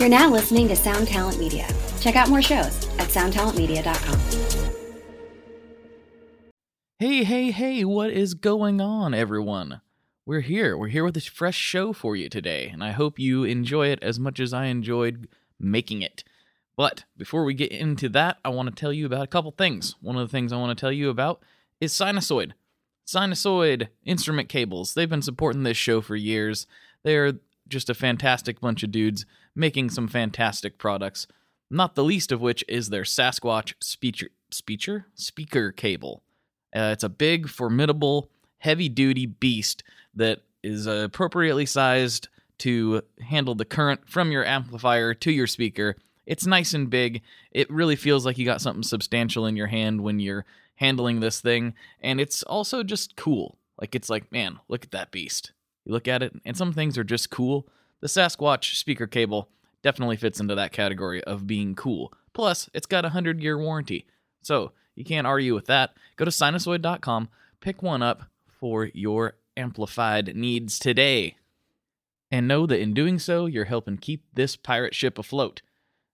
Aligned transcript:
You're 0.00 0.08
now 0.08 0.30
listening 0.30 0.66
to 0.68 0.76
Sound 0.76 1.08
Talent 1.08 1.38
Media. 1.38 1.68
Check 2.00 2.16
out 2.16 2.30
more 2.30 2.40
shows 2.40 2.88
at 2.98 3.08
soundtalentmedia.com. 3.08 4.18
Hey, 6.98 7.22
hey, 7.22 7.50
hey, 7.50 7.84
what 7.84 8.08
is 8.10 8.32
going 8.32 8.80
on, 8.80 9.12
everyone? 9.12 9.82
We're 10.24 10.40
here. 10.40 10.74
We're 10.74 10.88
here 10.88 11.04
with 11.04 11.18
a 11.18 11.20
fresh 11.20 11.58
show 11.58 11.92
for 11.92 12.16
you 12.16 12.30
today, 12.30 12.68
and 12.68 12.82
I 12.82 12.92
hope 12.92 13.18
you 13.18 13.44
enjoy 13.44 13.88
it 13.88 14.02
as 14.02 14.18
much 14.18 14.40
as 14.40 14.54
I 14.54 14.66
enjoyed 14.66 15.28
making 15.58 16.00
it. 16.00 16.24
But 16.78 17.04
before 17.18 17.44
we 17.44 17.52
get 17.52 17.70
into 17.70 18.08
that, 18.08 18.38
I 18.42 18.48
want 18.48 18.70
to 18.70 18.74
tell 18.74 18.94
you 18.94 19.04
about 19.04 19.24
a 19.24 19.26
couple 19.26 19.50
things. 19.50 19.96
One 20.00 20.16
of 20.16 20.26
the 20.26 20.32
things 20.32 20.50
I 20.50 20.56
want 20.56 20.74
to 20.74 20.80
tell 20.80 20.92
you 20.92 21.10
about 21.10 21.42
is 21.78 21.92
Sinasoid. 21.92 22.52
Sinasoid 23.06 23.88
instrument 24.06 24.48
cables. 24.48 24.94
They've 24.94 25.10
been 25.10 25.20
supporting 25.20 25.64
this 25.64 25.76
show 25.76 26.00
for 26.00 26.16
years. 26.16 26.66
They're 27.02 27.34
just 27.70 27.88
a 27.88 27.94
fantastic 27.94 28.60
bunch 28.60 28.82
of 28.82 28.92
dudes 28.92 29.24
making 29.54 29.90
some 29.90 30.08
fantastic 30.08 30.76
products. 30.76 31.26
Not 31.70 31.94
the 31.94 32.04
least 32.04 32.32
of 32.32 32.40
which 32.40 32.64
is 32.68 32.90
their 32.90 33.04
Sasquatch 33.04 33.74
speaker 33.80 34.26
speaker 34.50 35.06
speaker 35.14 35.72
cable. 35.72 36.22
Uh, 36.74 36.90
it's 36.92 37.04
a 37.04 37.08
big, 37.08 37.48
formidable, 37.48 38.30
heavy-duty 38.58 39.26
beast 39.26 39.82
that 40.14 40.40
is 40.62 40.86
appropriately 40.86 41.66
sized 41.66 42.28
to 42.58 43.02
handle 43.20 43.54
the 43.54 43.64
current 43.64 44.08
from 44.08 44.30
your 44.30 44.44
amplifier 44.44 45.14
to 45.14 45.32
your 45.32 45.46
speaker. 45.46 45.96
It's 46.26 46.46
nice 46.46 46.74
and 46.74 46.90
big. 46.90 47.22
It 47.50 47.70
really 47.70 47.96
feels 47.96 48.26
like 48.26 48.38
you 48.38 48.44
got 48.44 48.60
something 48.60 48.82
substantial 48.82 49.46
in 49.46 49.56
your 49.56 49.68
hand 49.68 50.02
when 50.02 50.20
you're 50.20 50.44
handling 50.76 51.20
this 51.20 51.40
thing, 51.40 51.74
and 52.00 52.20
it's 52.20 52.42
also 52.42 52.82
just 52.82 53.16
cool. 53.16 53.58
Like 53.80 53.94
it's 53.94 54.10
like, 54.10 54.30
man, 54.30 54.58
look 54.68 54.84
at 54.84 54.90
that 54.90 55.10
beast. 55.10 55.52
You 55.90 55.94
look 55.94 56.06
at 56.06 56.22
it, 56.22 56.40
and 56.44 56.56
some 56.56 56.72
things 56.72 56.96
are 56.96 57.02
just 57.02 57.30
cool. 57.30 57.66
The 57.98 58.06
Sasquatch 58.06 58.76
speaker 58.76 59.08
cable 59.08 59.48
definitely 59.82 60.16
fits 60.16 60.38
into 60.38 60.54
that 60.54 60.70
category 60.70 61.20
of 61.24 61.48
being 61.48 61.74
cool. 61.74 62.12
Plus, 62.32 62.70
it's 62.72 62.86
got 62.86 63.04
a 63.04 63.08
100 63.08 63.42
year 63.42 63.58
warranty. 63.58 64.06
So, 64.40 64.70
you 64.94 65.04
can't 65.04 65.26
argue 65.26 65.52
with 65.52 65.66
that. 65.66 65.94
Go 66.14 66.24
to 66.24 66.30
sinasoid.com, 66.30 67.28
pick 67.60 67.82
one 67.82 68.02
up 68.02 68.22
for 68.46 68.88
your 68.94 69.34
amplified 69.56 70.36
needs 70.36 70.78
today. 70.78 71.34
And 72.30 72.46
know 72.46 72.66
that 72.66 72.80
in 72.80 72.94
doing 72.94 73.18
so, 73.18 73.46
you're 73.46 73.64
helping 73.64 73.96
keep 73.96 74.22
this 74.32 74.54
pirate 74.54 74.94
ship 74.94 75.18
afloat. 75.18 75.60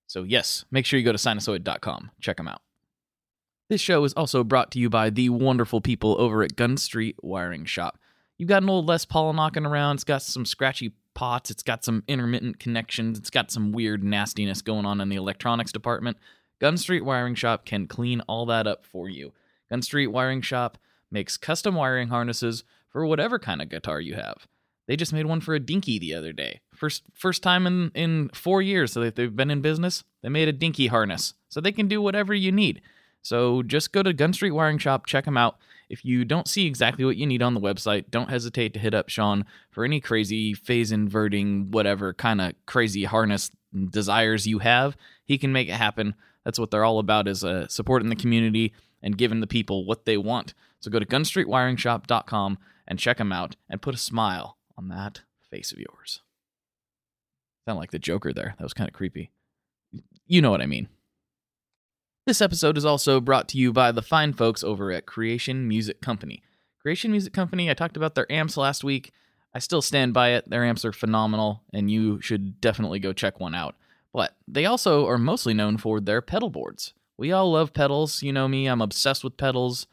So, 0.06 0.22
yes, 0.22 0.64
make 0.70 0.86
sure 0.86 0.98
you 0.98 1.04
go 1.04 1.12
to 1.12 1.18
sinasoid.com. 1.18 2.12
Check 2.18 2.38
them 2.38 2.48
out. 2.48 2.62
This 3.68 3.82
show 3.82 4.02
is 4.04 4.14
also 4.14 4.42
brought 4.42 4.70
to 4.70 4.78
you 4.78 4.88
by 4.88 5.10
the 5.10 5.28
wonderful 5.28 5.82
people 5.82 6.18
over 6.18 6.42
at 6.42 6.56
Gunstreet 6.56 7.16
Wiring 7.20 7.66
Shop. 7.66 7.98
You've 8.38 8.48
got 8.48 8.62
an 8.62 8.68
old 8.68 8.86
Les 8.86 9.04
Paul 9.04 9.32
knocking 9.32 9.66
around, 9.66 9.96
it's 9.96 10.04
got 10.04 10.22
some 10.22 10.44
scratchy 10.44 10.92
pots, 11.14 11.50
it's 11.50 11.62
got 11.62 11.84
some 11.84 12.04
intermittent 12.06 12.58
connections, 12.58 13.18
it's 13.18 13.30
got 13.30 13.50
some 13.50 13.72
weird 13.72 14.04
nastiness 14.04 14.60
going 14.62 14.84
on 14.84 15.00
in 15.00 15.08
the 15.08 15.16
electronics 15.16 15.72
department. 15.72 16.18
Gunstreet 16.60 17.02
Wiring 17.02 17.34
Shop 17.34 17.64
can 17.64 17.86
clean 17.86 18.20
all 18.22 18.46
that 18.46 18.66
up 18.66 18.84
for 18.84 19.08
you. 19.08 19.32
Gunstreet 19.72 20.08
Wiring 20.08 20.42
Shop 20.42 20.78
makes 21.10 21.36
custom 21.36 21.74
wiring 21.74 22.08
harnesses 22.08 22.64
for 22.90 23.06
whatever 23.06 23.38
kind 23.38 23.62
of 23.62 23.68
guitar 23.68 24.00
you 24.00 24.14
have. 24.14 24.46
They 24.86 24.96
just 24.96 25.12
made 25.12 25.26
one 25.26 25.40
for 25.40 25.54
a 25.54 25.60
dinky 25.60 25.98
the 25.98 26.14
other 26.14 26.32
day. 26.32 26.60
First 26.74 27.02
first 27.12 27.42
time 27.42 27.66
in 27.66 27.90
in 27.94 28.30
4 28.34 28.62
years 28.62 28.94
that 28.94 29.16
they've 29.16 29.34
been 29.34 29.50
in 29.50 29.60
business, 29.60 30.04
they 30.22 30.28
made 30.28 30.48
a 30.48 30.52
dinky 30.52 30.86
harness. 30.86 31.34
So 31.48 31.60
they 31.60 31.72
can 31.72 31.88
do 31.88 32.00
whatever 32.00 32.34
you 32.34 32.52
need. 32.52 32.80
So 33.20 33.62
just 33.62 33.92
go 33.92 34.02
to 34.02 34.14
Gunstreet 34.14 34.52
Wiring 34.52 34.78
Shop, 34.78 35.06
check 35.06 35.24
them 35.24 35.36
out. 35.36 35.58
If 35.88 36.04
you 36.04 36.24
don't 36.24 36.48
see 36.48 36.66
exactly 36.66 37.04
what 37.04 37.16
you 37.16 37.26
need 37.26 37.42
on 37.42 37.54
the 37.54 37.60
website, 37.60 38.10
don't 38.10 38.30
hesitate 38.30 38.74
to 38.74 38.80
hit 38.80 38.94
up 38.94 39.08
Sean 39.08 39.44
for 39.70 39.84
any 39.84 40.00
crazy 40.00 40.52
phase 40.52 40.90
inverting, 40.90 41.70
whatever 41.70 42.12
kind 42.12 42.40
of 42.40 42.54
crazy 42.66 43.04
harness 43.04 43.50
desires 43.90 44.46
you 44.46 44.58
have. 44.58 44.96
He 45.24 45.38
can 45.38 45.52
make 45.52 45.68
it 45.68 45.74
happen. 45.74 46.14
That's 46.44 46.58
what 46.58 46.70
they're 46.70 46.84
all 46.84 46.98
about 46.98 47.28
is 47.28 47.44
uh, 47.44 47.68
supporting 47.68 48.08
the 48.08 48.16
community 48.16 48.72
and 49.02 49.18
giving 49.18 49.40
the 49.40 49.46
people 49.46 49.84
what 49.84 50.04
they 50.04 50.16
want. 50.16 50.54
So 50.80 50.90
go 50.90 50.98
to 50.98 51.06
gunstreetwiringshop.com 51.06 52.58
and 52.88 52.98
check 52.98 53.18
them 53.18 53.32
out 53.32 53.56
and 53.68 53.82
put 53.82 53.94
a 53.94 53.98
smile 53.98 54.56
on 54.76 54.88
that 54.88 55.22
face 55.50 55.72
of 55.72 55.78
yours. 55.78 56.22
Sound 57.66 57.78
like 57.78 57.90
the 57.90 57.98
Joker 57.98 58.32
there. 58.32 58.54
That 58.58 58.64
was 58.64 58.74
kind 58.74 58.88
of 58.88 58.94
creepy. 58.94 59.30
You 60.26 60.42
know 60.42 60.50
what 60.50 60.62
I 60.62 60.66
mean. 60.66 60.88
This 62.26 62.40
episode 62.40 62.76
is 62.76 62.84
also 62.84 63.20
brought 63.20 63.46
to 63.50 63.56
you 63.56 63.72
by 63.72 63.92
the 63.92 64.02
fine 64.02 64.32
folks 64.32 64.64
over 64.64 64.90
at 64.90 65.06
Creation 65.06 65.68
Music 65.68 66.00
Company. 66.00 66.42
Creation 66.82 67.12
Music 67.12 67.32
Company, 67.32 67.70
I 67.70 67.74
talked 67.74 67.96
about 67.96 68.16
their 68.16 68.30
amps 68.32 68.56
last 68.56 68.82
week. 68.82 69.12
I 69.54 69.60
still 69.60 69.80
stand 69.80 70.12
by 70.12 70.30
it. 70.30 70.50
Their 70.50 70.64
amps 70.64 70.84
are 70.84 70.92
phenomenal, 70.92 71.62
and 71.72 71.88
you 71.88 72.20
should 72.20 72.60
definitely 72.60 72.98
go 72.98 73.12
check 73.12 73.38
one 73.38 73.54
out. 73.54 73.76
But 74.12 74.34
they 74.48 74.66
also 74.66 75.06
are 75.06 75.18
mostly 75.18 75.54
known 75.54 75.76
for 75.78 76.00
their 76.00 76.20
pedal 76.20 76.50
boards. 76.50 76.94
We 77.16 77.30
all 77.30 77.52
love 77.52 77.72
pedals. 77.72 78.24
You 78.24 78.32
know 78.32 78.48
me, 78.48 78.66
I'm 78.66 78.82
obsessed 78.82 79.22
with 79.22 79.36
pedals, 79.36 79.86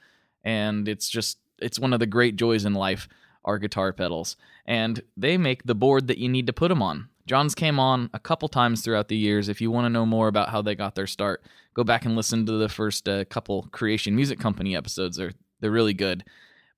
and 0.44 0.88
it's 0.88 1.10
just, 1.10 1.38
it's 1.60 1.78
one 1.78 1.94
of 1.94 2.00
the 2.00 2.08
great 2.08 2.36
joys 2.36 2.66
in 2.66 2.74
life 2.74 3.08
are 3.46 3.60
guitar 3.60 3.94
pedals. 3.94 4.38
And 4.66 5.04
they 5.16 5.38
make 5.38 5.66
the 5.66 5.76
board 5.76 6.08
that 6.08 6.18
you 6.18 6.30
need 6.30 6.48
to 6.48 6.54
put 6.54 6.70
them 6.70 6.82
on. 6.82 7.10
John's 7.26 7.56
came 7.56 7.80
on 7.80 8.10
a 8.14 8.20
couple 8.20 8.50
times 8.50 8.82
throughout 8.82 9.08
the 9.08 9.18
years. 9.18 9.50
If 9.50 9.62
you 9.62 9.72
want 9.72 9.86
to 9.86 9.90
know 9.90 10.06
more 10.06 10.28
about 10.28 10.50
how 10.50 10.62
they 10.62 10.76
got 10.76 10.96
their 10.96 11.08
start, 11.08 11.44
go 11.74 11.84
back 11.84 12.06
and 12.06 12.16
listen 12.16 12.46
to 12.46 12.54
the 12.54 12.70
first 12.70 13.08
uh, 13.08 13.26
couple 13.26 13.64
Creation 13.72 14.16
Music 14.16 14.40
Company 14.40 14.76
episodes. 14.76 15.18
They're 15.18 15.34
they're 15.60 15.72
really 15.72 15.94
good. 15.94 16.26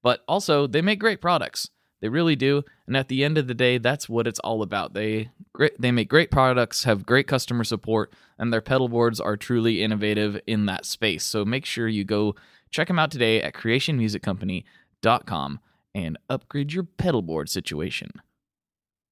But 0.04 0.24
also, 0.28 0.68
they 0.68 0.84
make 0.84 1.00
great 1.00 1.20
products. 1.20 1.72
They 2.00 2.10
really 2.10 2.36
do. 2.36 2.64
And 2.86 2.96
at 2.96 3.08
the 3.08 3.24
end 3.24 3.40
of 3.40 3.48
the 3.48 3.56
day, 3.56 3.80
that's 3.80 4.08
what 4.08 4.28
it's 4.28 4.38
all 4.40 4.62
about. 4.62 4.94
They 4.94 5.32
they 5.80 5.92
make 5.92 6.10
great 6.10 6.30
products, 6.30 6.84
have 6.84 7.06
great 7.06 7.28
customer 7.28 7.64
support, 7.64 8.14
and 8.38 8.54
their 8.54 8.62
pedal 8.62 8.88
boards 8.88 9.20
are 9.20 9.38
truly 9.38 9.82
innovative 9.82 10.40
in 10.46 10.68
that 10.68 10.86
space. 10.86 11.24
So 11.24 11.44
make 11.44 11.66
sure 11.66 11.88
you 11.88 12.04
go 12.04 12.36
check 12.70 12.88
them 12.88 13.00
out 13.00 13.10
today 13.10 13.42
at 13.42 13.56
creationmusiccompany.com 13.56 15.60
and 15.96 16.18
upgrade 16.30 16.74
your 16.74 16.84
pedal 16.84 17.24
board 17.24 17.50
situation. 17.50 18.12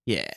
Yeah. 0.05 0.27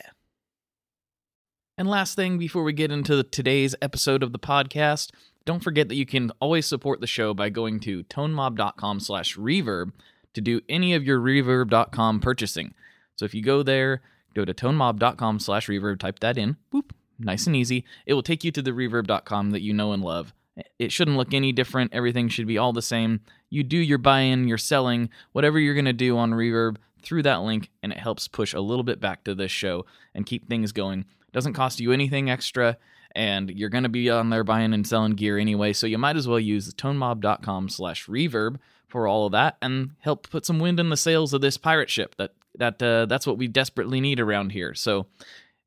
And 1.78 1.88
last 1.88 2.14
thing 2.14 2.38
before 2.38 2.62
we 2.62 2.72
get 2.72 2.90
into 2.90 3.22
today's 3.22 3.74
episode 3.82 4.22
of 4.22 4.32
the 4.32 4.38
podcast, 4.38 5.10
don't 5.44 5.62
forget 5.62 5.88
that 5.88 5.94
you 5.96 6.06
can 6.06 6.32
always 6.40 6.64
support 6.64 7.02
the 7.02 7.06
show 7.06 7.34
by 7.34 7.50
going 7.50 7.80
to 7.80 8.02
tonemob.com 8.04 8.98
slash 9.00 9.36
reverb 9.36 9.92
to 10.32 10.40
do 10.40 10.62
any 10.70 10.94
of 10.94 11.04
your 11.04 11.20
reverb.com 11.20 12.20
purchasing. 12.20 12.72
So 13.16 13.26
if 13.26 13.34
you 13.34 13.42
go 13.42 13.62
there, 13.62 14.00
go 14.34 14.46
to 14.46 14.54
tonemob.com 14.54 15.38
slash 15.38 15.66
reverb, 15.66 15.98
type 15.98 16.20
that 16.20 16.38
in, 16.38 16.56
boop, 16.72 16.92
nice 17.18 17.46
and 17.46 17.54
easy. 17.54 17.84
It 18.06 18.14
will 18.14 18.22
take 18.22 18.42
you 18.42 18.50
to 18.52 18.62
the 18.62 18.70
reverb.com 18.70 19.50
that 19.50 19.60
you 19.60 19.74
know 19.74 19.92
and 19.92 20.02
love. 20.02 20.32
It 20.78 20.92
shouldn't 20.92 21.18
look 21.18 21.34
any 21.34 21.52
different. 21.52 21.92
Everything 21.92 22.30
should 22.30 22.46
be 22.46 22.56
all 22.56 22.72
the 22.72 22.80
same. 22.80 23.20
You 23.50 23.62
do 23.62 23.76
your 23.76 23.98
buy 23.98 24.20
in, 24.20 24.48
your 24.48 24.56
selling, 24.56 25.10
whatever 25.32 25.58
you're 25.58 25.74
going 25.74 25.84
to 25.84 25.92
do 25.92 26.16
on 26.16 26.30
Reverb 26.30 26.76
through 27.02 27.24
that 27.24 27.42
link, 27.42 27.70
and 27.82 27.92
it 27.92 27.98
helps 27.98 28.28
push 28.28 28.54
a 28.54 28.60
little 28.60 28.82
bit 28.82 28.98
back 28.98 29.24
to 29.24 29.34
this 29.34 29.50
show 29.50 29.84
and 30.14 30.24
keep 30.24 30.48
things 30.48 30.72
going 30.72 31.04
doesn't 31.36 31.52
cost 31.52 31.80
you 31.80 31.92
anything 31.92 32.30
extra, 32.30 32.78
and 33.14 33.50
you're 33.50 33.68
going 33.68 33.82
to 33.82 33.90
be 33.90 34.08
on 34.08 34.30
there 34.30 34.42
buying 34.42 34.72
and 34.72 34.86
selling 34.86 35.12
gear 35.12 35.36
anyway, 35.36 35.74
so 35.74 35.86
you 35.86 35.98
might 35.98 36.16
as 36.16 36.26
well 36.26 36.40
use 36.40 36.72
tonemob.com 36.72 37.68
slash 37.68 38.06
reverb 38.06 38.56
for 38.88 39.06
all 39.06 39.26
of 39.26 39.32
that 39.32 39.58
and 39.60 39.90
help 39.98 40.30
put 40.30 40.46
some 40.46 40.58
wind 40.58 40.80
in 40.80 40.88
the 40.88 40.96
sails 40.96 41.34
of 41.34 41.42
this 41.42 41.58
pirate 41.58 41.90
ship. 41.90 42.14
That 42.16 42.32
that 42.54 42.82
uh, 42.82 43.04
that's 43.04 43.26
what 43.26 43.36
we 43.36 43.48
desperately 43.48 44.00
need 44.00 44.18
around 44.18 44.52
here. 44.52 44.72
So 44.72 45.08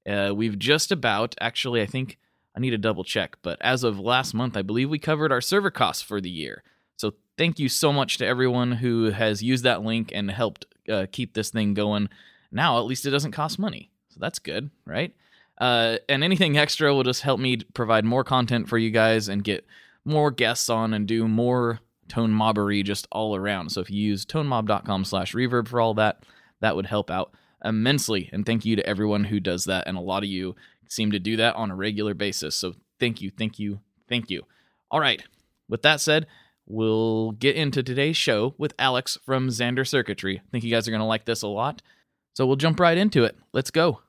uh, 0.10 0.34
we've 0.36 0.58
just 0.58 0.92
about 0.92 1.36
actually, 1.40 1.84
I 1.84 1.86
think 1.86 2.18
I 2.58 2.60
need 2.60 2.72
to 2.72 2.80
double 2.80 3.04
check, 3.04 3.38
but 3.44 3.62
as 3.62 3.84
of 3.84 4.00
last 4.00 4.34
month, 4.34 4.58
I 4.58 4.64
believe 4.64 4.90
we 4.90 4.98
covered 4.98 5.32
our 5.32 5.40
server 5.40 5.70
costs 5.70 6.02
for 6.02 6.20
the 6.20 6.32
year. 6.32 6.64
So 6.96 7.14
thank 7.38 7.60
you 7.60 7.70
so 7.70 7.94
much 7.94 8.18
to 8.18 8.26
everyone 8.26 8.72
who 8.72 9.12
has 9.12 9.44
used 9.44 9.66
that 9.66 9.84
link 9.84 10.12
and 10.16 10.32
helped 10.32 10.66
uh, 10.92 11.06
keep 11.12 11.36
this 11.36 11.52
thing 11.52 11.76
going. 11.76 12.10
Now 12.52 12.80
at 12.80 12.86
least 12.86 13.06
it 13.06 13.12
doesn't 13.12 13.34
cost 13.34 13.60
money, 13.60 13.92
so 14.08 14.18
that's 14.20 14.40
good, 14.40 14.72
right? 14.88 15.14
Uh, 15.60 15.98
and 16.08 16.24
anything 16.24 16.58
extra 16.58 16.94
will 16.94 17.04
just 17.04 17.22
help 17.22 17.40
me 17.40 17.58
provide 17.74 18.06
more 18.06 18.24
content 18.24 18.70
for 18.70 18.78
you 18.78 18.92
guys 18.92 19.28
and 19.28 19.44
get 19.44 19.66
more 20.06 20.32
guests 20.32 20.70
on 20.70 20.94
and 20.94 21.08
do 21.08 21.28
more 21.28 21.80
tone 22.08 22.32
mobbery 22.32 22.84
just 22.84 23.08
all 23.12 23.36
around. 23.36 23.70
So 23.70 23.82
if 23.82 23.90
you 23.90 24.02
use 24.02 24.26
tonemob.com 24.26 25.06
slash 25.06 25.34
reverb 25.34 25.68
for 25.68 25.82
all 25.82 25.94
that, 25.96 26.24
that 26.62 26.76
would 26.76 26.86
help 26.86 27.12
out 27.12 27.32
immensely. 27.64 28.30
And 28.32 28.46
thank 28.46 28.66
you 28.66 28.76
to 28.76 28.86
everyone 28.86 29.26
who 29.26 29.40
does 29.40 29.66
that. 29.66 29.88
And 29.88 29.98
a 29.98 30.02
lot 30.02 30.24
of 30.24 30.30
you 30.30 30.56
seem 30.88 31.12
to 31.12 31.20
do 31.20 31.38
that 31.38 31.56
on 31.56 31.72
a 31.72 31.76
regular 31.76 32.14
basis. 32.14 32.56
So 32.56 32.74
thank 33.00 33.22
you, 33.22 33.30
thank 33.30 33.60
you, 33.60 33.80
thank 34.08 34.30
you. 34.30 34.44
All 34.90 35.00
right. 35.00 35.24
With 35.68 35.84
that 35.84 36.02
said, 36.02 36.26
we'll 36.66 37.32
get 37.34 37.56
into 37.56 37.84
today's 37.84 38.18
show 38.18 38.56
with 38.58 38.74
Alex 38.80 39.18
from 39.26 39.50
Zander 39.50 39.88
Circuitry. 39.88 40.40
I 40.40 40.50
think 40.52 40.64
you 40.64 40.72
guys 40.72 40.88
are 40.88 40.92
going 40.92 41.00
to 41.00 41.06
like 41.06 41.26
this 41.26 41.44
a 41.44 41.48
lot. 41.48 41.82
So 42.34 42.48
we'll 42.48 42.56
jump 42.56 42.80
right 42.80 42.98
into 42.98 43.24
it. 43.24 43.38
Let's 43.54 43.72
go. 43.72 44.02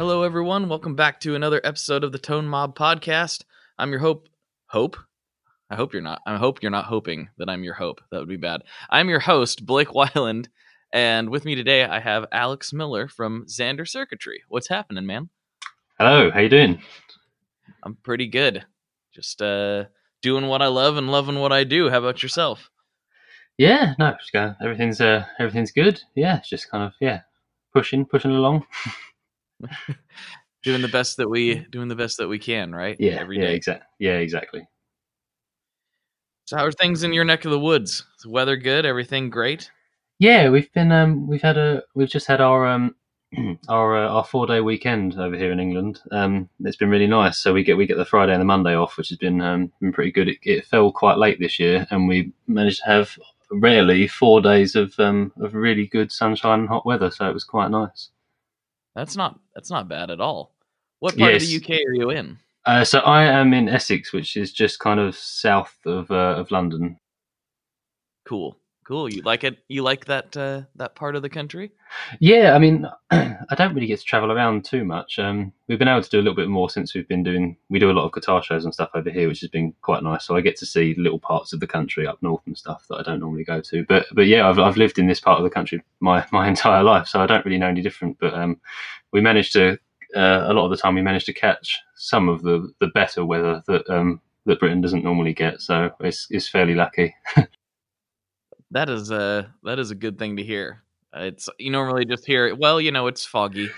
Hello, 0.00 0.22
everyone. 0.22 0.70
Welcome 0.70 0.96
back 0.96 1.20
to 1.20 1.34
another 1.34 1.60
episode 1.62 2.04
of 2.04 2.12
the 2.12 2.18
Tone 2.18 2.46
Mob 2.46 2.74
Podcast. 2.74 3.44
I'm 3.78 3.90
your 3.90 4.00
hope. 4.00 4.30
Hope. 4.64 4.96
I 5.68 5.76
hope 5.76 5.92
you're 5.92 6.00
not. 6.00 6.22
I 6.26 6.38
hope 6.38 6.62
you're 6.62 6.70
not 6.70 6.86
hoping 6.86 7.28
that 7.36 7.50
I'm 7.50 7.62
your 7.64 7.74
hope. 7.74 8.00
That 8.10 8.18
would 8.20 8.28
be 8.30 8.38
bad. 8.38 8.62
I'm 8.88 9.10
your 9.10 9.20
host, 9.20 9.66
Blake 9.66 9.88
Wyland, 9.94 10.46
and 10.90 11.28
with 11.28 11.44
me 11.44 11.54
today 11.54 11.84
I 11.84 12.00
have 12.00 12.24
Alex 12.32 12.72
Millar 12.72 13.08
from 13.08 13.44
Zander 13.44 13.86
Circuitry. 13.86 14.42
What's 14.48 14.68
happening, 14.68 15.04
man? 15.04 15.28
Hello, 15.98 16.30
how 16.30 16.40
you 16.40 16.48
doing? 16.48 16.80
I'm 17.82 17.96
pretty 17.96 18.26
good. 18.26 18.64
Just 19.14 19.42
uh 19.42 19.84
doing 20.22 20.46
what 20.46 20.62
I 20.62 20.68
love 20.68 20.96
and 20.96 21.12
loving 21.12 21.40
what 21.40 21.52
I 21.52 21.64
do. 21.64 21.90
How 21.90 21.98
about 21.98 22.22
yourself? 22.22 22.70
Yeah, 23.58 23.92
no. 23.98 24.16
Everything's 24.62 25.02
uh, 25.02 25.26
everything's 25.38 25.72
good. 25.72 26.00
Yeah, 26.14 26.38
it's 26.38 26.48
just 26.48 26.70
kind 26.70 26.84
of 26.84 26.94
yeah, 27.00 27.20
pushing, 27.74 28.06
pushing 28.06 28.30
along. 28.30 28.64
doing 30.62 30.82
the 30.82 30.88
best 30.88 31.16
that 31.16 31.28
we 31.28 31.66
doing 31.70 31.88
the 31.88 31.96
best 31.96 32.18
that 32.18 32.28
we 32.28 32.38
can, 32.38 32.74
right? 32.74 32.96
Yeah, 32.98 33.14
every 33.20 33.38
yeah, 33.38 33.48
exactly. 33.48 33.86
Yeah, 33.98 34.16
exactly. 34.16 34.68
So, 36.46 36.56
how 36.56 36.64
are 36.64 36.72
things 36.72 37.04
in 37.04 37.12
your 37.12 37.24
neck 37.24 37.44
of 37.44 37.52
the 37.52 37.60
woods? 37.60 38.04
Is 38.16 38.22
the 38.24 38.30
weather 38.30 38.56
good? 38.56 38.84
Everything 38.84 39.30
great? 39.30 39.70
Yeah, 40.18 40.50
we've 40.50 40.72
been 40.72 40.92
um, 40.92 41.26
we've 41.28 41.42
had 41.42 41.56
a 41.56 41.82
we've 41.94 42.08
just 42.08 42.26
had 42.26 42.40
our 42.40 42.66
um, 42.66 42.94
our 43.68 43.96
uh, 43.96 44.08
our 44.08 44.24
four 44.24 44.46
day 44.46 44.60
weekend 44.60 45.18
over 45.18 45.36
here 45.36 45.52
in 45.52 45.60
England. 45.60 46.00
Um, 46.10 46.48
it's 46.60 46.76
been 46.76 46.90
really 46.90 47.06
nice. 47.06 47.38
So 47.38 47.52
we 47.52 47.62
get 47.62 47.76
we 47.76 47.86
get 47.86 47.96
the 47.96 48.04
Friday 48.04 48.32
and 48.32 48.40
the 48.40 48.46
Monday 48.46 48.74
off, 48.74 48.96
which 48.96 49.10
has 49.10 49.18
been 49.18 49.40
um, 49.40 49.72
been 49.80 49.92
pretty 49.92 50.12
good. 50.12 50.28
It, 50.28 50.38
it 50.42 50.66
fell 50.66 50.92
quite 50.92 51.18
late 51.18 51.38
this 51.38 51.58
year, 51.58 51.86
and 51.90 52.08
we 52.08 52.32
managed 52.48 52.82
to 52.82 52.90
have 52.90 53.16
rarely 53.52 54.06
four 54.06 54.40
days 54.40 54.74
of 54.74 54.92
um, 54.98 55.32
of 55.40 55.54
really 55.54 55.86
good 55.86 56.12
sunshine 56.12 56.60
and 56.60 56.68
hot 56.68 56.84
weather. 56.84 57.10
So 57.10 57.28
it 57.28 57.34
was 57.34 57.44
quite 57.44 57.70
nice. 57.70 58.10
That's 58.94 59.16
not 59.16 59.38
that's 59.54 59.70
not 59.70 59.88
bad 59.88 60.10
at 60.10 60.20
all. 60.20 60.52
What 60.98 61.16
part 61.16 61.32
yes. 61.32 61.42
of 61.42 61.48
the 61.48 61.56
UK 61.56 61.80
are 61.86 61.94
you 61.94 62.10
in? 62.10 62.38
Uh, 62.66 62.84
so 62.84 62.98
I 63.00 63.24
am 63.24 63.54
in 63.54 63.68
Essex, 63.68 64.12
which 64.12 64.36
is 64.36 64.52
just 64.52 64.78
kind 64.78 65.00
of 65.00 65.16
south 65.16 65.76
of 65.86 66.10
uh, 66.10 66.34
of 66.36 66.50
London. 66.50 66.98
Cool. 68.26 68.56
Cool. 68.90 69.08
You 69.08 69.22
like 69.22 69.44
it? 69.44 69.56
You 69.68 69.84
like 69.84 70.06
that 70.06 70.36
uh, 70.36 70.62
that 70.74 70.96
part 70.96 71.14
of 71.14 71.22
the 71.22 71.28
country? 71.28 71.70
Yeah, 72.18 72.56
I 72.56 72.58
mean, 72.58 72.88
I 73.12 73.54
don't 73.56 73.72
really 73.72 73.86
get 73.86 74.00
to 74.00 74.04
travel 74.04 74.32
around 74.32 74.64
too 74.64 74.84
much. 74.84 75.16
Um, 75.16 75.52
we've 75.68 75.78
been 75.78 75.86
able 75.86 76.02
to 76.02 76.10
do 76.10 76.18
a 76.18 76.22
little 76.22 76.34
bit 76.34 76.48
more 76.48 76.68
since 76.68 76.92
we've 76.92 77.06
been 77.06 77.22
doing. 77.22 77.56
We 77.68 77.78
do 77.78 77.88
a 77.88 77.94
lot 77.94 78.04
of 78.04 78.12
guitar 78.12 78.42
shows 78.42 78.64
and 78.64 78.74
stuff 78.74 78.90
over 78.96 79.08
here, 79.08 79.28
which 79.28 79.42
has 79.42 79.50
been 79.50 79.74
quite 79.82 80.02
nice. 80.02 80.24
So 80.24 80.34
I 80.34 80.40
get 80.40 80.56
to 80.56 80.66
see 80.66 80.96
little 80.98 81.20
parts 81.20 81.52
of 81.52 81.60
the 81.60 81.68
country 81.68 82.04
up 82.04 82.20
north 82.20 82.42
and 82.46 82.58
stuff 82.58 82.84
that 82.90 82.96
I 82.96 83.02
don't 83.04 83.20
normally 83.20 83.44
go 83.44 83.60
to. 83.60 83.84
But 83.84 84.06
but 84.12 84.26
yeah, 84.26 84.48
I've 84.48 84.58
I've 84.58 84.76
lived 84.76 84.98
in 84.98 85.06
this 85.06 85.20
part 85.20 85.38
of 85.38 85.44
the 85.44 85.50
country 85.50 85.80
my 86.00 86.26
my 86.32 86.48
entire 86.48 86.82
life, 86.82 87.06
so 87.06 87.20
I 87.20 87.26
don't 87.26 87.44
really 87.44 87.58
know 87.58 87.68
any 87.68 87.82
different. 87.82 88.18
But 88.18 88.34
um, 88.34 88.60
we 89.12 89.20
managed 89.20 89.52
to 89.52 89.78
uh, 90.16 90.46
a 90.48 90.52
lot 90.52 90.64
of 90.64 90.70
the 90.72 90.76
time 90.76 90.96
we 90.96 91.02
managed 91.02 91.26
to 91.26 91.32
catch 91.32 91.78
some 91.94 92.28
of 92.28 92.42
the 92.42 92.72
the 92.80 92.88
better 92.88 93.24
weather 93.24 93.62
that 93.68 93.88
um 93.88 94.20
that 94.46 94.58
Britain 94.58 94.80
doesn't 94.80 95.04
normally 95.04 95.32
get. 95.32 95.60
So 95.60 95.90
it's 96.00 96.26
it's 96.30 96.48
fairly 96.48 96.74
lucky. 96.74 97.14
That 98.72 98.88
is 98.88 99.10
a 99.10 99.52
that 99.64 99.78
is 99.78 99.90
a 99.90 99.94
good 99.94 100.18
thing 100.18 100.36
to 100.36 100.42
hear. 100.42 100.82
It's 101.14 101.48
you 101.58 101.70
normally 101.70 102.04
just 102.04 102.24
hear 102.24 102.54
well, 102.54 102.80
you 102.80 102.92
know, 102.92 103.06
it's 103.06 103.24
foggy 103.24 103.68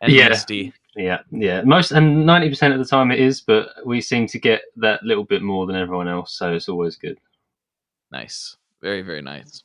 and 0.00 0.12
yeah. 0.12 0.28
misty. 0.28 0.72
Yeah, 0.94 1.20
yeah. 1.30 1.62
Most 1.62 1.92
and 1.92 2.24
ninety 2.24 2.48
percent 2.48 2.72
of 2.72 2.78
the 2.78 2.86
time 2.86 3.10
it 3.10 3.20
is, 3.20 3.40
but 3.40 3.68
we 3.84 4.00
seem 4.00 4.26
to 4.28 4.38
get 4.38 4.62
that 4.76 5.02
little 5.02 5.24
bit 5.24 5.42
more 5.42 5.66
than 5.66 5.76
everyone 5.76 6.08
else, 6.08 6.32
so 6.32 6.52
it's 6.52 6.68
always 6.68 6.96
good. 6.96 7.18
Nice, 8.10 8.56
very 8.80 9.02
very 9.02 9.22
nice. 9.22 9.62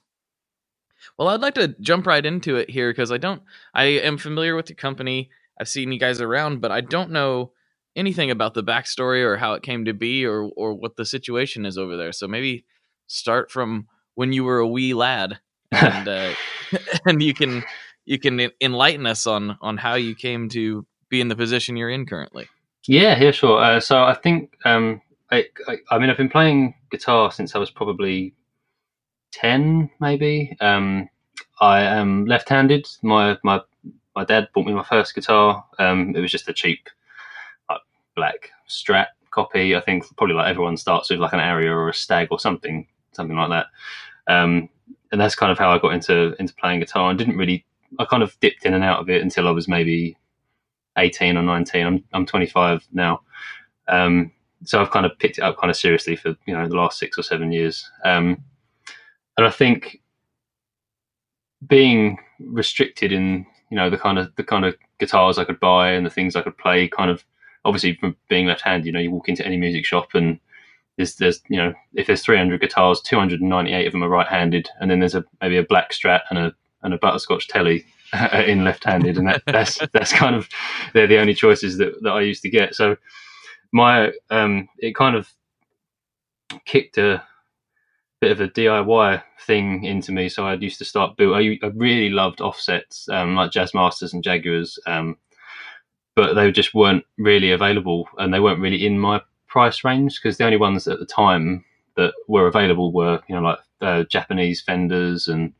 Well, 1.18 1.29
I'd 1.29 1.41
like 1.41 1.56
to 1.56 1.69
jump 1.79 2.06
right 2.06 2.25
into 2.25 2.57
it 2.57 2.69
here 2.69 2.91
because 2.91 3.12
I 3.12 3.18
don't. 3.18 3.41
I 3.73 3.85
am 3.85 4.18
familiar 4.18 4.56
with 4.56 4.68
the 4.68 4.73
company. 4.73 5.29
I've 5.59 5.69
seen 5.69 5.91
you 5.91 6.00
guys 6.00 6.21
around, 6.21 6.62
but 6.62 6.71
I 6.71 6.81
don't 6.81 7.12
know 7.12 7.51
anything 7.95 8.31
about 8.31 8.53
the 8.53 8.63
backstory 8.63 9.23
or 9.23 9.38
how 9.38 9.53
it 9.53 9.63
came 9.63 9.85
to 9.85 9.94
be 9.94 10.25
or 10.25 10.50
or 10.56 10.73
what 10.73 10.95
the 10.97 11.06
situation 11.06 11.65
is 11.65 11.77
over 11.77 11.97
there. 11.97 12.12
So 12.12 12.27
maybe 12.27 12.65
start 13.07 13.51
from 13.51 13.88
when 14.21 14.33
you 14.33 14.44
were 14.44 14.59
a 14.59 14.68
wee 14.68 14.94
lad, 14.94 15.39
and 15.71 16.07
uh, 16.07 16.31
and 17.07 17.23
you 17.23 17.33
can 17.33 17.63
you 18.06 18.19
can 18.19 18.51
enlighten 18.62 19.07
us 19.07 19.25
on 19.25 19.57
on 19.62 19.77
how 19.77 19.95
you 19.95 20.13
came 20.13 20.47
to 20.50 20.85
be 21.09 21.19
in 21.19 21.27
the 21.27 21.35
position 21.35 21.75
you're 21.75 21.89
in 21.89 22.06
currently. 22.06 22.47
Yeah, 22.88 23.19
yeah, 23.19 23.31
sure. 23.31 23.59
Uh, 23.59 23.79
so 23.79 24.03
I 24.03 24.13
think 24.13 24.53
um, 24.63 25.01
I, 25.31 25.45
I, 25.68 25.77
I, 25.89 25.97
mean 25.97 26.12
I've 26.12 26.18
been 26.18 26.29
playing 26.29 26.75
guitar 26.91 27.31
since 27.31 27.56
I 27.56 27.59
was 27.59 27.71
probably 27.71 28.35
ten, 29.31 29.89
maybe. 30.00 30.56
Um, 30.62 31.09
I 31.59 31.81
am 31.81 32.25
left-handed. 32.25 32.88
My 33.01 33.39
my 33.44 33.62
my 34.15 34.23
dad 34.23 34.50
bought 34.53 34.68
me 34.68 34.73
my 34.73 34.83
first 34.83 35.15
guitar. 35.15 35.65
Um, 35.79 36.15
it 36.15 36.19
was 36.19 36.31
just 36.31 36.47
a 36.47 36.53
cheap 36.53 36.89
like, 37.68 37.81
black 38.15 38.51
Strat 38.69 39.07
copy. 39.31 39.75
I 39.75 39.81
think 39.81 40.06
probably 40.15 40.35
like 40.35 40.50
everyone 40.50 40.77
starts 40.77 41.09
with 41.09 41.19
like 41.19 41.33
an 41.33 41.39
Aria 41.39 41.71
or 41.71 41.89
a 41.89 41.94
Stag 41.94 42.27
or 42.29 42.39
something 42.39 42.85
something 43.13 43.35
like 43.35 43.50
that. 43.50 43.68
Um, 44.27 44.69
and 45.12 45.19
that's 45.19 45.35
kind 45.35 45.51
of 45.51 45.57
how 45.57 45.71
I 45.71 45.79
got 45.79 45.94
into 45.94 46.35
into 46.39 46.53
playing 46.56 46.79
guitar 46.79 47.12
I 47.12 47.13
didn't 47.13 47.38
really. 47.38 47.65
I 48.00 48.06
kind 48.06 48.23
of 48.23 48.39
dipped 48.39 48.65
in 48.65 48.73
and 48.73 48.83
out 48.83 49.01
of 49.01 49.09
it 49.09 49.21
until 49.21 49.47
I 49.47 49.51
was 49.51 49.68
maybe 49.68 50.18
eighteen 50.97 51.38
or 51.38 51.41
nineteen. 51.41 51.85
I'm 51.85 52.03
I'm 52.13 52.25
25 52.25 52.88
now, 52.94 53.21
um, 53.88 54.31
so 54.63 54.81
I've 54.81 54.91
kind 54.91 55.06
of 55.06 55.18
picked 55.19 55.38
it 55.38 55.41
up 55.41 55.57
kind 55.57 55.69
of 55.69 55.75
seriously 55.75 56.15
for 56.15 56.35
you 56.45 56.53
know 56.53 56.68
the 56.68 56.75
last 56.75 56.97
six 56.97 57.18
or 57.18 57.23
seven 57.23 57.51
years. 57.51 57.89
Um, 58.06 58.44
and 59.38 59.45
I 59.45 59.50
think 59.50 60.01
being 61.68 62.18
restricted 62.39 63.12
in 63.12 63.45
you 63.69 63.77
know 63.77 63.89
the 63.89 63.97
kind 63.97 64.18
of 64.18 64.33
the 64.35 64.44
kind 64.44 64.65
of 64.65 64.75
guitars 65.00 65.38
I 65.38 65.44
could 65.44 65.59
buy 65.59 65.91
and 65.91 66.06
the 66.06 66.09
things 66.09 66.35
I 66.35 66.41
could 66.41 66.57
play, 66.57 66.88
kind 66.88 67.12
of 67.12 67.25
obviously 67.65 67.95
from 67.95 68.15
being 68.29 68.47
left-handed, 68.47 68.85
you 68.85 68.91
know, 68.91 69.00
you 69.00 69.12
walk 69.12 69.29
into 69.29 69.45
any 69.45 69.57
music 69.57 69.85
shop 69.85 70.13
and 70.13 70.39
there's 71.01 71.15
there's 71.15 71.42
you 71.50 71.57
know 71.57 71.74
if 71.95 72.07
there's 72.07 72.24
300 72.24 72.62
guitars 72.62 73.01
298 73.01 73.88
of 73.88 73.92
them 73.92 74.03
are 74.03 74.09
right-handed 74.09 74.69
and 74.80 74.92
then 74.92 75.00
there's 75.00 75.15
a 75.15 75.24
maybe 75.42 75.57
a 75.57 75.63
black 75.63 75.92
strat 75.92 76.21
and 76.30 76.38
a 76.38 76.53
and 76.83 76.94
a 76.94 76.98
butterscotch 76.98 77.48
telly 77.48 77.86
in 78.45 78.63
left-handed 78.63 79.18
and 79.18 79.27
that, 79.27 79.42
that's 79.48 79.80
that's 79.94 80.13
kind 80.13 80.36
of 80.36 80.48
they're 80.94 81.07
the 81.07 81.18
only 81.18 81.33
choices 81.33 81.77
that, 81.77 81.94
that 82.01 82.12
I 82.12 82.21
used 82.21 82.44
to 82.44 82.50
get. 82.50 82.75
So 82.75 82.98
my 83.71 84.12
um 84.30 84.68
it 84.77 84.95
kind 84.95 85.15
of 85.15 85.30
kicked 86.65 86.98
a 86.98 87.24
bit 88.19 88.31
of 88.31 88.42
a 88.42 88.47
DIY 88.50 89.24
thing 89.47 89.83
into 89.83 90.12
me 90.12 90.30
so 90.30 90.45
I 90.45 90.54
used 90.54 90.77
to 90.77 90.86
start 90.86 91.18
build 91.18 91.36
I, 91.36 91.57
I 91.63 91.68
really 91.74 92.09
loved 92.09 92.42
offsets 92.42 93.09
um, 93.09 93.33
like 93.33 93.51
Jazzmasters 93.51 94.13
and 94.13 94.24
Jaguars 94.24 94.77
um, 94.86 95.18
but 96.15 96.33
they 96.33 96.51
just 96.51 96.75
weren't 96.75 97.06
really 97.18 97.51
available 97.51 98.07
and 98.19 98.31
they 98.31 98.39
weren't 98.39 98.59
really 98.59 98.86
in 98.86 99.00
my 99.00 99.21
price 99.51 99.83
range 99.83 100.19
because 100.21 100.38
the 100.38 100.45
only 100.45 100.57
ones 100.57 100.88
at 100.88 100.98
the 101.00 101.06
time 101.06 101.63
that 101.97 102.14
were 102.28 102.47
available 102.47 102.92
were 102.94 103.21
you 103.28 103.35
know 103.35 103.42
like 103.42 103.59
uh, 103.81 104.04
Japanese 104.04 104.61
Fenders 104.61 105.28
and 105.28 105.54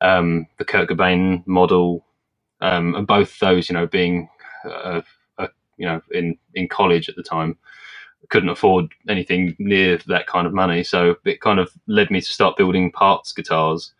um, 0.00 0.46
the 0.58 0.64
Kurt 0.64 0.88
Cobain 0.88 1.46
model, 1.46 2.04
um, 2.60 2.94
and 2.96 3.06
both 3.06 3.38
those 3.38 3.70
you 3.70 3.74
know 3.74 3.86
being 3.86 4.28
uh, 4.64 5.00
uh, 5.38 5.46
you 5.78 5.86
know 5.86 6.02
in 6.10 6.36
in 6.54 6.68
college 6.68 7.08
at 7.08 7.16
the 7.16 7.22
time 7.22 7.56
couldn't 8.28 8.48
afford 8.48 8.92
anything 9.08 9.54
near 9.60 9.98
that 10.08 10.26
kind 10.26 10.48
of 10.48 10.52
money, 10.52 10.82
so 10.82 11.14
it 11.24 11.40
kind 11.40 11.60
of 11.60 11.72
led 11.86 12.10
me 12.10 12.20
to 12.20 12.26
start 12.26 12.56
building 12.56 12.90
parts 12.90 13.32
guitars. 13.32 13.92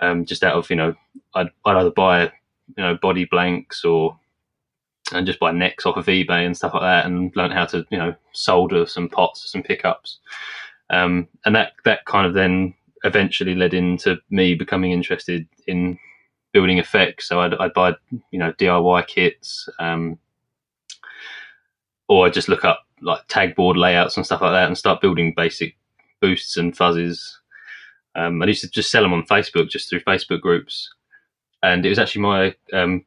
Um, 0.00 0.24
just 0.24 0.42
out 0.42 0.56
of 0.56 0.70
you 0.70 0.76
know, 0.76 0.94
I'd, 1.34 1.50
I'd 1.66 1.76
either 1.76 1.90
buy 1.90 2.24
you 2.24 2.82
know 2.84 2.96
body 2.96 3.26
blanks 3.26 3.84
or 3.84 4.18
and 5.12 5.26
just 5.26 5.38
buy 5.38 5.52
necks 5.52 5.86
off 5.86 5.96
of 5.96 6.06
eBay 6.06 6.46
and 6.46 6.56
stuff 6.56 6.74
like 6.74 6.82
that, 6.82 7.06
and 7.06 7.34
learn 7.36 7.50
how 7.50 7.66
to 7.66 7.86
you 7.90 7.98
know 7.98 8.14
solder 8.32 8.86
some 8.86 9.08
pots, 9.08 9.50
some 9.50 9.62
pickups, 9.62 10.18
um, 10.90 11.28
and 11.44 11.54
that 11.54 11.72
that 11.84 12.04
kind 12.06 12.26
of 12.26 12.34
then 12.34 12.74
eventually 13.04 13.54
led 13.54 13.74
into 13.74 14.16
me 14.30 14.54
becoming 14.54 14.92
interested 14.92 15.46
in 15.66 15.98
building 16.52 16.78
effects. 16.78 17.28
So 17.28 17.40
I'd, 17.40 17.54
I'd 17.54 17.74
buy 17.74 17.94
you 18.30 18.38
know 18.38 18.52
DIY 18.52 19.06
kits, 19.06 19.68
um, 19.78 20.18
or 22.08 22.26
I'd 22.26 22.32
just 22.32 22.48
look 22.48 22.64
up 22.64 22.80
like 23.02 23.20
tag 23.28 23.54
board 23.54 23.76
layouts 23.76 24.16
and 24.16 24.24
stuff 24.24 24.40
like 24.40 24.52
that, 24.52 24.66
and 24.66 24.78
start 24.78 25.02
building 25.02 25.34
basic 25.36 25.76
boosts 26.20 26.56
and 26.56 26.76
fuzzes. 26.76 27.20
Um, 28.14 28.40
I 28.40 28.46
used 28.46 28.62
to 28.62 28.70
just 28.70 28.90
sell 28.90 29.02
them 29.02 29.12
on 29.12 29.26
Facebook, 29.26 29.68
just 29.68 29.90
through 29.90 30.00
Facebook 30.00 30.40
groups, 30.40 30.88
and 31.62 31.84
it 31.84 31.88
was 31.88 31.98
actually 31.98 32.22
my 32.22 32.54
um, 32.72 33.04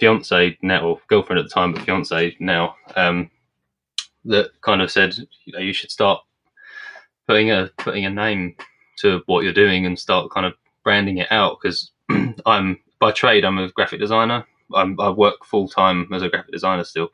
fiance 0.00 0.58
now, 0.62 0.86
or 0.86 1.00
girlfriend 1.08 1.38
at 1.38 1.44
the 1.44 1.54
time, 1.54 1.72
but 1.72 1.82
fiance 1.82 2.36
now, 2.40 2.76
um, 2.96 3.30
that 4.24 4.50
kind 4.60 4.82
of 4.82 4.90
said, 4.90 5.16
you 5.44 5.52
know, 5.52 5.58
you 5.58 5.72
should 5.72 5.90
start 5.90 6.20
putting 7.26 7.50
a 7.50 7.70
putting 7.78 8.04
a 8.04 8.10
name 8.10 8.54
to 8.98 9.22
what 9.26 9.44
you're 9.44 9.52
doing 9.52 9.86
and 9.86 9.98
start 9.98 10.30
kind 10.30 10.46
of 10.46 10.54
branding 10.84 11.18
it 11.18 11.30
out 11.30 11.58
because 11.60 11.90
I'm 12.46 12.78
by 13.00 13.12
trade 13.12 13.44
I'm 13.44 13.58
a 13.58 13.70
graphic 13.70 14.00
designer. 14.00 14.46
I'm, 14.74 14.98
i 15.00 15.10
work 15.10 15.44
full 15.44 15.68
time 15.68 16.08
as 16.14 16.22
a 16.22 16.30
graphic 16.30 16.52
designer 16.52 16.84
still, 16.84 17.10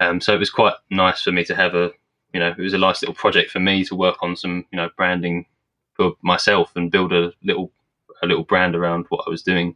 um, 0.00 0.20
so 0.20 0.34
it 0.34 0.38
was 0.38 0.50
quite 0.50 0.74
nice 0.90 1.22
for 1.22 1.32
me 1.32 1.44
to 1.44 1.56
have 1.56 1.74
a 1.74 1.90
you 2.32 2.38
know 2.40 2.54
it 2.56 2.62
was 2.62 2.74
a 2.74 2.78
nice 2.78 3.02
little 3.02 3.14
project 3.14 3.50
for 3.50 3.58
me 3.58 3.84
to 3.84 3.96
work 3.96 4.22
on 4.22 4.36
some 4.36 4.64
you 4.70 4.76
know 4.76 4.88
branding 4.96 5.44
for 5.94 6.12
myself 6.22 6.70
and 6.76 6.92
build 6.92 7.12
a 7.12 7.32
little 7.42 7.72
a 8.22 8.26
little 8.26 8.44
brand 8.44 8.76
around 8.76 9.06
what 9.08 9.24
I 9.26 9.30
was 9.30 9.42
doing, 9.42 9.74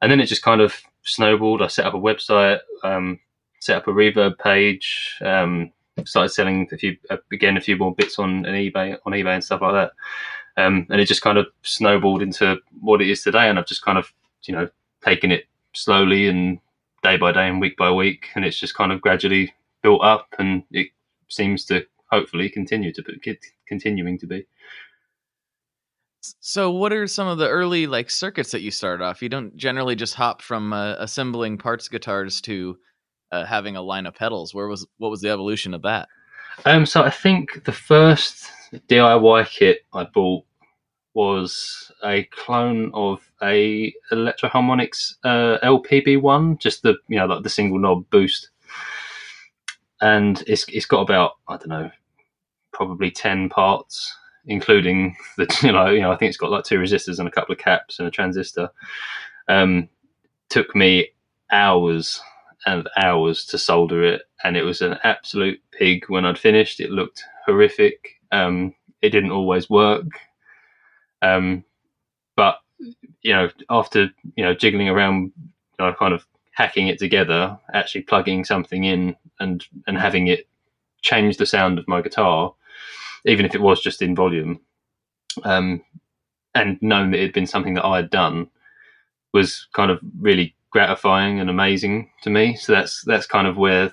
and 0.00 0.10
then 0.10 0.20
it 0.20 0.26
just 0.26 0.42
kind 0.42 0.60
of 0.62 0.80
snowballed. 1.04 1.62
I 1.62 1.68
set 1.68 1.86
up 1.86 1.94
a 1.94 1.98
website, 1.98 2.60
um, 2.82 3.18
set 3.60 3.76
up 3.76 3.88
a 3.88 3.92
reverb 3.92 4.38
page, 4.38 5.16
um, 5.22 5.72
started 6.04 6.30
selling 6.30 6.68
a 6.72 6.76
few 6.76 6.96
uh, 7.10 7.16
again 7.32 7.56
a 7.56 7.60
few 7.60 7.76
more 7.76 7.94
bits 7.94 8.18
on 8.18 8.44
an 8.46 8.54
eBay 8.54 8.96
on 9.04 9.12
eBay 9.12 9.34
and 9.34 9.44
stuff 9.44 9.60
like 9.62 9.72
that. 9.74 9.92
Um, 10.62 10.86
and 10.90 11.00
it 11.00 11.06
just 11.06 11.22
kind 11.22 11.38
of 11.38 11.46
snowballed 11.62 12.22
into 12.22 12.58
what 12.80 13.00
it 13.00 13.08
is 13.08 13.22
today. 13.22 13.48
And 13.48 13.58
I've 13.58 13.66
just 13.66 13.84
kind 13.84 13.98
of 13.98 14.12
you 14.44 14.54
know 14.54 14.68
taken 15.04 15.30
it 15.30 15.44
slowly 15.74 16.28
and 16.28 16.58
day 17.02 17.16
by 17.16 17.32
day 17.32 17.48
and 17.48 17.60
week 17.60 17.76
by 17.76 17.90
week, 17.90 18.26
and 18.34 18.44
it's 18.44 18.58
just 18.58 18.74
kind 18.74 18.92
of 18.92 19.00
gradually 19.00 19.52
built 19.82 20.02
up, 20.02 20.34
and 20.38 20.62
it 20.70 20.88
seems 21.28 21.64
to 21.66 21.84
hopefully 22.10 22.48
continue 22.48 22.92
to 22.92 23.02
be 23.02 23.38
continuing 23.66 24.18
to 24.18 24.26
be. 24.26 24.46
So, 26.20 26.70
what 26.70 26.92
are 26.92 27.06
some 27.06 27.28
of 27.28 27.38
the 27.38 27.48
early 27.48 27.86
like 27.86 28.10
circuits 28.10 28.50
that 28.52 28.60
you 28.60 28.70
started 28.70 29.02
off? 29.02 29.22
You 29.22 29.28
don't 29.28 29.56
generally 29.56 29.96
just 29.96 30.14
hop 30.14 30.42
from 30.42 30.72
uh, 30.72 30.96
assembling 30.98 31.56
parts 31.56 31.88
guitars 31.88 32.40
to 32.42 32.78
uh, 33.32 33.44
having 33.46 33.76
a 33.76 33.82
line 33.82 34.06
of 34.06 34.14
pedals. 34.14 34.54
Where 34.54 34.68
was 34.68 34.86
what 34.98 35.10
was 35.10 35.22
the 35.22 35.30
evolution 35.30 35.72
of 35.72 35.82
that? 35.82 36.08
Um, 36.66 36.84
so 36.84 37.02
I 37.02 37.10
think 37.10 37.64
the 37.64 37.72
first 37.72 38.50
DIY 38.88 39.48
kit 39.48 39.80
I 39.94 40.04
bought 40.04 40.44
was 41.14 41.90
a 42.04 42.24
clone 42.24 42.90
of 42.94 43.28
a 43.42 43.92
Electro-Harmonix 44.12 45.14
uh, 45.24 45.58
LPB 45.62 46.20
one, 46.20 46.58
just 46.58 46.82
the 46.82 46.96
you 47.08 47.18
know 47.18 47.26
like 47.26 47.42
the 47.42 47.48
single 47.48 47.78
knob 47.78 48.08
boost, 48.10 48.50
and 50.02 50.42
it's 50.46 50.66
it's 50.68 50.86
got 50.86 51.00
about 51.00 51.32
I 51.48 51.56
don't 51.56 51.68
know, 51.68 51.90
probably 52.72 53.10
ten 53.10 53.48
parts 53.48 54.14
including 54.46 55.16
the 55.36 55.46
you 55.62 55.72
know 55.72 55.88
you 55.88 56.00
know 56.00 56.12
I 56.12 56.16
think 56.16 56.30
it's 56.30 56.38
got 56.38 56.50
like 56.50 56.64
two 56.64 56.78
resistors 56.78 57.18
and 57.18 57.28
a 57.28 57.30
couple 57.32 57.52
of 57.52 57.58
caps 57.58 57.98
and 57.98 58.08
a 58.08 58.10
transistor. 58.10 58.70
Um, 59.48 59.88
took 60.48 60.74
me 60.74 61.08
hours 61.50 62.20
and 62.66 62.88
hours 62.96 63.44
to 63.46 63.58
solder 63.58 64.04
it, 64.04 64.22
and 64.44 64.56
it 64.56 64.62
was 64.62 64.80
an 64.80 64.98
absolute 65.04 65.60
pig 65.72 66.04
when 66.08 66.24
I'd 66.24 66.38
finished. 66.38 66.80
It 66.80 66.90
looked 66.90 67.24
horrific. 67.46 68.20
Um, 68.32 68.74
it 69.02 69.10
didn't 69.10 69.32
always 69.32 69.70
work, 69.70 70.06
um, 71.22 71.64
but 72.36 72.58
you 73.22 73.32
know 73.32 73.50
after 73.70 74.10
you 74.36 74.44
know 74.44 74.54
jiggling 74.54 74.88
around, 74.88 75.32
you 75.36 75.86
know, 75.86 75.94
kind 75.98 76.14
of 76.14 76.26
hacking 76.52 76.88
it 76.88 76.98
together, 76.98 77.58
actually 77.72 78.02
plugging 78.02 78.44
something 78.44 78.84
in 78.84 79.16
and 79.40 79.64
and 79.86 79.98
having 79.98 80.26
it 80.26 80.46
change 81.02 81.38
the 81.38 81.46
sound 81.46 81.78
of 81.78 81.88
my 81.88 82.02
guitar 82.02 82.54
even 83.24 83.46
if 83.46 83.54
it 83.54 83.60
was 83.60 83.80
just 83.80 84.02
in 84.02 84.14
volume, 84.14 84.60
um, 85.44 85.82
and 86.54 86.78
knowing 86.80 87.10
that 87.10 87.18
it 87.18 87.22
had 87.22 87.32
been 87.32 87.46
something 87.46 87.74
that 87.74 87.84
I 87.84 87.96
had 87.96 88.10
done 88.10 88.48
was 89.32 89.68
kind 89.72 89.90
of 89.90 90.00
really 90.20 90.54
gratifying 90.70 91.40
and 91.40 91.50
amazing 91.50 92.10
to 92.22 92.30
me. 92.30 92.56
So 92.56 92.72
that's 92.72 93.02
that's 93.04 93.26
kind 93.26 93.46
of 93.46 93.56
where 93.56 93.92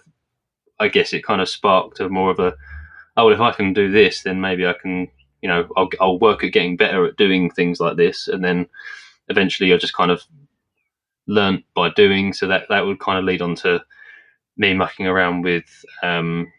I 0.80 0.88
guess 0.88 1.14
it 1.14 1.26
kind 1.26 1.42
of 1.42 1.50
sparked 1.50 2.00
a 2.00 2.10
more 2.10 2.32
of 2.32 2.40
a 2.40 2.56
oh 3.18 3.26
well, 3.26 3.34
if 3.34 3.42
I 3.42 3.52
can 3.52 3.74
do 3.74 3.92
this, 3.92 4.24
then 4.24 4.42
maybe 4.42 4.66
I 4.66 4.74
can 4.74 5.08
you 5.42 5.50
know 5.50 5.68
I'll, 5.76 5.90
I'll 6.00 6.20
work 6.20 6.44
at 6.44 6.54
getting 6.54 6.78
better 6.78 7.06
at 7.06 7.18
doing 7.18 7.50
things 7.50 7.80
like 7.80 7.98
this, 7.98 8.28
and 8.28 8.44
then 8.44 8.68
eventually 9.28 9.74
I 9.74 9.78
just 9.78 9.96
kind 9.96 10.12
of 10.12 10.24
learnt 11.28 11.66
by 11.76 11.90
doing. 11.90 12.34
So 12.34 12.48
that 12.48 12.64
that 12.70 12.86
would 12.86 13.00
kind 13.00 13.20
of 13.20 13.26
lead 13.26 13.42
on 13.42 13.56
to 13.56 13.84
me 14.58 14.74
mucking 14.74 15.06
around 15.06 15.44
with 15.44 15.86
um, 16.02 16.52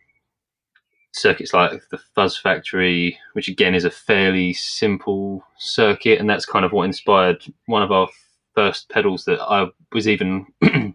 circuits 1.12 1.52
like 1.52 1.80
the 1.90 1.98
Fuzz 2.14 2.36
Factory, 2.36 3.18
which 3.32 3.48
again 3.48 3.74
is 3.74 3.84
a 3.84 3.90
fairly 3.90 4.52
simple 4.52 5.44
circuit, 5.58 6.18
and 6.18 6.28
that's 6.28 6.46
kind 6.46 6.64
of 6.64 6.72
what 6.72 6.84
inspired 6.84 7.42
one 7.66 7.82
of 7.82 7.92
our 7.92 8.08
first 8.54 8.88
pedals 8.88 9.24
that 9.24 9.40
I 9.40 9.66
was 9.92 10.08
even 10.08 10.46
kind 10.62 10.94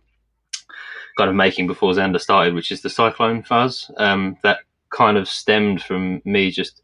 of 1.29 1.35
making 1.35 1.67
before 1.67 1.93
Zander 1.93 2.19
started, 2.19 2.53
which 2.53 2.71
is 2.71 2.81
the 2.81 2.89
Cyclone 2.89 3.43
Fuzz. 3.43 3.89
Um, 3.97 4.37
that 4.43 4.59
kind 4.89 5.17
of 5.17 5.27
stemmed 5.27 5.81
from 5.81 6.21
me 6.25 6.51
just 6.51 6.81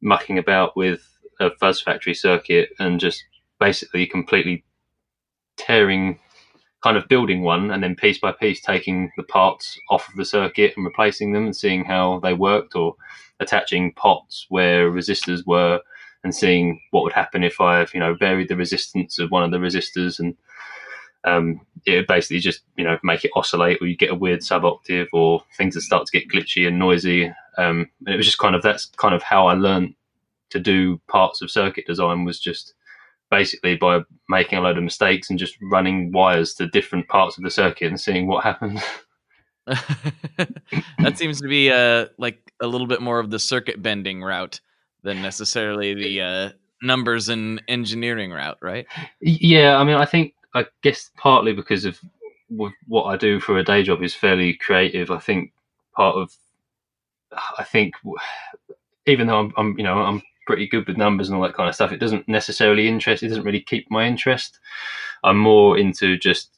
mucking 0.00 0.38
about 0.38 0.76
with 0.76 1.08
a 1.40 1.50
Fuzz 1.60 1.80
Factory 1.80 2.14
circuit 2.14 2.70
and 2.78 3.00
just 3.00 3.24
basically 3.58 4.06
completely 4.06 4.64
tearing 5.56 6.18
kind 6.82 6.96
of 6.96 7.08
building 7.08 7.42
one 7.42 7.70
and 7.70 7.82
then 7.82 7.94
piece 7.94 8.18
by 8.18 8.32
piece 8.32 8.60
taking 8.60 9.10
the 9.16 9.22
parts 9.22 9.78
off 9.90 10.08
of 10.08 10.16
the 10.16 10.24
circuit 10.24 10.74
and 10.76 10.84
replacing 10.84 11.32
them 11.32 11.44
and 11.44 11.56
seeing 11.56 11.84
how 11.84 12.18
they 12.20 12.34
worked 12.34 12.74
or 12.74 12.96
attaching 13.40 13.92
pots 13.92 14.46
where 14.48 14.90
resistors 14.90 15.46
were 15.46 15.80
and 16.24 16.34
seeing 16.34 16.80
what 16.90 17.04
would 17.04 17.12
happen 17.12 17.44
if 17.44 17.60
I, 17.60 17.86
you 17.94 18.00
know, 18.00 18.14
varied 18.14 18.48
the 18.48 18.56
resistance 18.56 19.18
of 19.18 19.30
one 19.30 19.42
of 19.42 19.50
the 19.50 19.58
resistors 19.58 20.18
and 20.18 20.36
um, 21.24 21.60
it 21.86 21.96
would 21.96 22.06
basically 22.08 22.40
just, 22.40 22.62
you 22.76 22.84
know, 22.84 22.98
make 23.04 23.24
it 23.24 23.30
oscillate 23.36 23.80
or 23.80 23.86
you 23.86 23.96
get 23.96 24.10
a 24.10 24.16
weird 24.16 24.42
sub 24.42 24.64
octave 24.64 25.08
or 25.12 25.42
things 25.56 25.74
that 25.74 25.82
start 25.82 26.06
to 26.06 26.18
get 26.18 26.28
glitchy 26.28 26.66
and 26.66 26.78
noisy. 26.78 27.32
Um, 27.58 27.88
and 28.06 28.14
it 28.14 28.16
was 28.16 28.26
just 28.26 28.38
kind 28.38 28.56
of, 28.56 28.62
that's 28.62 28.86
kind 28.96 29.14
of 29.14 29.22
how 29.22 29.46
I 29.46 29.54
learned 29.54 29.94
to 30.50 30.58
do 30.58 30.98
parts 31.08 31.42
of 31.42 31.50
circuit 31.50 31.86
design 31.86 32.24
was 32.24 32.40
just 32.40 32.74
basically 33.32 33.76
by 33.76 34.02
making 34.28 34.58
a 34.58 34.60
load 34.60 34.76
of 34.76 34.84
mistakes 34.84 35.30
and 35.30 35.38
just 35.38 35.56
running 35.62 36.12
wires 36.12 36.52
to 36.52 36.68
different 36.68 37.08
parts 37.08 37.38
of 37.38 37.42
the 37.42 37.50
circuit 37.50 37.86
and 37.88 37.98
seeing 37.98 38.26
what 38.26 38.44
happens. 38.44 38.82
that 39.66 41.14
seems 41.16 41.40
to 41.40 41.48
be 41.48 41.72
uh, 41.72 42.06
like 42.18 42.52
a 42.60 42.66
little 42.66 42.86
bit 42.86 43.00
more 43.00 43.18
of 43.18 43.30
the 43.30 43.38
circuit 43.38 43.80
bending 43.80 44.22
route 44.22 44.60
than 45.02 45.22
necessarily 45.22 45.94
the 45.94 46.20
uh, 46.20 46.50
numbers 46.82 47.30
and 47.30 47.62
engineering 47.68 48.32
route, 48.32 48.58
right? 48.60 48.86
Yeah, 49.22 49.78
I 49.78 49.84
mean, 49.84 49.96
I 49.96 50.04
think 50.04 50.34
I 50.54 50.66
guess 50.82 51.10
partly 51.16 51.54
because 51.54 51.86
of 51.86 51.98
what 52.86 53.04
I 53.04 53.16
do 53.16 53.40
for 53.40 53.56
a 53.56 53.64
day 53.64 53.82
job 53.82 54.02
is 54.02 54.14
fairly 54.14 54.52
creative. 54.52 55.10
I 55.10 55.18
think 55.18 55.54
part 55.96 56.16
of 56.16 56.36
I 57.58 57.64
think 57.64 57.94
even 59.06 59.26
though 59.26 59.38
I'm, 59.38 59.54
I'm 59.56 59.78
you 59.78 59.84
know 59.84 60.02
I'm 60.02 60.22
pretty 60.46 60.66
good 60.66 60.86
with 60.86 60.96
numbers 60.96 61.28
and 61.28 61.36
all 61.36 61.42
that 61.42 61.54
kind 61.54 61.68
of 61.68 61.74
stuff. 61.74 61.92
It 61.92 62.00
doesn't 62.00 62.28
necessarily 62.28 62.88
interest. 62.88 63.22
It 63.22 63.28
doesn't 63.28 63.44
really 63.44 63.60
keep 63.60 63.90
my 63.90 64.06
interest. 64.06 64.58
I'm 65.24 65.38
more 65.38 65.78
into 65.78 66.16
just 66.16 66.50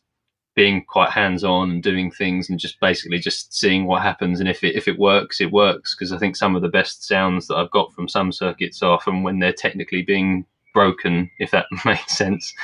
being 0.55 0.85
quite 0.85 1.11
hands 1.11 1.43
on 1.43 1.71
and 1.71 1.83
doing 1.83 2.11
things 2.11 2.49
and 2.49 2.59
just 2.59 2.79
basically 2.81 3.19
just 3.19 3.53
seeing 3.53 3.87
what 3.87 4.03
happens. 4.03 4.41
And 4.41 4.49
if 4.49 4.63
it 4.63 4.77
if 4.77 4.87
it 4.87 4.99
works, 4.99 5.41
it 5.41 5.53
works. 5.53 5.95
Because 5.95 6.13
I 6.13 6.19
think 6.19 6.37
some 6.37 6.55
of 6.55 6.63
the 6.63 6.69
best 6.69 7.07
sounds 7.07 7.49
that 7.49 7.57
I've 7.57 7.71
got 7.71 7.93
from 7.93 8.09
some 8.09 8.33
circuits 8.33 8.83
are 8.83 9.01
from 9.01 9.23
when 9.23 9.39
they're 9.39 9.53
technically 9.53 10.03
being 10.03 10.47
broken. 10.73 11.31
If 11.39 11.51
that 11.51 11.67
makes 11.85 12.17
sense. 12.17 12.55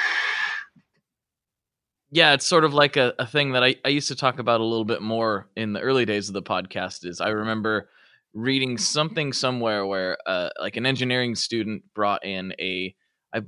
Yeah, 2.13 2.33
it's 2.33 2.47
sort 2.47 2.65
of 2.65 2.75
like 2.75 2.97
a, 2.97 3.15
a 3.21 3.27
thing 3.27 3.53
that 3.53 3.63
I, 3.63 3.77
I 3.85 3.89
used 3.89 4.09
to 4.09 4.17
talk 4.17 4.41
about 4.41 4.61
a 4.61 4.65
little 4.65 4.85
bit 4.85 5.01
more 5.01 5.49
in 5.55 5.73
the 5.75 5.81
early 5.81 6.05
days 6.05 6.29
of 6.29 6.35
the 6.35 6.43
podcast. 6.43 7.05
Is 7.07 7.21
I 7.21 7.29
remember 7.29 7.89
reading 8.33 8.79
something 8.79 9.33
somewhere 9.33 9.87
where 9.87 10.17
uh, 10.27 10.51
like 10.61 10.77
an 10.77 10.87
engineering 10.87 11.35
student 11.35 11.83
brought 11.95 12.25
in 12.25 12.53
a, 12.61 12.95
a 13.35 13.43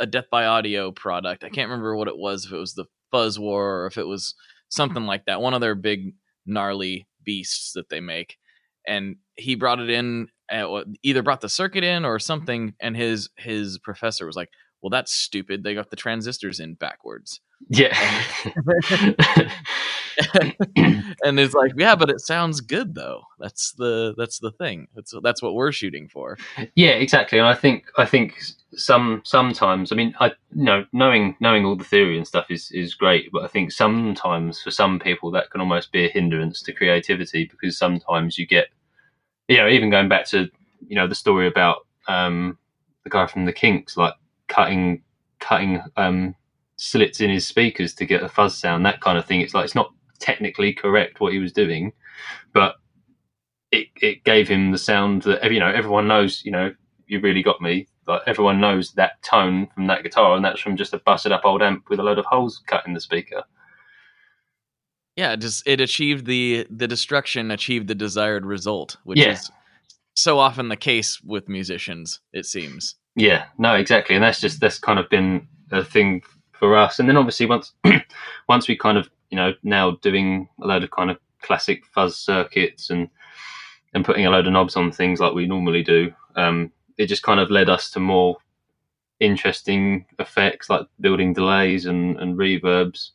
a 0.00 0.06
death 0.06 0.26
by 0.30 0.46
audio 0.46 0.92
product. 0.92 1.44
I 1.44 1.48
can't 1.48 1.68
remember 1.68 1.96
what 1.96 2.08
it 2.08 2.16
was. 2.16 2.46
If 2.46 2.52
it 2.52 2.56
was 2.56 2.74
the 2.74 2.86
Fuzz 3.10 3.38
War 3.38 3.82
or 3.82 3.86
if 3.86 3.98
it 3.98 4.06
was 4.06 4.34
something 4.68 5.04
like 5.04 5.24
that. 5.26 5.40
One 5.40 5.54
of 5.54 5.60
their 5.60 5.74
big 5.74 6.14
gnarly 6.46 7.06
beasts 7.24 7.72
that 7.72 7.88
they 7.88 8.00
make, 8.00 8.36
and 8.86 9.16
he 9.36 9.54
brought 9.54 9.80
it 9.80 9.90
in. 9.90 10.28
Uh, 10.50 10.82
either 11.02 11.22
brought 11.22 11.42
the 11.42 11.48
circuit 11.48 11.84
in 11.84 12.06
or 12.06 12.18
something, 12.18 12.74
and 12.80 12.96
his 12.96 13.28
his 13.36 13.78
professor 13.78 14.24
was 14.24 14.36
like, 14.36 14.48
"Well, 14.80 14.90
that's 14.90 15.12
stupid. 15.12 15.62
They 15.62 15.74
got 15.74 15.90
the 15.90 15.96
transistors 15.96 16.58
in 16.58 16.74
backwards." 16.74 17.40
Yeah. 17.68 17.94
and 21.22 21.38
it's 21.38 21.54
like, 21.54 21.72
yeah, 21.76 21.94
but 21.94 22.10
it 22.10 22.20
sounds 22.20 22.60
good 22.60 22.94
though. 22.94 23.22
That's 23.38 23.72
the 23.72 24.14
that's 24.16 24.38
the 24.38 24.50
thing. 24.50 24.88
That's 24.94 25.14
that's 25.22 25.42
what 25.42 25.54
we're 25.54 25.72
shooting 25.72 26.08
for. 26.08 26.38
Yeah, 26.74 26.90
exactly. 26.90 27.38
And 27.38 27.46
I 27.46 27.54
think 27.54 27.86
I 27.96 28.04
think 28.04 28.40
some 28.74 29.22
sometimes 29.24 29.92
I 29.92 29.94
mean 29.96 30.14
I 30.20 30.28
you 30.54 30.64
know 30.64 30.84
knowing 30.92 31.36
knowing 31.40 31.64
all 31.64 31.76
the 31.76 31.84
theory 31.84 32.16
and 32.16 32.26
stuff 32.26 32.50
is 32.50 32.70
is 32.72 32.94
great, 32.94 33.30
but 33.32 33.44
I 33.44 33.48
think 33.48 33.72
sometimes 33.72 34.60
for 34.60 34.70
some 34.70 34.98
people 34.98 35.30
that 35.32 35.50
can 35.50 35.60
almost 35.60 35.92
be 35.92 36.04
a 36.04 36.10
hindrance 36.10 36.62
to 36.62 36.72
creativity 36.72 37.44
because 37.44 37.78
sometimes 37.78 38.38
you 38.38 38.46
get 38.46 38.68
you 39.48 39.58
know 39.58 39.68
even 39.68 39.90
going 39.90 40.08
back 40.08 40.26
to 40.26 40.50
you 40.86 40.96
know 40.96 41.06
the 41.06 41.14
story 41.14 41.46
about 41.46 41.86
um 42.08 42.58
the 43.04 43.10
guy 43.10 43.26
from 43.26 43.44
the 43.44 43.52
Kinks 43.52 43.96
like 43.96 44.14
cutting 44.48 45.02
cutting 45.38 45.80
um 45.96 46.34
slits 46.78 47.20
in 47.20 47.28
his 47.28 47.46
speakers 47.46 47.92
to 47.94 48.06
get 48.06 48.22
a 48.22 48.28
fuzz 48.28 48.56
sound, 48.56 48.86
that 48.86 49.00
kind 49.00 49.18
of 49.18 49.26
thing. 49.26 49.40
It's 49.40 49.52
like 49.52 49.64
it's 49.64 49.74
not 49.74 49.92
technically 50.18 50.72
correct 50.72 51.20
what 51.20 51.32
he 51.32 51.38
was 51.38 51.52
doing, 51.52 51.92
but 52.52 52.76
it 53.70 53.88
it 53.96 54.24
gave 54.24 54.48
him 54.48 54.70
the 54.72 54.78
sound 54.78 55.22
that 55.22 55.50
you 55.52 55.60
know 55.60 55.70
everyone 55.70 56.08
knows. 56.08 56.42
You 56.44 56.52
know, 56.52 56.74
you 57.06 57.20
really 57.20 57.42
got 57.42 57.60
me. 57.60 57.88
Like 58.06 58.22
everyone 58.26 58.60
knows 58.60 58.92
that 58.92 59.22
tone 59.22 59.68
from 59.74 59.86
that 59.88 60.02
guitar, 60.02 60.34
and 60.34 60.44
that's 60.44 60.60
from 60.60 60.76
just 60.76 60.94
a 60.94 60.98
busted 60.98 61.32
up 61.32 61.44
old 61.44 61.62
amp 61.62 61.88
with 61.90 62.00
a 62.00 62.02
load 62.02 62.18
of 62.18 62.24
holes 62.26 62.62
cut 62.66 62.86
in 62.86 62.94
the 62.94 63.00
speaker. 63.00 63.42
Yeah, 65.16 65.34
just 65.36 65.66
it 65.66 65.80
achieved 65.80 66.26
the 66.26 66.66
the 66.70 66.88
destruction 66.88 67.50
achieved 67.50 67.88
the 67.88 67.94
desired 67.94 68.46
result, 68.46 68.96
which 69.04 69.18
yeah. 69.18 69.32
is 69.32 69.50
so 70.14 70.38
often 70.38 70.68
the 70.68 70.76
case 70.76 71.20
with 71.22 71.48
musicians. 71.48 72.20
It 72.32 72.46
seems. 72.46 72.94
Yeah, 73.16 73.46
no, 73.58 73.74
exactly, 73.74 74.14
and 74.14 74.22
that's 74.22 74.40
just 74.40 74.60
that's 74.60 74.78
kind 74.78 74.98
of 74.98 75.10
been 75.10 75.46
a 75.72 75.84
thing 75.84 76.22
for 76.52 76.76
us. 76.76 76.98
And 76.98 77.08
then 77.08 77.16
obviously 77.16 77.46
once 77.46 77.72
once 78.48 78.68
we 78.68 78.76
kind 78.76 78.98
of 78.98 79.08
you 79.30 79.36
know 79.36 79.52
now 79.62 79.92
doing 80.02 80.48
a 80.62 80.66
load 80.66 80.84
of 80.84 80.90
kind 80.90 81.10
of 81.10 81.18
classic 81.42 81.84
fuzz 81.86 82.16
circuits 82.16 82.90
and 82.90 83.08
and 83.94 84.04
putting 84.04 84.26
a 84.26 84.30
load 84.30 84.46
of 84.46 84.52
knobs 84.52 84.76
on 84.76 84.92
things 84.92 85.18
like 85.18 85.32
we 85.32 85.46
normally 85.46 85.82
do, 85.82 86.12
um, 86.36 86.70
it 86.98 87.06
just 87.06 87.22
kind 87.22 87.40
of 87.40 87.50
led 87.50 87.70
us 87.70 87.90
to 87.90 88.00
more 88.00 88.36
interesting 89.18 90.04
effects 90.18 90.68
like 90.68 90.86
building 91.00 91.32
delays 91.32 91.86
and, 91.86 92.18
and 92.20 92.36
reverbs. 92.36 93.10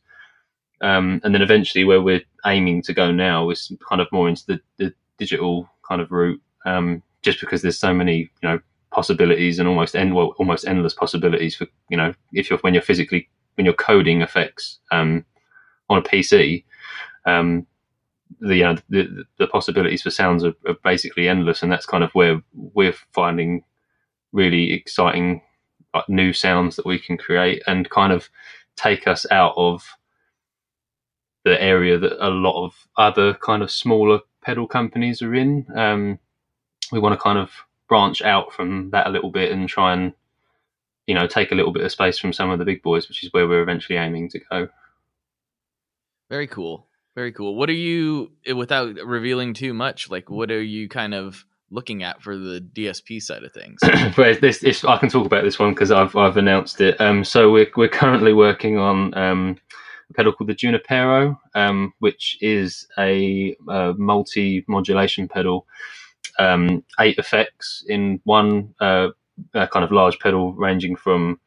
Um, 0.80 1.20
and 1.22 1.32
then 1.32 1.42
eventually, 1.42 1.84
where 1.84 2.02
we're 2.02 2.22
aiming 2.44 2.82
to 2.82 2.92
go 2.92 3.12
now 3.12 3.50
is 3.50 3.72
kind 3.88 4.00
of 4.00 4.10
more 4.10 4.28
into 4.28 4.44
the, 4.46 4.60
the 4.78 4.94
digital 5.16 5.70
kind 5.88 6.00
of 6.00 6.10
route, 6.10 6.42
um, 6.66 7.02
just 7.22 7.40
because 7.40 7.62
there's 7.62 7.78
so 7.78 7.94
many, 7.94 8.18
you 8.42 8.48
know, 8.48 8.58
possibilities 8.94 9.58
and 9.58 9.68
almost 9.68 9.96
end 9.96 10.14
well, 10.14 10.34
almost 10.38 10.66
endless 10.66 10.94
possibilities 10.94 11.56
for 11.56 11.66
you 11.88 11.96
know 11.96 12.14
if 12.32 12.48
you're 12.48 12.60
when 12.60 12.72
you're 12.72 12.82
physically 12.82 13.28
when 13.56 13.64
you're 13.64 13.74
coding 13.74 14.22
effects 14.22 14.78
um, 14.92 15.24
on 15.88 15.98
a 15.98 16.02
PC. 16.02 16.64
Um, 17.26 17.66
the, 18.40 18.56
you 18.56 18.64
know, 18.64 18.76
the 18.88 19.24
the 19.38 19.46
possibilities 19.46 20.02
for 20.02 20.10
sounds 20.10 20.44
are, 20.44 20.54
are 20.66 20.76
basically 20.82 21.28
endless, 21.28 21.62
and 21.62 21.70
that's 21.70 21.86
kind 21.86 22.04
of 22.04 22.12
where 22.12 22.42
we're 22.52 22.94
finding 23.12 23.64
really 24.32 24.72
exciting 24.72 25.42
like 25.94 26.08
new 26.08 26.32
sounds 26.32 26.76
that 26.76 26.86
we 26.86 26.98
can 26.98 27.16
create 27.16 27.62
and 27.66 27.88
kind 27.88 28.12
of 28.12 28.28
take 28.76 29.06
us 29.06 29.24
out 29.30 29.54
of 29.56 29.86
the 31.44 31.62
area 31.62 31.98
that 31.98 32.26
a 32.26 32.30
lot 32.30 32.64
of 32.64 32.74
other 32.96 33.34
kind 33.34 33.62
of 33.62 33.70
smaller 33.70 34.20
pedal 34.42 34.66
companies 34.66 35.22
are 35.22 35.34
in. 35.34 35.66
Um, 35.74 36.18
we 36.90 36.98
want 36.98 37.12
to 37.14 37.22
kind 37.22 37.38
of 37.38 37.50
branch 37.88 38.22
out 38.22 38.52
from 38.52 38.90
that 38.90 39.06
a 39.06 39.10
little 39.10 39.30
bit 39.30 39.52
and 39.52 39.68
try 39.68 39.92
and 39.92 40.12
you 41.06 41.14
know 41.14 41.26
take 41.26 41.52
a 41.52 41.54
little 41.54 41.72
bit 41.72 41.84
of 41.84 41.92
space 41.92 42.18
from 42.18 42.32
some 42.32 42.50
of 42.50 42.58
the 42.58 42.64
big 42.64 42.82
boys, 42.82 43.08
which 43.08 43.22
is 43.22 43.32
where 43.32 43.46
we're 43.46 43.62
eventually 43.62 43.98
aiming 43.98 44.28
to 44.30 44.40
go. 44.50 44.68
Very 46.28 46.46
cool. 46.46 46.86
Very 47.14 47.32
cool. 47.32 47.54
What 47.54 47.68
are 47.68 47.72
you 47.72 48.32
without 48.54 48.96
revealing 49.04 49.54
too 49.54 49.72
much? 49.72 50.10
Like, 50.10 50.30
what 50.30 50.50
are 50.50 50.62
you 50.62 50.88
kind 50.88 51.14
of 51.14 51.44
looking 51.70 52.02
at 52.02 52.22
for 52.22 52.36
the 52.36 52.60
DSP 52.74 53.22
side 53.22 53.44
of 53.44 53.52
things? 53.52 53.80
well, 54.18 54.34
this, 54.40 54.60
this, 54.60 54.84
I 54.84 54.96
can 54.96 55.08
talk 55.08 55.26
about 55.26 55.44
this 55.44 55.58
one 55.58 55.74
because 55.74 55.90
I've 55.90 56.16
I've 56.16 56.36
announced 56.36 56.80
it. 56.80 57.00
Um, 57.00 57.24
so 57.24 57.52
we're 57.52 57.70
we're 57.76 57.88
currently 57.88 58.32
working 58.32 58.78
on 58.78 59.16
um, 59.16 59.56
a 60.10 60.14
pedal 60.14 60.32
called 60.32 60.50
the 60.50 60.54
Junipero, 60.54 61.38
um, 61.54 61.92
which 61.98 62.38
is 62.40 62.86
a, 62.98 63.56
a 63.68 63.94
multi 63.96 64.64
modulation 64.66 65.28
pedal, 65.28 65.66
um, 66.38 66.84
eight 67.00 67.18
effects 67.18 67.84
in 67.88 68.20
one 68.24 68.74
uh, 68.80 69.08
kind 69.52 69.84
of 69.84 69.92
large 69.92 70.18
pedal, 70.18 70.52
ranging 70.54 70.96
from 70.96 71.38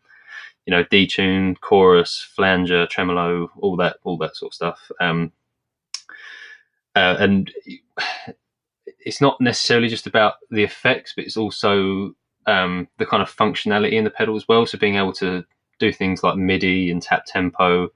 you 0.67 0.71
know 0.71 0.83
detune, 0.83 1.59
chorus, 1.61 2.21
flanger, 2.35 2.85
tremolo, 2.85 3.49
all 3.57 3.77
that 3.77 3.97
all 4.03 4.17
that 4.17 4.35
sort 4.35 4.51
of 4.51 4.53
stuff. 4.53 4.91
Um, 4.99 5.31
uh, 6.93 7.15
and 7.19 7.49
it's 8.99 9.21
not 9.21 9.39
necessarily 9.39 9.87
just 9.87 10.07
about 10.07 10.35
the 10.51 10.63
effects, 10.63 11.13
but 11.15 11.23
it's 11.23 11.37
also 11.37 12.13
um, 12.47 12.89
the 12.97 13.05
kind 13.05 13.23
of 13.23 13.33
functionality 13.33 13.93
in 13.93 14.03
the 14.03 14.09
pedal 14.09 14.35
as 14.35 14.47
well. 14.47 14.65
So 14.65 14.77
being 14.77 14.95
able 14.95 15.13
to 15.13 15.45
do 15.79 15.93
things 15.93 16.21
like 16.21 16.35
MIDI 16.35 16.91
and 16.91 17.01
tap 17.01 17.23
tempo, 17.25 17.89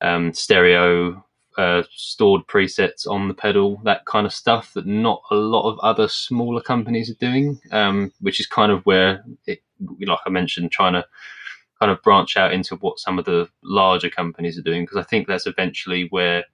um, 0.00 0.32
stereo, 0.32 1.24
uh, 1.56 1.82
stored 1.94 2.46
presets 2.48 3.06
on 3.06 3.28
the 3.28 3.34
pedal, 3.34 3.80
that 3.84 4.06
kind 4.06 4.26
of 4.26 4.32
stuff 4.32 4.72
that 4.74 4.86
not 4.86 5.22
a 5.30 5.36
lot 5.36 5.70
of 5.70 5.78
other 5.80 6.08
smaller 6.08 6.60
companies 6.60 7.10
are 7.10 7.14
doing, 7.14 7.60
um, 7.70 8.12
which 8.20 8.40
is 8.40 8.46
kind 8.46 8.72
of 8.72 8.84
where, 8.86 9.24
it, 9.46 9.62
like 10.00 10.18
I 10.26 10.30
mentioned, 10.30 10.72
trying 10.72 10.94
to 10.94 11.06
kind 11.78 11.92
of 11.92 12.02
branch 12.02 12.36
out 12.36 12.52
into 12.52 12.76
what 12.76 12.98
some 12.98 13.18
of 13.18 13.24
the 13.24 13.48
larger 13.62 14.10
companies 14.10 14.58
are 14.58 14.62
doing, 14.62 14.84
because 14.84 14.98
I 14.98 15.02
think 15.02 15.26
that's 15.26 15.46
eventually 15.46 16.06
where 16.10 16.44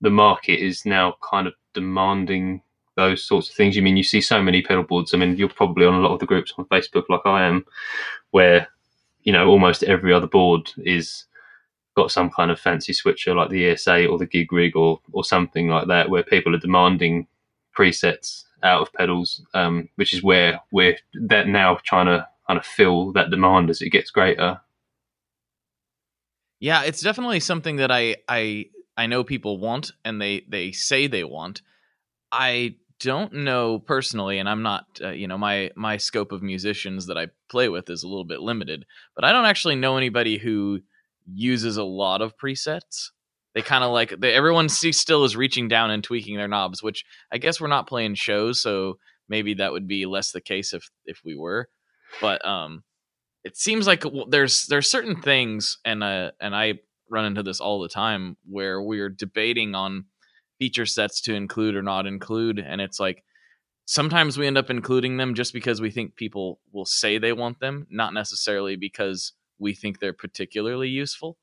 the 0.00 0.10
market 0.10 0.60
is 0.60 0.84
now 0.84 1.14
kind 1.22 1.46
of 1.46 1.54
demanding 1.74 2.62
those 2.96 3.24
sorts 3.24 3.48
of 3.48 3.54
things. 3.54 3.76
You 3.76 3.82
mean 3.82 3.96
you 3.96 4.02
see 4.02 4.20
so 4.20 4.42
many 4.42 4.62
pedal 4.62 4.82
boards? 4.82 5.14
I 5.14 5.18
mean, 5.18 5.36
you're 5.36 5.48
probably 5.48 5.86
on 5.86 5.94
a 5.94 6.00
lot 6.00 6.12
of 6.12 6.20
the 6.20 6.26
groups 6.26 6.52
on 6.58 6.64
Facebook, 6.66 7.04
like 7.08 7.24
I 7.24 7.44
am, 7.44 7.64
where 8.30 8.68
you 9.22 9.32
know 9.32 9.48
almost 9.48 9.82
every 9.84 10.12
other 10.12 10.26
board 10.26 10.70
is 10.78 11.24
got 11.94 12.10
some 12.10 12.30
kind 12.30 12.50
of 12.50 12.58
fancy 12.58 12.92
switcher 12.92 13.34
like 13.34 13.50
the 13.50 13.64
ES8 13.64 14.10
or 14.10 14.18
the 14.18 14.26
Gig 14.26 14.52
Rig 14.52 14.76
or 14.76 15.00
or 15.12 15.24
something 15.24 15.68
like 15.68 15.86
that, 15.88 16.10
where 16.10 16.22
people 16.22 16.54
are 16.54 16.58
demanding 16.58 17.26
presets 17.76 18.44
out 18.62 18.82
of 18.82 18.92
pedals, 18.92 19.42
um, 19.54 19.88
which 19.96 20.12
is 20.12 20.22
where 20.22 20.60
we're 20.70 20.96
that 21.14 21.48
now 21.48 21.78
trying 21.84 22.06
to 22.06 22.26
kind 22.46 22.58
of 22.58 22.66
fill 22.66 23.12
that 23.12 23.30
demand 23.30 23.70
as 23.70 23.82
it 23.82 23.90
gets 23.90 24.10
greater. 24.10 24.60
Yeah, 26.60 26.82
it's 26.84 27.00
definitely 27.00 27.40
something 27.40 27.76
that 27.76 27.90
I 27.90 28.16
I 28.28 28.66
I 28.96 29.06
know 29.06 29.24
people 29.24 29.58
want 29.58 29.92
and 30.04 30.20
they 30.20 30.44
they 30.48 30.72
say 30.72 31.06
they 31.06 31.24
want. 31.24 31.62
I 32.30 32.76
don't 33.00 33.32
know 33.32 33.80
personally, 33.80 34.38
and 34.38 34.48
I'm 34.48 34.62
not, 34.62 34.86
uh, 35.02 35.10
you 35.10 35.26
know, 35.26 35.36
my 35.36 35.72
my 35.74 35.96
scope 35.96 36.30
of 36.30 36.42
musicians 36.42 37.06
that 37.06 37.18
I 37.18 37.28
play 37.50 37.68
with 37.68 37.90
is 37.90 38.04
a 38.04 38.08
little 38.08 38.24
bit 38.24 38.40
limited, 38.40 38.86
but 39.16 39.24
I 39.24 39.32
don't 39.32 39.44
actually 39.44 39.74
know 39.74 39.96
anybody 39.96 40.38
who 40.38 40.80
uses 41.26 41.76
a 41.76 41.84
lot 41.84 42.22
of 42.22 42.36
presets. 42.38 43.10
They 43.54 43.62
kind 43.62 43.82
of 43.82 43.90
like 43.90 44.14
they, 44.20 44.32
everyone 44.32 44.68
see, 44.68 44.92
still 44.92 45.24
is 45.24 45.36
reaching 45.36 45.68
down 45.68 45.90
and 45.90 46.02
tweaking 46.02 46.36
their 46.36 46.48
knobs, 46.48 46.82
which 46.82 47.04
I 47.32 47.38
guess 47.38 47.60
we're 47.60 47.66
not 47.66 47.88
playing 47.88 48.14
shows, 48.14 48.62
so 48.62 48.98
maybe 49.28 49.54
that 49.54 49.72
would 49.72 49.88
be 49.88 50.06
less 50.06 50.30
the 50.30 50.40
case 50.40 50.72
if 50.72 50.88
if 51.04 51.20
we 51.24 51.36
were. 51.36 51.68
But 52.20 52.44
um, 52.44 52.82
it 53.44 53.56
seems 53.56 53.86
like 53.86 54.04
there's 54.28 54.66
there's 54.66 54.90
certain 54.90 55.20
things, 55.20 55.78
and 55.84 56.02
uh, 56.04 56.32
and 56.40 56.54
I 56.54 56.80
run 57.12 57.26
into 57.26 57.42
this 57.42 57.60
all 57.60 57.80
the 57.80 57.88
time 57.88 58.36
where 58.48 58.82
we're 58.82 59.10
debating 59.10 59.74
on 59.74 60.06
feature 60.58 60.86
sets 60.86 61.20
to 61.20 61.34
include 61.34 61.76
or 61.76 61.82
not 61.82 62.06
include 62.06 62.58
and 62.58 62.80
it's 62.80 62.98
like 62.98 63.22
sometimes 63.84 64.38
we 64.38 64.46
end 64.46 64.56
up 64.56 64.70
including 64.70 65.16
them 65.16 65.34
just 65.34 65.52
because 65.52 65.80
we 65.80 65.90
think 65.90 66.14
people 66.14 66.60
will 66.72 66.86
say 66.86 67.18
they 67.18 67.32
want 67.32 67.58
them 67.60 67.86
not 67.90 68.14
necessarily 68.14 68.76
because 68.76 69.32
we 69.58 69.74
think 69.74 69.98
they're 69.98 70.12
particularly 70.12 70.88
useful. 70.88 71.36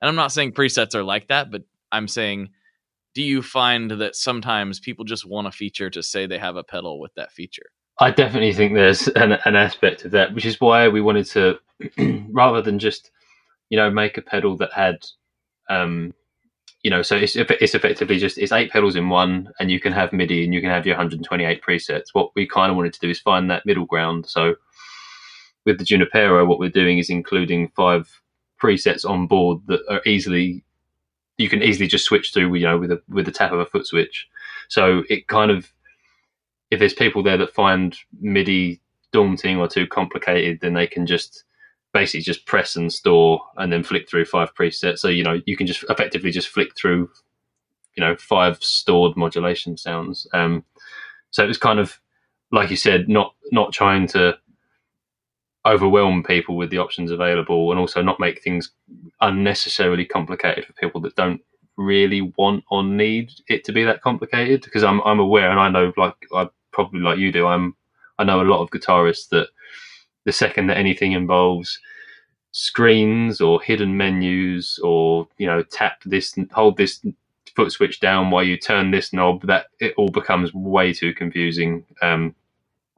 And 0.00 0.08
i'm 0.08 0.14
not 0.14 0.30
saying 0.30 0.52
presets 0.52 0.94
are 0.94 1.02
like 1.02 1.28
that 1.28 1.50
but 1.50 1.62
i'm 1.90 2.06
saying 2.06 2.50
do 3.14 3.22
you 3.22 3.40
find 3.42 3.90
that 3.92 4.14
sometimes 4.14 4.78
people 4.78 5.04
just 5.04 5.26
want 5.26 5.48
a 5.48 5.52
feature 5.52 5.88
to 5.88 6.02
say 6.02 6.26
they 6.26 6.38
have 6.38 6.56
a 6.56 6.62
pedal 6.62 7.00
with 7.00 7.14
that 7.14 7.32
feature 7.32 7.70
i 8.00 8.10
definitely 8.10 8.52
think 8.52 8.74
there's 8.74 9.08
an, 9.08 9.32
an 9.44 9.56
aspect 9.56 10.04
of 10.04 10.10
that 10.12 10.34
which 10.34 10.46
is 10.46 10.60
why 10.60 10.88
we 10.88 11.00
wanted 11.00 11.26
to 11.26 11.58
rather 12.30 12.62
than 12.62 12.78
just 12.78 13.10
you 13.70 13.76
know 13.76 13.90
make 13.90 14.16
a 14.18 14.22
pedal 14.22 14.56
that 14.56 14.72
had 14.72 15.04
um 15.68 16.12
you 16.86 16.90
know, 16.90 17.02
so 17.02 17.16
it's 17.16 17.34
it's 17.34 17.74
effectively 17.74 18.16
just 18.16 18.38
it's 18.38 18.52
eight 18.52 18.70
pedals 18.70 18.94
in 18.94 19.08
one, 19.08 19.50
and 19.58 19.72
you 19.72 19.80
can 19.80 19.92
have 19.92 20.12
MIDI 20.12 20.44
and 20.44 20.54
you 20.54 20.60
can 20.60 20.70
have 20.70 20.86
your 20.86 20.94
128 20.94 21.60
presets. 21.60 22.10
What 22.12 22.30
we 22.36 22.46
kind 22.46 22.70
of 22.70 22.76
wanted 22.76 22.92
to 22.92 23.00
do 23.00 23.10
is 23.10 23.18
find 23.18 23.50
that 23.50 23.66
middle 23.66 23.86
ground. 23.86 24.26
So 24.26 24.54
with 25.64 25.78
the 25.78 25.84
Junipero, 25.84 26.46
what 26.46 26.60
we're 26.60 26.70
doing 26.70 26.98
is 26.98 27.10
including 27.10 27.72
five 27.74 28.08
presets 28.62 29.04
on 29.04 29.26
board 29.26 29.62
that 29.66 29.80
are 29.90 30.00
easily 30.06 30.64
you 31.38 31.48
can 31.48 31.60
easily 31.60 31.88
just 31.88 32.04
switch 32.04 32.32
through, 32.32 32.54
you 32.54 32.64
know, 32.64 32.78
with 32.78 32.92
a 32.92 33.02
with 33.08 33.26
the 33.26 33.32
tap 33.32 33.50
of 33.50 33.58
a 33.58 33.66
foot 33.66 33.88
switch. 33.88 34.28
So 34.68 35.02
it 35.10 35.26
kind 35.26 35.50
of 35.50 35.72
if 36.70 36.78
there's 36.78 36.94
people 36.94 37.22
there 37.22 37.36
that 37.36 37.54
find 37.54 37.96
MIDI 38.20 38.80
daunting 39.12 39.58
or 39.58 39.68
too 39.68 39.86
complicated, 39.86 40.58
then 40.60 40.74
they 40.74 40.86
can 40.86 41.06
just 41.06 41.44
basically 41.92 42.20
just 42.20 42.44
press 42.46 42.76
and 42.76 42.92
store 42.92 43.40
and 43.56 43.72
then 43.72 43.82
flick 43.82 44.08
through 44.08 44.24
five 44.24 44.54
presets. 44.54 44.98
So, 44.98 45.08
you 45.08 45.22
know, 45.22 45.40
you 45.46 45.56
can 45.56 45.66
just 45.66 45.84
effectively 45.88 46.30
just 46.30 46.48
flick 46.48 46.76
through, 46.76 47.10
you 47.96 48.04
know, 48.04 48.16
five 48.16 48.62
stored 48.62 49.16
modulation 49.16 49.76
sounds. 49.76 50.26
Um, 50.32 50.64
so 51.30 51.44
it 51.44 51.48
was 51.48 51.58
kind 51.58 51.78
of, 51.78 51.98
like 52.52 52.70
you 52.70 52.76
said, 52.76 53.08
not 53.08 53.34
not 53.52 53.72
trying 53.72 54.06
to 54.08 54.36
overwhelm 55.66 56.22
people 56.22 56.56
with 56.56 56.70
the 56.70 56.78
options 56.78 57.10
available 57.10 57.70
and 57.70 57.80
also 57.80 58.00
not 58.00 58.20
make 58.20 58.42
things 58.42 58.70
unnecessarily 59.20 60.04
complicated 60.04 60.64
for 60.64 60.72
people 60.74 61.00
that 61.00 61.16
don't 61.16 61.40
really 61.76 62.32
want 62.36 62.64
or 62.70 62.84
need 62.84 63.32
it 63.48 63.64
to 63.64 63.72
be 63.72 63.84
that 63.84 64.00
complicated 64.00 64.62
because 64.62 64.84
I'm 64.84 65.00
I'm 65.02 65.18
aware 65.18 65.50
and 65.50 65.60
I 65.60 65.68
know 65.68 65.92
like 65.96 66.14
I 66.32 66.48
probably 66.76 67.00
like 67.00 67.18
you 67.18 67.32
do 67.32 67.48
I'm 67.48 67.74
I 68.18 68.24
know 68.24 68.42
a 68.42 68.44
lot 68.52 68.62
of 68.62 68.70
guitarists 68.70 69.30
that 69.30 69.48
the 70.26 70.32
second 70.32 70.68
that 70.68 70.78
anything 70.78 71.12
involves 71.12 71.80
screens 72.52 73.40
or 73.40 73.62
hidden 73.62 73.96
menus 73.96 74.78
or 74.82 75.28
you 75.38 75.46
know 75.46 75.62
tap 75.64 76.02
this 76.04 76.34
hold 76.52 76.76
this 76.76 77.04
foot 77.56 77.72
switch 77.72 78.00
down 78.00 78.30
while 78.30 78.44
you 78.44 78.58
turn 78.58 78.90
this 78.90 79.12
knob 79.12 79.42
that 79.46 79.66
it 79.80 79.94
all 79.96 80.08
becomes 80.10 80.52
way 80.54 80.92
too 80.92 81.14
confusing 81.14 81.84
um, 82.02 82.34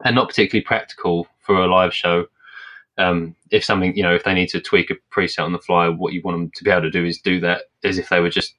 and 0.05 0.15
not 0.15 0.29
particularly 0.29 0.63
practical 0.63 1.27
for 1.39 1.55
a 1.55 1.67
live 1.67 1.93
show. 1.93 2.25
Um, 2.97 3.35
if 3.51 3.63
something 3.63 3.95
you 3.95 4.03
know 4.03 4.15
if 4.15 4.25
they 4.25 4.33
need 4.33 4.49
to 4.49 4.61
tweak 4.61 4.91
a 4.91 4.95
preset 5.13 5.45
on 5.45 5.53
the 5.53 5.59
fly 5.59 5.89
what 5.89 6.13
you 6.13 6.21
want 6.23 6.37
them 6.37 6.51
to 6.55 6.63
be 6.65 6.71
able 6.71 6.83
to 6.83 6.91
do 6.91 7.05
is 7.05 7.19
do 7.19 7.39
that 7.41 7.63
as 7.83 7.97
if 7.97 8.09
they 8.09 8.19
were 8.19 8.29
just 8.29 8.55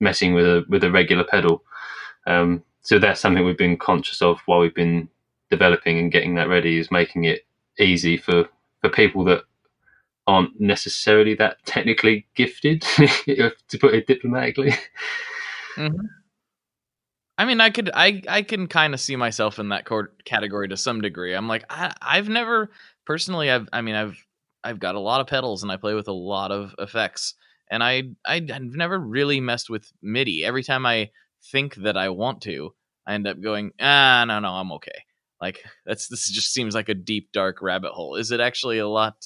messing 0.00 0.34
with 0.34 0.46
a 0.46 0.64
with 0.68 0.84
a 0.84 0.90
regular 0.90 1.24
pedal. 1.24 1.62
Um, 2.26 2.64
so 2.82 2.98
that's 2.98 3.20
something 3.20 3.44
we've 3.44 3.56
been 3.56 3.76
conscious 3.76 4.20
of 4.20 4.40
while 4.46 4.60
we've 4.60 4.74
been 4.74 5.08
developing 5.50 5.98
and 5.98 6.12
getting 6.12 6.34
that 6.34 6.48
ready 6.48 6.78
is 6.78 6.90
making 6.90 7.24
it 7.24 7.46
easy 7.78 8.16
for 8.16 8.48
for 8.80 8.90
people 8.90 9.24
that 9.24 9.44
aren't 10.26 10.60
necessarily 10.60 11.34
that 11.34 11.56
technically 11.64 12.26
gifted, 12.34 12.82
to 12.82 13.78
put 13.80 13.94
it 13.94 14.06
diplomatically. 14.06 14.74
Mm-hmm. 15.76 16.06
I 17.38 17.44
mean, 17.46 17.60
I 17.60 17.70
could, 17.70 17.90
I, 17.94 18.22
I 18.28 18.42
can 18.42 18.66
kind 18.66 18.92
of 18.94 19.00
see 19.00 19.16
myself 19.16 19.58
in 19.58 19.70
that 19.70 19.88
category 20.24 20.68
to 20.68 20.76
some 20.76 21.00
degree. 21.00 21.34
I'm 21.34 21.48
like, 21.48 21.64
I, 21.70 21.92
I've 22.00 22.28
never 22.28 22.70
personally, 23.06 23.50
I've, 23.50 23.68
I 23.72 23.80
mean, 23.80 23.94
I've, 23.94 24.24
I've 24.62 24.78
got 24.78 24.94
a 24.94 25.00
lot 25.00 25.20
of 25.20 25.26
pedals 25.26 25.62
and 25.62 25.72
I 25.72 25.76
play 25.76 25.94
with 25.94 26.08
a 26.08 26.12
lot 26.12 26.52
of 26.52 26.74
effects, 26.78 27.34
and 27.70 27.82
I, 27.82 28.04
I, 28.24 28.46
I've 28.52 28.76
never 28.76 28.98
really 28.98 29.40
messed 29.40 29.70
with 29.70 29.90
MIDI. 30.02 30.44
Every 30.44 30.62
time 30.62 30.84
I 30.84 31.10
think 31.50 31.76
that 31.76 31.96
I 31.96 32.08
want 32.10 32.42
to, 32.42 32.74
I 33.06 33.14
end 33.14 33.26
up 33.26 33.40
going, 33.40 33.72
ah, 33.80 34.24
no, 34.26 34.38
no, 34.40 34.48
I'm 34.48 34.72
okay. 34.72 35.04
Like 35.40 35.62
that's 35.86 36.08
this 36.08 36.30
just 36.30 36.52
seems 36.52 36.74
like 36.74 36.88
a 36.88 36.94
deep 36.94 37.30
dark 37.32 37.62
rabbit 37.62 37.92
hole. 37.92 38.16
Is 38.16 38.30
it 38.30 38.40
actually 38.40 38.78
a 38.78 38.88
lot, 38.88 39.16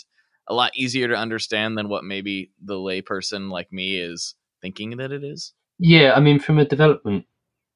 a 0.48 0.54
lot 0.54 0.72
easier 0.74 1.08
to 1.08 1.14
understand 1.14 1.76
than 1.76 1.88
what 1.88 2.04
maybe 2.04 2.50
the 2.64 2.74
layperson 2.74 3.50
like 3.50 3.72
me 3.72 3.98
is 4.00 4.34
thinking 4.62 4.96
that 4.96 5.12
it 5.12 5.22
is? 5.22 5.52
Yeah, 5.78 6.14
I 6.14 6.20
mean, 6.20 6.38
from 6.38 6.58
a 6.58 6.64
development 6.64 7.26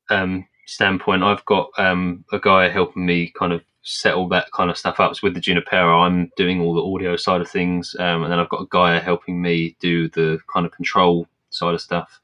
um, 0.09 0.46
standpoint, 0.66 1.22
I've 1.22 1.44
got 1.44 1.70
um, 1.76 2.24
a 2.33 2.38
guy 2.38 2.68
helping 2.68 3.05
me 3.05 3.33
kind 3.38 3.53
of 3.53 3.62
settle 3.83 4.29
that 4.29 4.50
kind 4.53 4.70
of 4.70 4.79
stuff 4.79 5.00
up. 5.00 5.14
So 5.14 5.20
with 5.24 5.35
the 5.35 5.40
Junipero, 5.40 6.00
I'm 6.00 6.31
doing 6.37 6.61
all 6.61 6.74
the 6.74 6.83
audio 6.83 7.16
side 7.16 7.40
of 7.40 7.50
things, 7.50 7.94
um, 7.98 8.22
and 8.22 8.33
then 8.33 8.38
I've 8.38 8.48
got 8.48 8.62
a 8.62 8.68
guy 8.70 8.98
helping 8.98 9.40
me 9.40 9.76
do 9.81 10.09
the 10.09 10.38
kind 10.53 10.64
of 10.64 10.72
control 10.72 11.26
side 11.50 11.74
of 11.74 11.81
stuff 11.81 12.20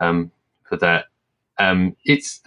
um, 0.00 0.30
for 0.68 0.76
that. 0.78 1.06
Um, 1.58 1.96
it's 2.04 2.40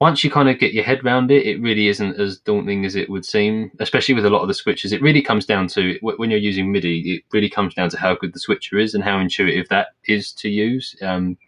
once 0.00 0.22
you 0.22 0.30
kind 0.30 0.48
of 0.48 0.58
get 0.58 0.74
your 0.74 0.84
head 0.84 1.02
around 1.04 1.30
it, 1.30 1.46
it 1.46 1.60
really 1.60 1.88
isn't 1.88 2.20
as 2.20 2.38
daunting 2.38 2.84
as 2.84 2.96
it 2.96 3.08
would 3.08 3.24
seem, 3.24 3.70
especially 3.80 4.14
with 4.14 4.26
a 4.26 4.30
lot 4.30 4.42
of 4.42 4.48
the 4.48 4.54
switches. 4.54 4.92
It 4.92 5.00
really 5.00 5.22
comes 5.22 5.46
down 5.46 5.68
to 5.68 5.98
when 6.02 6.30
you're 6.30 6.38
using 6.38 6.70
MIDI, 6.70 7.16
it 7.16 7.24
really 7.32 7.48
comes 7.48 7.74
down 7.74 7.88
to 7.90 7.98
how 7.98 8.14
good 8.14 8.34
the 8.34 8.38
switcher 8.38 8.78
is 8.78 8.94
and 8.94 9.02
how 9.02 9.18
intuitive 9.18 9.68
that 9.70 9.88
is 10.06 10.32
to 10.34 10.50
use. 10.50 10.94
Um, 11.00 11.38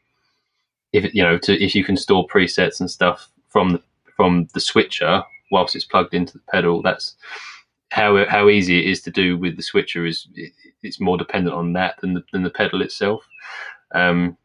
if 0.93 1.13
you 1.15 1.23
know, 1.23 1.37
to, 1.39 1.63
if 1.63 1.75
you 1.75 1.85
can 1.85 1.97
store 1.97 2.27
presets 2.27 2.81
and 2.81 2.91
stuff 2.91 3.29
from 3.51 3.71
the 3.71 3.83
from 4.17 4.49
the 4.55 4.61
switcher 4.61 5.23
whilst 5.53 5.77
it's 5.77 5.85
plugged 5.85 6.15
into 6.15 6.33
the 6.33 6.45
pedal, 6.51 6.81
that's 6.81 7.17
how 7.91 8.25
how 8.27 8.49
easy 8.49 8.79
it 8.79 8.91
is 8.91 9.03
to 9.03 9.11
do 9.11 9.37
with 9.37 9.57
the 9.57 9.63
switcher. 9.63 10.07
Is 10.07 10.27
it, 10.35 10.53
it's 10.83 11.01
more 11.01 11.19
dependent 11.19 11.55
on 11.55 11.75
that 11.75 12.01
than 12.01 12.15
the 12.15 12.25
than 12.33 12.45
the 12.45 12.51
pedal 12.51 12.81
itself. 12.81 13.27
Um, 13.95 14.39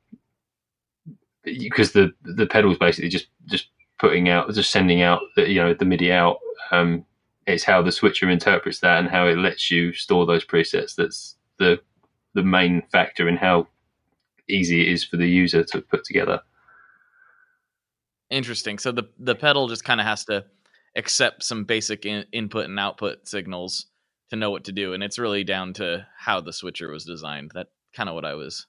because 1.43 1.91
the 1.91 2.11
the 2.23 2.45
pedal 2.45 2.71
is 2.71 2.77
basically 2.77 3.09
just 3.09 3.27
just 3.45 3.67
putting 3.99 4.29
out 4.29 4.53
just 4.53 4.71
sending 4.71 5.01
out 5.01 5.21
the, 5.35 5.49
you 5.49 5.61
know 5.61 5.73
the 5.73 5.85
MIDI 5.85 6.11
out. 6.11 6.37
Um, 6.71 7.05
it's 7.45 7.63
how 7.63 7.81
the 7.81 7.91
switcher 7.91 8.29
interprets 8.29 8.79
that 8.79 8.99
and 8.99 9.09
how 9.09 9.27
it 9.27 9.37
lets 9.37 9.69
you 9.69 9.93
store 9.93 10.25
those 10.25 10.45
presets. 10.45 10.95
That's 10.95 11.35
the 11.59 11.79
the 12.33 12.43
main 12.43 12.81
factor 12.91 13.27
in 13.27 13.37
how 13.37 13.67
easy 14.47 14.81
it 14.81 14.87
is 14.89 15.03
for 15.03 15.17
the 15.17 15.29
user 15.29 15.63
to 15.63 15.81
put 15.81 16.03
together. 16.03 16.41
Interesting. 18.29 18.79
So 18.79 18.91
the 18.91 19.09
the 19.19 19.35
pedal 19.35 19.67
just 19.67 19.83
kind 19.83 19.99
of 19.99 20.07
has 20.07 20.25
to 20.25 20.45
accept 20.95 21.43
some 21.43 21.63
basic 21.65 22.05
in, 22.05 22.25
input 22.31 22.65
and 22.65 22.79
output 22.79 23.27
signals 23.27 23.87
to 24.29 24.35
know 24.35 24.51
what 24.51 24.63
to 24.65 24.71
do, 24.71 24.93
and 24.93 25.03
it's 25.03 25.19
really 25.19 25.43
down 25.43 25.73
to 25.73 26.07
how 26.17 26.41
the 26.41 26.53
switcher 26.53 26.89
was 26.89 27.05
designed. 27.05 27.51
That 27.53 27.67
kind 27.93 28.09
of 28.09 28.15
what 28.15 28.25
I 28.25 28.33
was 28.33 28.65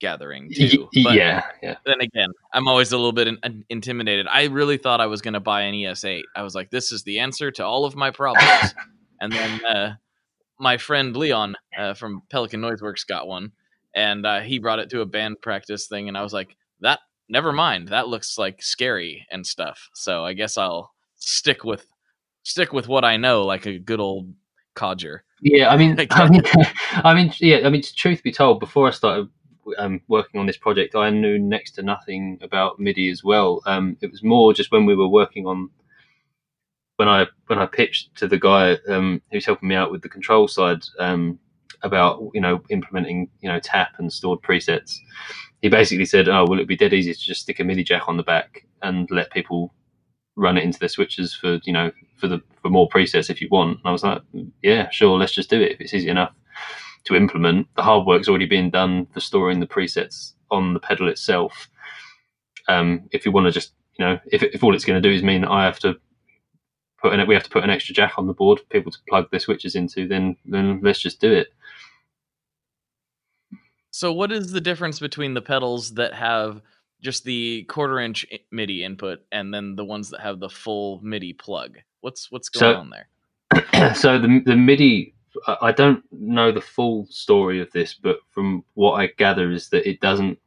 gathering 0.00 0.50
too. 0.54 0.88
But 1.04 1.14
yeah, 1.14 1.42
yeah. 1.62 1.76
Then 1.84 2.00
again, 2.00 2.30
I'm 2.52 2.68
always 2.68 2.92
a 2.92 2.96
little 2.96 3.12
bit 3.12 3.28
in, 3.28 3.64
intimidated. 3.68 4.26
I 4.30 4.44
really 4.44 4.76
thought 4.76 5.00
I 5.00 5.06
was 5.06 5.22
going 5.22 5.34
to 5.34 5.40
buy 5.40 5.62
an 5.62 5.74
ES8. 5.74 6.22
I 6.34 6.42
was 6.42 6.54
like, 6.54 6.70
this 6.70 6.92
is 6.92 7.02
the 7.02 7.20
answer 7.20 7.50
to 7.52 7.64
all 7.64 7.84
of 7.84 7.96
my 7.96 8.10
problems. 8.10 8.74
and 9.20 9.32
then 9.32 9.64
uh, 9.64 9.94
my 10.58 10.76
friend 10.76 11.16
Leon 11.16 11.56
uh, 11.78 11.94
from 11.94 12.22
Pelican 12.30 12.60
Noiseworks 12.60 13.06
got 13.06 13.26
one, 13.26 13.52
and 13.94 14.26
uh, 14.26 14.40
he 14.40 14.58
brought 14.58 14.78
it 14.78 14.90
to 14.90 15.00
a 15.00 15.06
band 15.06 15.40
practice 15.40 15.86
thing, 15.86 16.08
and 16.08 16.16
I 16.16 16.22
was 16.22 16.32
like, 16.32 16.56
that 16.80 17.00
never 17.28 17.52
mind. 17.52 17.88
That 17.88 18.08
looks 18.08 18.38
like 18.38 18.62
scary 18.62 19.26
and 19.30 19.46
stuff. 19.46 19.88
So 19.94 20.24
I 20.24 20.34
guess 20.34 20.58
I'll 20.58 20.92
stick 21.16 21.64
with 21.64 21.86
stick 22.42 22.72
with 22.72 22.88
what 22.88 23.04
I 23.04 23.16
know, 23.16 23.44
like 23.44 23.66
a 23.66 23.78
good 23.78 24.00
old 24.00 24.32
codger. 24.74 25.24
Yeah, 25.40 25.70
I 25.70 25.76
mean, 25.76 25.96
I 26.10 26.28
mean, 26.28 26.42
I 26.92 27.14
mean, 27.14 27.32
yeah, 27.40 27.60
I 27.64 27.70
mean, 27.70 27.82
truth 27.96 28.22
be 28.22 28.32
told, 28.32 28.60
before 28.60 28.88
I 28.88 28.92
started 28.92 29.28
um, 29.78 30.00
working 30.08 30.40
on 30.40 30.46
this 30.46 30.56
project, 30.56 30.94
I 30.94 31.10
knew 31.10 31.38
next 31.38 31.72
to 31.72 31.82
nothing 31.82 32.38
about 32.42 32.78
MIDI 32.78 33.10
as 33.10 33.22
well. 33.24 33.62
Um, 33.66 33.96
it 34.00 34.10
was 34.10 34.22
more 34.22 34.52
just 34.52 34.72
when 34.72 34.86
we 34.86 34.94
were 34.94 35.08
working 35.08 35.46
on 35.46 35.70
when 36.96 37.08
I 37.08 37.26
when 37.46 37.58
I 37.58 37.66
pitched 37.66 38.14
to 38.16 38.28
the 38.28 38.38
guy 38.38 38.78
um, 38.88 39.20
who's 39.30 39.46
helping 39.46 39.68
me 39.68 39.74
out 39.74 39.90
with 39.90 40.02
the 40.02 40.08
control 40.08 40.48
side 40.48 40.82
um, 40.98 41.38
about 41.82 42.22
you 42.34 42.40
know 42.40 42.62
implementing 42.70 43.28
you 43.40 43.48
know 43.48 43.60
tap 43.60 43.94
and 43.98 44.12
stored 44.12 44.42
presets. 44.42 44.96
He 45.62 45.68
basically 45.68 46.06
said, 46.06 46.28
"Oh, 46.28 46.44
well, 46.46 46.54
it'd 46.54 46.68
be 46.68 46.76
dead 46.76 46.94
easy 46.94 47.12
to 47.12 47.20
just 47.20 47.42
stick 47.42 47.60
a 47.60 47.64
MIDI 47.64 47.84
jack 47.84 48.08
on 48.08 48.16
the 48.16 48.22
back 48.22 48.66
and 48.82 49.08
let 49.10 49.30
people 49.30 49.74
run 50.36 50.58
it 50.58 50.64
into 50.64 50.78
their 50.78 50.88
switches 50.88 51.34
for 51.34 51.60
you 51.64 51.72
know 51.72 51.90
for 52.16 52.28
the 52.28 52.42
for 52.62 52.70
more 52.70 52.88
presets 52.88 53.30
if 53.30 53.40
you 53.40 53.48
want." 53.50 53.78
And 53.78 53.86
I 53.86 53.92
was 53.92 54.02
like, 54.02 54.22
"Yeah, 54.62 54.88
sure, 54.90 55.18
let's 55.18 55.34
just 55.34 55.50
do 55.50 55.60
it 55.60 55.72
if 55.72 55.80
it's 55.80 55.94
easy 55.94 56.08
enough." 56.08 56.32
To 57.06 57.14
implement. 57.14 57.68
The 57.76 57.82
hard 57.82 58.06
work's 58.06 58.28
already 58.28 58.46
been 58.46 58.70
done 58.70 59.06
for 59.06 59.20
storing 59.20 59.60
the 59.60 59.66
presets 59.66 60.32
on 60.50 60.74
the 60.74 60.80
pedal 60.80 61.08
itself. 61.08 61.68
Um, 62.68 63.08
if 63.12 63.24
you 63.24 63.32
want 63.32 63.46
to 63.46 63.52
just, 63.52 63.72
you 63.98 64.04
know, 64.04 64.18
if, 64.26 64.42
if 64.42 64.62
all 64.62 64.74
it's 64.74 64.84
going 64.84 65.00
to 65.00 65.08
do 65.08 65.14
is 65.14 65.22
mean 65.22 65.44
I 65.44 65.64
have 65.64 65.78
to 65.80 65.96
put 67.00 67.12
in, 67.12 67.26
we 67.26 67.34
have 67.34 67.44
to 67.44 67.50
put 67.50 67.64
an 67.64 67.70
extra 67.70 67.94
jack 67.94 68.14
on 68.18 68.26
the 68.26 68.34
board 68.34 68.58
for 68.58 68.64
people 68.66 68.92
to 68.92 68.98
plug 69.08 69.30
their 69.30 69.40
switches 69.40 69.74
into, 69.74 70.06
then 70.08 70.36
then 70.44 70.80
let's 70.82 71.00
just 71.00 71.20
do 71.20 71.32
it. 71.32 71.48
So, 73.90 74.12
what 74.12 74.32
is 74.32 74.52
the 74.52 74.60
difference 74.60 74.98
between 74.98 75.34
the 75.34 75.42
pedals 75.42 75.94
that 75.94 76.12
have 76.14 76.60
just 77.02 77.24
the 77.24 77.64
quarter 77.64 78.00
inch 78.00 78.26
MIDI 78.50 78.84
input 78.84 79.20
and 79.30 79.54
then 79.54 79.76
the 79.76 79.84
ones 79.84 80.10
that 80.10 80.20
have 80.20 80.40
the 80.40 80.48
full 80.48 81.00
MIDI 81.02 81.32
plug? 81.32 81.78
What's 82.00 82.30
what's 82.30 82.48
going 82.48 82.74
so, 82.74 82.80
on 82.80 82.90
there? 82.90 83.94
so 83.94 84.18
the 84.18 84.42
the 84.44 84.56
MIDI 84.56 85.14
I 85.60 85.72
don't 85.72 86.02
know 86.10 86.52
the 86.52 86.60
full 86.60 87.06
story 87.10 87.60
of 87.60 87.70
this, 87.72 87.94
but 87.94 88.18
from 88.30 88.64
what 88.74 88.94
I 88.94 89.08
gather 89.18 89.50
is 89.50 89.68
that 89.70 89.88
it 89.88 90.00
doesn't. 90.00 90.38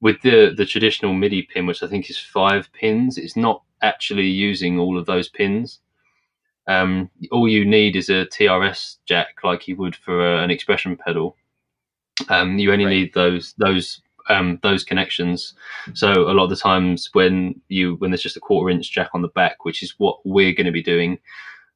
With 0.00 0.22
the 0.22 0.54
the 0.56 0.64
traditional 0.64 1.12
MIDI 1.12 1.42
pin, 1.42 1.66
which 1.66 1.82
I 1.82 1.86
think 1.86 2.08
is 2.08 2.18
five 2.18 2.72
pins, 2.72 3.18
it's 3.18 3.36
not 3.36 3.62
actually 3.82 4.26
using 4.26 4.78
all 4.78 4.98
of 4.98 5.06
those 5.06 5.28
pins. 5.28 5.80
Um, 6.66 7.10
all 7.30 7.48
you 7.48 7.64
need 7.64 7.96
is 7.96 8.08
a 8.08 8.26
TRS 8.26 8.96
jack, 9.04 9.42
like 9.42 9.66
you 9.66 9.76
would 9.76 9.96
for 9.96 10.36
a, 10.36 10.42
an 10.42 10.50
expression 10.50 10.96
pedal. 10.96 11.36
Um, 12.28 12.58
you 12.58 12.72
only 12.72 12.84
right. 12.84 12.90
need 12.90 13.14
those 13.14 13.54
those 13.58 14.00
um, 14.28 14.58
those 14.62 14.84
connections. 14.84 15.54
So 15.94 16.12
a 16.12 16.32
lot 16.32 16.44
of 16.44 16.50
the 16.50 16.56
times 16.56 17.10
when 17.12 17.60
you 17.68 17.96
when 17.96 18.10
there's 18.10 18.22
just 18.22 18.36
a 18.36 18.40
quarter 18.40 18.70
inch 18.70 18.90
jack 18.92 19.10
on 19.14 19.22
the 19.22 19.28
back, 19.28 19.64
which 19.64 19.82
is 19.82 19.94
what 19.98 20.18
we're 20.24 20.54
going 20.54 20.66
to 20.66 20.72
be 20.72 20.82
doing, 20.82 21.18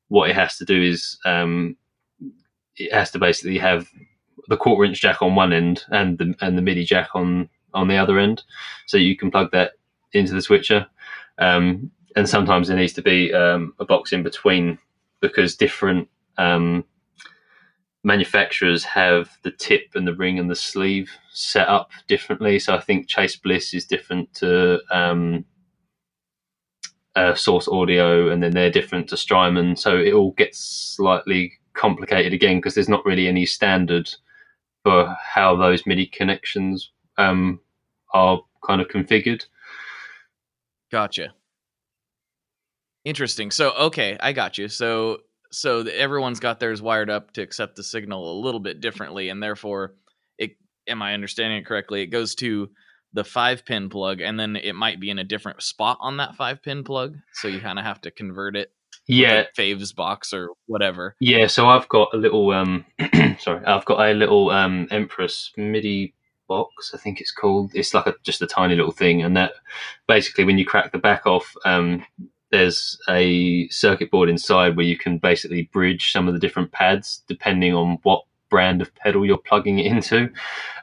what 0.09 0.31
it 0.31 0.37
has 0.37 0.57
to 0.59 0.65
do 0.65 0.81
is 0.81 1.19
um, 1.25 1.77
it 2.77 2.93
has 2.93 3.11
to 3.13 3.19
basically 3.19 3.59
have 3.59 3.89
the 4.49 4.57
quarter 4.57 4.85
inch 4.85 5.01
jack 5.01 5.23
on 5.23 5.35
one 5.35 5.53
end 5.53 5.85
and 5.91 6.19
the 6.19 6.35
and 6.41 6.59
the 6.59 6.63
MIDI 6.63 6.85
jack 6.85 7.11
on 7.15 7.49
on 7.73 7.89
the 7.89 7.97
other 7.97 8.19
end, 8.19 8.43
so 8.87 8.97
you 8.97 9.17
can 9.17 9.31
plug 9.31 9.51
that 9.53 9.73
into 10.13 10.35
the 10.35 10.43
switcher. 10.43 10.87
Um, 11.39 11.91
and 12.17 12.29
sometimes 12.29 12.69
there 12.69 12.77
needs 12.77 12.93
to 12.93 13.03
be 13.03 13.35
um, 13.35 13.75
a 13.81 13.85
box 13.85 14.13
in 14.13 14.23
between 14.23 14.79
because 15.21 15.57
different 15.57 16.09
um, 16.39 16.85
manufacturers 18.05 18.85
have 18.85 19.31
the 19.43 19.51
tip 19.51 19.89
and 19.95 20.07
the 20.07 20.15
ring 20.15 20.39
and 20.39 20.49
the 20.49 20.55
sleeve 20.55 21.11
set 21.33 21.67
up 21.67 21.91
differently. 22.07 22.59
So 22.59 22.75
I 22.75 22.81
think 22.81 23.09
Chase 23.09 23.37
Bliss 23.37 23.75
is 23.75 23.87
different 23.87 24.33
to 24.35 24.81
um, 24.91 25.45
uh, 27.17 27.35
Source 27.35 27.69
Audio, 27.69 28.29
and 28.29 28.43
then 28.43 28.53
they're 28.53 28.71
different 28.71 29.09
to 29.09 29.17
Strymon. 29.17 29.77
So 29.77 29.97
it 29.97 30.13
all 30.13 30.33
gets 30.33 30.59
slightly 30.59 31.53
complicated 31.75 32.33
again 32.33 32.59
because 32.59 32.75
there's 32.75 32.89
not 32.89 33.05
really 33.05 33.29
any 33.29 33.47
standard 33.47 34.13
for 34.83 35.17
how 35.21 35.57
those 35.57 35.87
MIDI 35.87 36.07
connections 36.07 36.91
um, 37.19 37.61
are 38.13 38.41
kind 38.67 38.81
of 38.81 38.89
configured. 38.89 39.45
Gotcha. 40.91 41.35
Interesting. 43.05 43.51
So 43.51 43.73
okay, 43.73 44.17
I 44.21 44.33
got 44.33 44.59
you. 44.59 44.69
So 44.69 45.19
so 45.51 45.81
everyone's 45.81 46.41
got 46.41 46.59
theirs 46.59 46.83
wired 46.83 47.11
up 47.11 47.33
to 47.33 47.43
accept 47.43 47.77
the 47.77 47.83
signal 47.85 48.33
a 48.33 48.41
little 48.41 48.61
bit 48.61 48.81
differently, 48.81 49.29
and 49.29 49.43
therefore, 49.43 49.95
it 50.39 50.57
am 50.89 51.03
I 51.03 51.15
understanding 51.15 51.59
it 51.59 51.67
correctly? 51.67 52.03
It 52.03 52.07
goes 52.07 52.35
to 52.37 52.71
the 53.15 53.25
five 53.25 53.65
pin 53.65 53.89
plug, 53.89 54.21
and 54.21 54.39
then 54.39 54.57
it 54.57 54.75
might 54.75 55.01
be 55.01 55.09
in 55.09 55.19
a 55.19 55.25
different 55.25 55.63
spot 55.63 55.97
on 56.01 56.19
that 56.19 56.35
five 56.35 56.63
pin 56.63 56.85
plug. 56.85 57.17
So 57.33 57.49
you 57.49 57.61
kind 57.61 57.79
of 57.79 57.85
have 57.85 58.01
to 58.03 58.11
convert 58.11 58.57
it. 58.57 58.73
Yeah, 59.07 59.45
Faves 59.57 59.95
box 59.95 60.33
or 60.33 60.51
whatever. 60.67 61.15
Yeah, 61.21 61.47
so 61.47 61.69
I've 61.69 61.89
got 61.89 62.09
a 62.13 62.17
little 62.17 62.51
um, 62.51 62.85
sorry, 63.39 63.65
I've 63.65 63.85
got 63.85 64.01
a 64.01 64.13
little 64.13 64.51
um 64.51 64.89
Empress 64.91 65.53
MIDI 65.57 66.15
box. 66.49 66.93
I 66.95 66.99
think 66.99 67.21
it's 67.21 67.33
called. 67.33 67.71
It's 67.75 67.95
like 67.95 68.07
a 68.07 68.15
just 68.23 68.43
a 68.43 68.47
tiny 68.47 68.75
little 68.75 68.93
thing, 68.93 69.23
and 69.23 69.37
that 69.37 69.53
basically 70.09 70.45
when 70.45 70.59
you 70.59 70.67
crack 70.67 70.93
the 70.93 70.99
back 70.99 71.27
off, 71.27 71.55
um, 71.65 72.05
there's 72.51 72.99
a 73.09 73.69
circuit 73.69 74.11
board 74.11 74.29
inside 74.29 74.77
where 74.77 74.87
you 74.87 74.97
can 74.97 75.19
basically 75.19 75.69
bridge 75.73 76.13
some 76.13 76.29
of 76.29 76.35
the 76.35 76.41
different 76.41 76.73
pads 76.73 77.23
depending 77.29 77.75
on 77.75 77.99
what 78.05 78.25
brand 78.55 78.81
of 78.81 78.95
pedal 78.95 79.27
you're 79.27 79.47
plugging 79.51 79.81
it 79.81 79.87
into. 79.87 80.31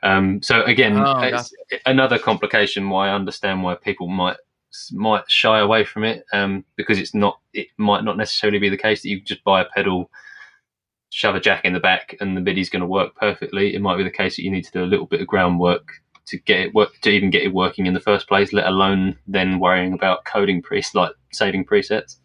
Um, 0.04 0.42
so 0.42 0.64
again, 0.64 0.98
Oh, 0.98 1.20
it's 1.22 1.54
another 1.86 2.20
complication 2.20 2.90
why 2.90 3.08
I 3.10 3.16
understand 3.16 3.64
why 3.64 3.76
people 3.76 4.08
might 4.08 4.38
might 4.92 5.30
shy 5.30 5.60
away 5.60 5.84
from 5.86 6.04
it 6.04 6.26
um, 6.34 6.66
because 6.76 6.98
it's 7.00 7.16
not 7.16 7.40
it 7.54 7.68
might 7.78 8.04
not 8.04 8.18
necessarily 8.18 8.60
be 8.60 8.70
the 8.70 8.84
case 8.88 9.02
that 9.02 9.10
you 9.10 9.22
just 9.22 9.44
buy 9.44 9.62
a 9.62 9.66
pedal 9.76 10.10
shove 11.12 11.36
a 11.36 11.40
jack 11.40 11.66
in 11.66 11.74
the 11.74 11.80
back 11.80 12.16
and 12.20 12.36
the 12.38 12.42
midi's 12.42 12.70
going 12.70 12.82
to 12.88 12.88
work 12.88 13.16
perfectly 13.16 13.74
it 13.76 13.82
might 13.82 13.98
be 13.98 14.04
the 14.04 14.20
case 14.22 14.36
that 14.36 14.44
you 14.44 14.52
need 14.52 14.64
to 14.64 14.72
do 14.72 14.84
a 14.84 14.92
little 14.94 15.06
bit 15.06 15.22
of 15.22 15.28
groundwork 15.28 15.86
to 16.26 16.38
get 16.38 16.62
it 16.62 16.74
work 16.74 16.90
to 17.02 17.10
even 17.10 17.30
get 17.30 17.44
it 17.44 17.54
working 17.54 17.86
in 17.86 17.94
the 17.94 18.00
first 18.10 18.30
place 18.30 18.54
let 18.54 18.66
alone 18.66 19.18
then 19.28 19.60
worrying 19.60 19.94
about 19.94 20.24
coding 20.24 20.62
pre 20.62 20.82
like 20.94 21.12
saving 21.34 21.66
presets 21.66 22.16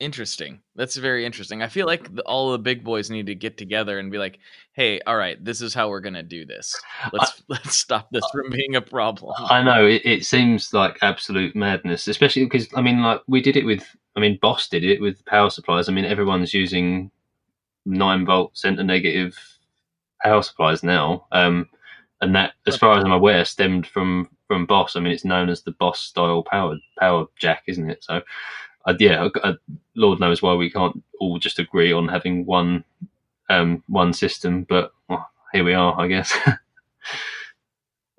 Interesting. 0.00 0.60
That's 0.76 0.96
very 0.96 1.26
interesting. 1.26 1.62
I 1.62 1.68
feel 1.68 1.86
like 1.86 2.14
the, 2.14 2.22
all 2.22 2.52
the 2.52 2.58
big 2.58 2.82
boys 2.82 3.10
need 3.10 3.26
to 3.26 3.34
get 3.34 3.58
together 3.58 3.98
and 3.98 4.10
be 4.10 4.16
like, 4.16 4.38
"Hey, 4.72 4.98
all 5.06 5.16
right, 5.16 5.42
this 5.44 5.60
is 5.60 5.74
how 5.74 5.90
we're 5.90 6.00
gonna 6.00 6.22
do 6.22 6.46
this. 6.46 6.74
Let's 7.12 7.42
let's 7.48 7.76
stop 7.76 8.08
this 8.10 8.24
from 8.32 8.50
being 8.50 8.76
a 8.76 8.80
problem." 8.80 9.34
I 9.38 9.62
know 9.62 9.86
it, 9.86 10.00
it 10.06 10.24
seems 10.24 10.72
like 10.72 10.96
absolute 11.02 11.54
madness, 11.54 12.08
especially 12.08 12.44
because 12.44 12.66
I 12.74 12.80
mean, 12.80 13.02
like 13.02 13.20
we 13.28 13.42
did 13.42 13.58
it 13.58 13.66
with, 13.66 13.84
I 14.16 14.20
mean, 14.20 14.38
Boss 14.40 14.68
did 14.68 14.84
it 14.84 15.02
with 15.02 15.22
power 15.26 15.50
supplies. 15.50 15.86
I 15.86 15.92
mean, 15.92 16.06
everyone's 16.06 16.54
using 16.54 17.10
nine 17.84 18.24
volt 18.24 18.56
center 18.56 18.82
negative 18.82 19.36
power 20.22 20.42
supplies 20.42 20.82
now, 20.82 21.26
um, 21.32 21.68
and 22.22 22.34
that, 22.34 22.54
as 22.66 22.78
far 22.78 22.96
as 22.96 23.04
I'm 23.04 23.12
aware, 23.12 23.44
stemmed 23.44 23.86
from 23.86 24.30
from 24.48 24.64
Boss. 24.64 24.96
I 24.96 25.00
mean, 25.00 25.12
it's 25.12 25.26
known 25.26 25.50
as 25.50 25.60
the 25.60 25.72
Boss 25.72 26.00
style 26.00 26.42
power 26.42 26.78
power 26.98 27.26
jack, 27.36 27.64
isn't 27.66 27.90
it? 27.90 28.02
So, 28.02 28.22
uh, 28.86 28.94
yeah, 28.98 29.28
uh, 29.42 29.54
Lord 29.94 30.20
knows 30.20 30.42
why 30.42 30.54
we 30.54 30.70
can't 30.70 31.02
all 31.20 31.38
just 31.38 31.58
agree 31.58 31.92
on 31.92 32.08
having 32.08 32.46
one 32.46 32.84
um, 33.48 33.82
one 33.88 34.12
system, 34.12 34.64
but 34.68 34.92
well, 35.08 35.28
here 35.52 35.64
we 35.64 35.74
are, 35.74 35.98
I 36.00 36.06
guess. 36.08 36.32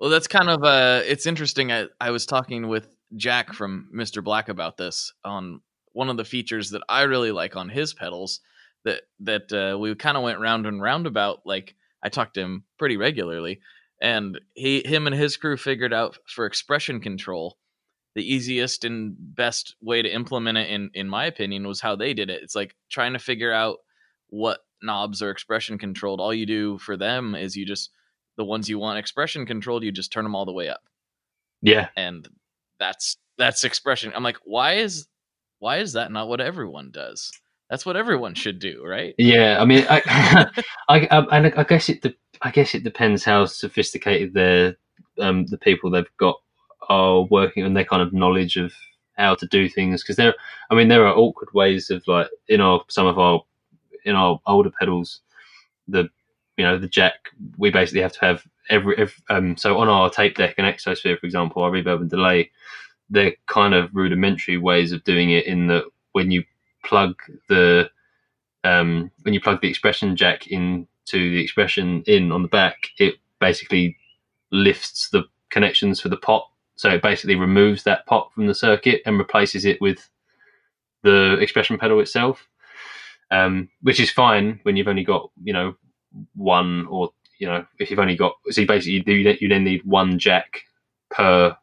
Well, 0.02 0.10
that's 0.10 0.26
kind 0.26 0.50
of 0.50 0.64
uh 0.64 1.02
it's 1.04 1.26
interesting. 1.26 1.70
I, 1.70 1.86
I 2.00 2.10
was 2.10 2.26
talking 2.26 2.66
with 2.66 2.88
Jack 3.14 3.52
from 3.52 3.88
Mr. 3.94 4.22
Black 4.22 4.48
about 4.48 4.76
this 4.76 5.12
on 5.24 5.60
one 5.92 6.08
of 6.08 6.16
the 6.16 6.24
features 6.24 6.70
that 6.70 6.82
I 6.88 7.02
really 7.02 7.30
like 7.30 7.54
on 7.54 7.68
his 7.68 7.94
pedals 7.94 8.40
that 8.84 9.02
that 9.20 9.52
uh, 9.52 9.78
we 9.78 9.94
kind 9.94 10.16
of 10.16 10.24
went 10.24 10.40
round 10.40 10.66
and 10.66 10.82
round 10.82 11.06
about. 11.06 11.42
Like 11.44 11.76
I 12.02 12.08
talked 12.08 12.34
to 12.34 12.40
him 12.40 12.64
pretty 12.80 12.96
regularly, 12.96 13.60
and 14.00 14.40
he 14.54 14.82
him 14.84 15.06
and 15.06 15.14
his 15.14 15.36
crew 15.36 15.56
figured 15.56 15.92
out 15.92 16.18
for 16.26 16.46
expression 16.46 16.98
control 16.98 17.56
the 18.14 18.34
easiest 18.34 18.84
and 18.84 19.14
best 19.18 19.76
way 19.82 20.02
to 20.02 20.08
implement 20.08 20.58
it 20.58 20.70
in 20.70 20.90
in 20.94 21.08
my 21.08 21.26
opinion 21.26 21.66
was 21.66 21.80
how 21.80 21.96
they 21.96 22.14
did 22.14 22.30
it. 22.30 22.42
It's 22.42 22.54
like 22.56 22.74
trying 22.90 23.14
to 23.14 23.18
figure 23.18 23.52
out 23.52 23.78
what 24.28 24.60
knobs 24.82 25.22
are 25.22 25.30
expression 25.30 25.78
controlled. 25.78 26.20
All 26.20 26.34
you 26.34 26.46
do 26.46 26.78
for 26.78 26.96
them 26.96 27.34
is 27.34 27.56
you 27.56 27.66
just 27.66 27.90
the 28.36 28.44
ones 28.44 28.68
you 28.68 28.78
want 28.78 28.98
expression 28.98 29.46
controlled, 29.46 29.84
you 29.84 29.92
just 29.92 30.12
turn 30.12 30.24
them 30.24 30.34
all 30.34 30.46
the 30.46 30.52
way 30.52 30.68
up. 30.68 30.82
yeah, 31.62 31.88
And 31.96 32.28
that's 32.78 33.16
that's 33.38 33.64
expression. 33.64 34.12
I'm 34.14 34.22
like, 34.22 34.38
why 34.44 34.74
is 34.74 35.06
why 35.58 35.78
is 35.78 35.94
that 35.94 36.12
not 36.12 36.28
what 36.28 36.40
everyone 36.40 36.90
does? 36.90 37.32
That's 37.70 37.86
what 37.86 37.96
everyone 37.96 38.34
should 38.34 38.58
do, 38.58 38.84
right? 38.86 39.14
Yeah, 39.18 39.58
I 39.60 39.64
mean, 39.64 39.86
I, 39.88 40.02
I, 40.88 41.06
I, 41.10 41.38
and 41.38 41.54
I 41.56 41.64
guess 41.64 41.88
it, 41.88 42.02
de- 42.02 42.16
I 42.42 42.50
guess 42.50 42.74
it 42.74 42.84
depends 42.84 43.24
how 43.24 43.46
sophisticated 43.46 44.34
the 44.34 44.76
um, 45.20 45.46
the 45.46 45.58
people 45.58 45.90
they've 45.90 46.06
got 46.18 46.36
are 46.88 47.22
working 47.22 47.64
on 47.64 47.74
their 47.74 47.84
kind 47.84 48.02
of 48.02 48.12
knowledge 48.12 48.56
of 48.56 48.72
how 49.16 49.34
to 49.34 49.46
do 49.46 49.68
things. 49.68 50.02
Because 50.02 50.16
there, 50.16 50.34
I 50.70 50.74
mean, 50.74 50.88
there 50.88 51.06
are 51.06 51.16
awkward 51.16 51.52
ways 51.54 51.90
of 51.90 52.06
like 52.06 52.28
in 52.48 52.60
our 52.60 52.82
some 52.88 53.06
of 53.06 53.18
our 53.18 53.42
in 54.04 54.14
our 54.14 54.40
older 54.46 54.70
pedals, 54.70 55.20
the 55.88 56.08
you 56.56 56.64
know 56.64 56.78
the 56.78 56.88
jack 56.88 57.30
we 57.56 57.70
basically 57.70 58.02
have 58.02 58.12
to 58.12 58.20
have 58.20 58.44
every, 58.68 58.96
every 58.98 59.14
um 59.30 59.56
so 59.56 59.78
on 59.78 59.88
our 59.88 60.10
tape 60.10 60.36
deck 60.36 60.54
and 60.58 60.66
exosphere 60.66 61.18
for 61.18 61.24
example 61.26 61.62
our 61.62 61.70
reverb 61.70 62.02
and 62.02 62.10
delay 62.10 62.50
they're 63.08 63.32
kind 63.46 63.74
of 63.74 63.90
rudimentary 63.94 64.58
ways 64.58 64.92
of 64.92 65.02
doing 65.04 65.30
it 65.30 65.46
in 65.46 65.66
that 65.66 65.84
when 66.12 66.30
you 66.30 66.44
plug 66.84 67.14
the 67.48 67.90
um, 68.64 69.10
when 69.22 69.34
you 69.34 69.40
plug 69.40 69.60
the 69.60 69.68
expression 69.68 70.16
jack 70.16 70.46
into 70.48 70.86
the 71.12 71.42
expression 71.42 72.02
in 72.06 72.32
on 72.32 72.42
the 72.42 72.48
back, 72.48 72.90
it 72.98 73.16
basically 73.40 73.96
lifts 74.50 75.08
the 75.10 75.24
connections 75.50 76.00
for 76.00 76.08
the 76.08 76.16
pot. 76.16 76.48
So 76.82 76.90
it 76.90 77.02
basically 77.02 77.36
removes 77.36 77.84
that 77.84 78.06
pot 78.06 78.32
from 78.34 78.48
the 78.48 78.54
circuit 78.54 79.02
and 79.06 79.18
replaces 79.18 79.66
it 79.66 79.80
with 79.82 80.10
the 81.04 81.34
expression 81.40 81.78
pedal 81.78 82.00
itself, 82.00 82.48
um, 83.30 83.68
which 83.82 84.00
is 84.00 84.10
fine 84.10 84.60
when 84.64 84.76
you've 84.76 84.88
only 84.88 85.04
got 85.04 85.30
you 85.42 85.52
know 85.54 85.74
one 86.34 86.86
or 86.88 87.10
you 87.38 87.46
know 87.48 87.66
if 87.78 87.90
you've 87.90 88.00
only 88.00 88.16
got 88.16 88.34
so 88.50 88.66
basically 88.66 89.02
you, 89.06 89.36
you 89.40 89.48
then 89.48 89.64
need 89.64 89.82
one 89.84 90.18
jack 90.18 90.62
per 91.10 91.56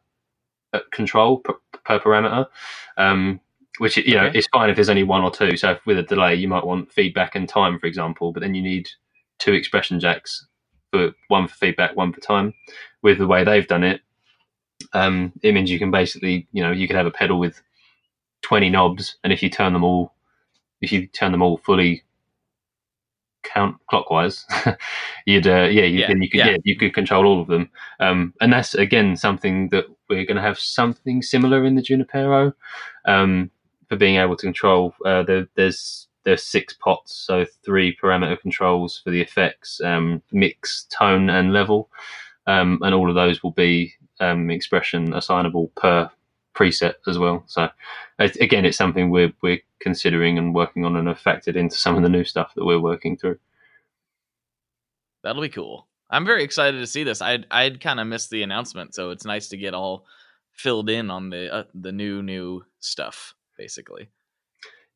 uh, 0.74 0.80
control 0.92 1.38
per, 1.40 1.54
per 1.84 2.00
parameter. 2.00 2.46
Um, 2.98 3.40
which 3.78 3.96
you 3.98 4.16
know 4.16 4.30
Okay. 4.30 4.34
it's 4.34 4.48
fine 4.48 4.70
if 4.70 4.76
there's 4.76 4.90
only 4.90 5.04
one 5.04 5.22
or 5.22 5.32
two. 5.32 5.56
So 5.56 5.72
if 5.72 5.86
with 5.86 5.98
a 5.98 6.04
delay, 6.04 6.36
you 6.36 6.48
might 6.48 6.66
want 6.66 6.92
feedback 6.92 7.36
and 7.36 7.48
time, 7.48 7.80
for 7.80 7.86
example, 7.88 8.32
but 8.32 8.42
then 8.42 8.54
you 8.54 8.62
need 8.62 8.88
two 9.38 9.54
expression 9.54 10.00
jacks 10.00 10.46
for 10.92 11.12
one 11.28 11.48
for 11.48 11.56
feedback, 11.56 11.96
one 11.96 12.12
for 12.12 12.20
time. 12.20 12.54
With 13.02 13.18
the 13.18 13.28
way 13.28 13.44
they've 13.44 13.68
done 13.68 13.84
it, 13.84 14.02
um, 14.92 15.32
it 15.42 15.52
means 15.54 15.70
you 15.70 15.78
can 15.78 15.90
basically, 15.90 16.46
you 16.52 16.62
know, 16.62 16.72
you 16.72 16.86
could 16.86 16.96
have 16.96 17.06
a 17.06 17.10
pedal 17.10 17.38
with 17.38 17.60
20 18.42 18.70
knobs, 18.70 19.16
and 19.24 19.32
if 19.32 19.42
you 19.42 19.50
turn 19.50 19.72
them 19.72 19.84
all, 19.84 20.12
if 20.80 20.92
you 20.92 21.06
turn 21.06 21.32
them 21.32 21.42
all 21.42 21.58
fully 21.58 22.02
count 23.42 23.76
clockwise, 23.88 24.44
you'd, 25.26 25.46
uh, 25.46 25.68
yeah, 25.70 25.84
you, 25.84 26.00
Yeah, 26.00 26.08
then 26.08 26.22
you 26.22 26.30
could, 26.30 26.38
yeah. 26.38 26.50
yeah. 26.50 26.56
you 26.64 26.76
could 26.76 26.94
control 26.94 27.26
all 27.26 27.40
of 27.40 27.48
them. 27.48 27.70
Um, 28.00 28.34
and 28.40 28.52
that's 28.52 28.74
again 28.74 29.16
something 29.16 29.68
that 29.70 29.86
we're 30.08 30.24
going 30.24 30.36
to 30.36 30.42
have 30.42 30.58
something 30.58 31.22
similar 31.22 31.64
in 31.64 31.74
the 31.76 31.82
Junipero 31.82 32.52
um, 33.06 33.50
for 33.88 33.96
being 33.96 34.16
able 34.16 34.36
to 34.36 34.46
control. 34.46 34.94
Uh, 35.04 35.22
there, 35.22 35.48
there's 35.54 36.08
there's 36.24 36.42
six 36.42 36.74
pots, 36.74 37.14
so 37.14 37.46
three 37.64 37.96
parameter 37.96 38.38
controls 38.38 39.00
for 39.02 39.10
the 39.10 39.22
effects, 39.22 39.80
um, 39.82 40.22
mix, 40.32 40.86
tone, 40.90 41.30
and 41.30 41.52
level, 41.52 41.88
um, 42.46 42.78
and 42.82 42.94
all 42.94 43.08
of 43.08 43.14
those 43.14 43.42
will 43.42 43.52
be 43.52 43.94
um, 44.20 44.50
expression 44.50 45.14
assignable 45.14 45.68
per 45.76 46.10
preset 46.54 46.94
as 47.06 47.18
well. 47.18 47.44
So 47.46 47.68
it, 48.18 48.36
again, 48.36 48.64
it's 48.64 48.76
something 48.76 49.10
we're 49.10 49.32
we're 49.42 49.60
considering 49.80 50.38
and 50.38 50.54
working 50.54 50.84
on, 50.84 50.96
and 50.96 51.08
have 51.08 51.20
factored 51.20 51.56
into 51.56 51.76
some 51.76 51.96
of 51.96 52.02
the 52.02 52.08
new 52.08 52.24
stuff 52.24 52.52
that 52.54 52.64
we're 52.64 52.80
working 52.80 53.16
through. 53.16 53.38
That'll 55.22 55.42
be 55.42 55.48
cool. 55.48 55.86
I'm 56.10 56.26
very 56.26 56.42
excited 56.42 56.78
to 56.78 56.86
see 56.86 57.04
this. 57.04 57.22
I'd 57.22 57.46
I'd 57.50 57.80
kind 57.80 58.00
of 58.00 58.06
missed 58.06 58.30
the 58.30 58.42
announcement, 58.42 58.94
so 58.94 59.10
it's 59.10 59.24
nice 59.24 59.48
to 59.48 59.56
get 59.56 59.74
all 59.74 60.06
filled 60.52 60.90
in 60.90 61.10
on 61.10 61.30
the 61.30 61.52
uh, 61.52 61.64
the 61.74 61.92
new 61.92 62.22
new 62.22 62.64
stuff, 62.80 63.34
basically. 63.56 64.08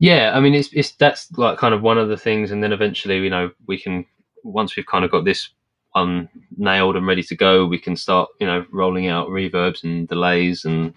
Yeah, 0.00 0.32
I 0.34 0.40
mean, 0.40 0.54
it's 0.54 0.70
it's 0.72 0.92
that's 0.92 1.30
like 1.38 1.58
kind 1.58 1.72
of 1.72 1.82
one 1.82 1.98
of 1.98 2.08
the 2.08 2.16
things, 2.16 2.50
and 2.50 2.62
then 2.62 2.72
eventually, 2.72 3.18
you 3.18 3.30
know, 3.30 3.50
we 3.66 3.78
can 3.78 4.04
once 4.42 4.76
we've 4.76 4.86
kind 4.86 5.04
of 5.04 5.10
got 5.10 5.24
this 5.24 5.50
one 5.94 6.28
nailed 6.56 6.96
and 6.96 7.06
ready 7.06 7.22
to 7.22 7.36
go, 7.36 7.66
we 7.66 7.78
can 7.78 7.96
start, 7.96 8.28
you 8.40 8.46
know, 8.46 8.66
rolling 8.72 9.08
out 9.08 9.28
reverbs 9.28 9.84
and 9.84 10.08
delays 10.08 10.64
and 10.64 10.94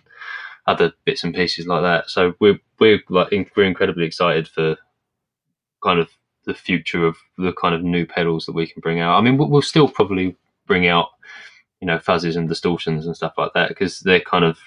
other 0.65 0.91
bits 1.05 1.23
and 1.23 1.33
pieces 1.33 1.67
like 1.67 1.83
that. 1.83 2.10
So 2.10 2.33
we're 2.39 2.60
we're 2.79 2.99
like 3.10 3.31
we're 3.55 3.63
incredibly 3.63 4.05
excited 4.05 4.47
for 4.47 4.77
kind 5.83 5.99
of 5.99 6.10
the 6.45 6.53
future 6.53 7.05
of 7.05 7.17
the 7.38 7.53
kind 7.53 7.75
of 7.75 7.83
new 7.83 8.05
pedals 8.05 8.45
that 8.45 8.55
we 8.55 8.67
can 8.67 8.81
bring 8.81 8.99
out. 8.99 9.17
I 9.17 9.21
mean, 9.21 9.38
we'll, 9.38 9.49
we'll 9.49 9.62
still 9.62 9.88
probably 9.89 10.36
bring 10.65 10.88
out, 10.88 11.10
you 11.81 11.88
know, 11.88 11.97
fuzzes 11.97 12.38
and 12.38 12.49
distortions 12.49 13.05
and 13.05 13.15
stuff 13.15 13.33
like 13.38 13.53
that 13.53 13.69
because 13.69 13.99
they're 13.99 14.21
kind 14.21 14.45
of 14.45 14.57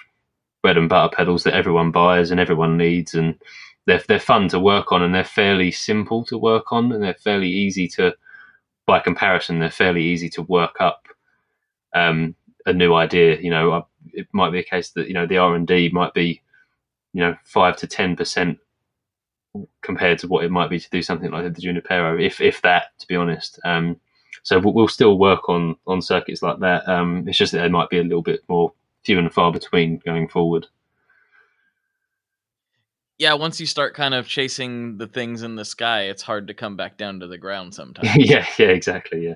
bread 0.63 0.77
and 0.77 0.89
butter 0.89 1.15
pedals 1.15 1.43
that 1.45 1.55
everyone 1.55 1.91
buys 1.91 2.31
and 2.31 2.39
everyone 2.39 2.77
needs 2.77 3.15
and 3.15 3.39
they're 3.87 4.03
they're 4.09 4.21
fun 4.21 4.49
to 4.49 4.61
work 4.61 4.93
on 4.93 5.03
and 5.03 5.15
they're 5.15 5.25
fairly 5.25 5.71
simple 5.71 6.25
to 6.25 6.39
work 6.39 6.71
on 6.73 6.93
and 6.93 7.03
they're 7.03 7.15
fairly 7.15 7.49
easy 7.49 7.89
to 7.89 8.15
by 8.91 8.99
comparison 8.99 9.59
they're 9.59 9.71
fairly 9.83 10.03
easy 10.03 10.29
to 10.29 10.43
work 10.43 10.77
up 10.81 11.07
um, 11.95 12.35
a 12.67 12.73
new 12.73 12.93
idea 12.95 13.41
you 13.41 13.51
know 13.51 13.73
I- 13.73 13.85
it 14.13 14.27
might 14.33 14.51
be 14.51 14.59
a 14.59 14.71
case 14.75 14.91
that 14.91 15.09
you 15.09 15.15
know 15.15 15.27
the 15.27 15.39
r&d 15.39 15.91
might 15.91 16.15
be 16.15 16.43
you 17.13 17.21
know 17.23 17.37
5 17.45 17.77
to 17.79 17.87
10% 17.87 18.59
compared 19.83 20.19
to 20.19 20.29
what 20.29 20.45
it 20.45 20.51
might 20.51 20.71
be 20.71 20.79
to 20.81 20.91
do 20.91 21.03
something 21.03 21.31
like 21.31 21.45
the 21.55 21.61
junipero 21.61 22.19
if 22.19 22.41
if 22.41 22.63
that 22.63 22.99
to 22.99 23.07
be 23.09 23.17
honest. 23.17 23.59
Um, 23.65 23.99
so 24.43 24.59
we'll, 24.59 24.75
we'll 24.75 24.89
still 24.89 25.19
work 25.19 25.49
on 25.49 25.77
on 25.87 26.01
circuits 26.03 26.43
like 26.43 26.59
that. 26.61 26.89
Um, 26.89 27.25
it's 27.29 27.39
just 27.39 27.53
that 27.53 27.59
they 27.63 27.69
might 27.69 27.91
be 27.91 27.99
a 27.99 28.03
little 28.05 28.23
bit 28.23 28.41
more 28.49 28.73
few 29.05 29.19
and 29.19 29.33
far 29.33 29.53
between 29.53 29.99
going 30.05 30.29
forward 30.29 30.67
Yeah, 33.21 33.35
once 33.35 33.61
you 33.61 33.67
start 33.67 33.95
kind 33.95 34.15
of 34.15 34.27
chasing 34.27 34.97
the 34.97 35.07
things 35.07 35.43
in 35.43 35.55
the 35.55 35.65
sky, 35.67 36.05
it's 36.05 36.23
hard 36.23 36.47
to 36.47 36.55
come 36.55 36.75
back 36.75 36.97
down 36.97 37.21
to 37.21 37.27
the 37.27 37.37
ground 37.37 37.75
sometimes. 37.81 38.17
yeah 38.17 38.47
yeah 38.59 38.69
exactly 38.69 39.27
yeah 39.27 39.35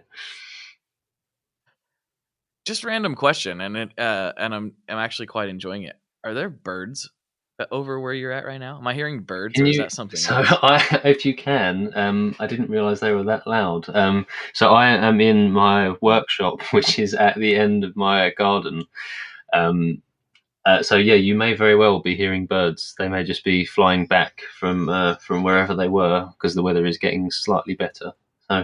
Just 2.64 2.83
random 2.83 3.14
question, 3.14 3.61
and 3.61 3.77
it 3.77 3.99
uh, 3.99 4.33
and 4.38 4.55
I'm 4.55 4.73
I'm 4.88 4.97
actually 4.97 5.27
quite 5.27 5.51
enjoying 5.51 5.83
it. 5.83 5.97
Are 6.25 6.33
there 6.33 6.49
birds 6.49 7.11
uh, 7.59 7.66
over 7.70 8.01
where 8.01 8.14
you're 8.14 8.33
at 8.33 8.47
right 8.47 8.57
now? 8.57 8.79
Am 8.79 8.87
I 8.87 8.94
hearing 8.94 9.20
birds, 9.20 9.55
Can 9.55 9.64
or 9.64 9.68
is 9.68 9.77
you- 9.77 9.83
that 9.83 9.92
something? 9.92 10.18
So. 10.18 10.35
I, 10.62 11.01
if 11.05 11.27
you 11.27 11.35
can, 11.37 11.92
um, 11.94 12.35
I 12.40 12.47
didn't 12.47 12.70
realise 12.70 13.01
they 13.01 13.12
were 13.12 13.25
that 13.25 13.47
loud. 13.47 13.94
Um, 13.94 14.27
so, 14.55 14.70
I 14.70 14.88
am 14.88 15.20
in 15.20 15.53
my 15.53 15.94
workshop, 16.01 16.62
which 16.73 16.99
is 16.99 17.12
at 17.12 17.37
the 17.37 17.55
end 17.55 17.85
of 17.85 17.94
my 17.97 18.31
garden. 18.31 18.87
Um, 19.53 20.01
uh, 20.66 20.83
so, 20.83 20.96
yeah, 20.96 21.14
you 21.14 21.35
may 21.35 21.55
very 21.55 21.77
well 21.77 22.00
be 22.00 22.16
hearing 22.16 22.46
birds. 22.46 22.94
They 22.98 23.09
may 23.09 23.24
just 23.24 23.44
be 23.44 23.64
flying 23.64 24.07
back 24.07 24.42
from 24.59 24.88
uh, 24.88 25.16
from 25.16 25.42
wherever 25.42 25.74
they 25.74 25.88
were 25.88 26.27
because 26.33 26.55
the 26.55 26.62
weather 26.62 26.87
is 26.87 26.98
getting 26.98 27.31
slightly 27.31 27.74
better. 27.74 28.12
So, 28.48 28.55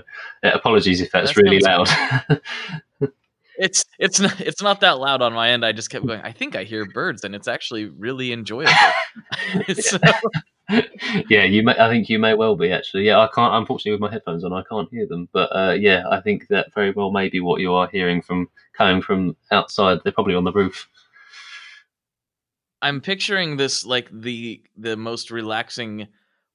uh, 0.43 0.51
apologies 0.55 1.01
if 1.01 1.11
that's 1.11 1.35
That 1.35 1.43
really 1.43 1.61
loud. 1.61 1.89
It's 3.61 3.85
it's 3.99 4.19
not 4.19 4.41
it's 4.41 4.63
not 4.63 4.81
that 4.81 4.99
loud 4.99 5.21
on 5.21 5.35
my 5.35 5.51
end. 5.51 5.67
I 5.67 5.73
just 5.73 5.91
kept 5.91 6.07
going. 6.07 6.23
I 6.23 6.33
think 6.33 6.57
I 6.57 6.65
hear 6.65 6.87
birds, 6.87 7.25
and 7.25 7.35
it's 7.35 7.47
actually 7.47 7.85
really 7.85 8.33
enjoyable. 8.33 8.73
so, 9.79 9.99
yeah, 11.29 11.45
you 11.45 11.63
may. 11.63 11.77
I 11.79 11.91
think 11.91 12.09
you 12.09 12.19
may 12.19 12.33
well 12.33 12.57
be 12.57 12.73
actually. 12.73 13.05
Yeah, 13.05 13.19
I 13.19 13.29
can't. 13.35 13.55
Unfortunately, 13.55 13.93
with 13.93 14.01
my 14.01 14.11
headphones 14.11 14.45
on, 14.45 14.55
I 14.55 14.63
can't 14.63 14.89
hear 14.91 15.07
them. 15.07 15.29
But 15.33 15.55
uh, 15.55 15.73
yeah, 15.73 16.05
I 16.11 16.23
think 16.23 16.49
that 16.49 16.73
very 16.73 16.93
well 16.93 17.11
may 17.11 17.29
be 17.29 17.41
what 17.41 17.61
you 17.61 17.75
are 17.75 17.87
hearing 17.89 18.23
from 18.23 18.49
coming 18.73 19.03
from 19.03 19.37
outside. 19.51 19.99
They're 20.05 20.13
probably 20.13 20.37
on 20.37 20.45
the 20.45 20.53
roof. 20.53 20.89
I'm 22.83 23.01
picturing 23.01 23.57
this 23.57 23.85
like 23.85 24.09
the 24.13 24.63
the 24.77 24.97
most 24.97 25.31
relaxing 25.31 26.09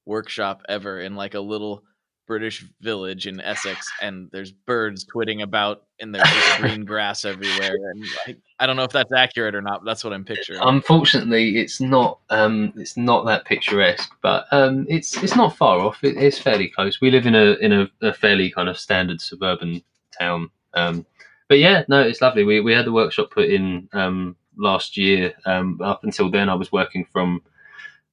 workshop 0.04 0.62
ever 0.68 1.00
in 1.00 1.14
like 1.14 1.34
a 1.34 1.40
little 1.40 1.84
British 2.26 2.64
village 2.80 3.26
in 3.26 3.40
Essex, 3.40 3.90
and 4.02 4.28
there's 4.32 4.52
birds 4.52 5.04
twitting 5.04 5.42
about, 5.42 5.84
and 6.00 6.14
there's 6.14 6.28
green 6.58 6.84
grass 6.84 7.24
everywhere. 7.24 7.74
And 7.74 8.04
I, 8.26 8.36
I 8.60 8.66
don't 8.66 8.76
know 8.76 8.82
if 8.82 8.90
that's 8.90 9.12
accurate 9.12 9.54
or 9.54 9.62
not, 9.62 9.80
but 9.80 9.90
that's 9.90 10.04
what 10.04 10.12
I'm 10.12 10.24
picturing. 10.24 10.60
Unfortunately, 10.62 11.58
it's 11.58 11.80
not. 11.80 12.18
Um, 12.30 12.72
it's 12.76 12.96
not 12.96 13.26
that 13.26 13.44
picturesque, 13.44 14.10
but 14.22 14.46
um, 14.50 14.86
it's 14.88 15.22
it's 15.22 15.36
not 15.36 15.56
far 15.56 15.80
off. 15.80 16.02
It, 16.02 16.16
it's 16.16 16.38
fairly 16.38 16.68
close. 16.68 17.00
We 17.00 17.10
live 17.10 17.26
in 17.26 17.34
a 17.34 17.52
in 17.54 17.72
a, 17.72 17.90
a 18.02 18.12
fairly 18.12 18.50
kind 18.50 18.68
of 18.68 18.78
standard 18.78 19.20
suburban 19.20 19.82
town. 20.18 20.50
Um, 20.74 21.06
but 21.48 21.58
yeah, 21.58 21.84
no, 21.88 22.00
it's 22.00 22.20
lovely. 22.20 22.44
We 22.44 22.60
we 22.60 22.72
had 22.72 22.86
the 22.86 22.92
workshop 22.92 23.30
put 23.30 23.48
in 23.48 23.88
um, 23.92 24.36
last 24.56 24.96
year. 24.96 25.34
Um, 25.44 25.80
up 25.82 26.04
until 26.04 26.30
then, 26.30 26.48
I 26.48 26.54
was 26.54 26.72
working 26.72 27.06
from 27.12 27.42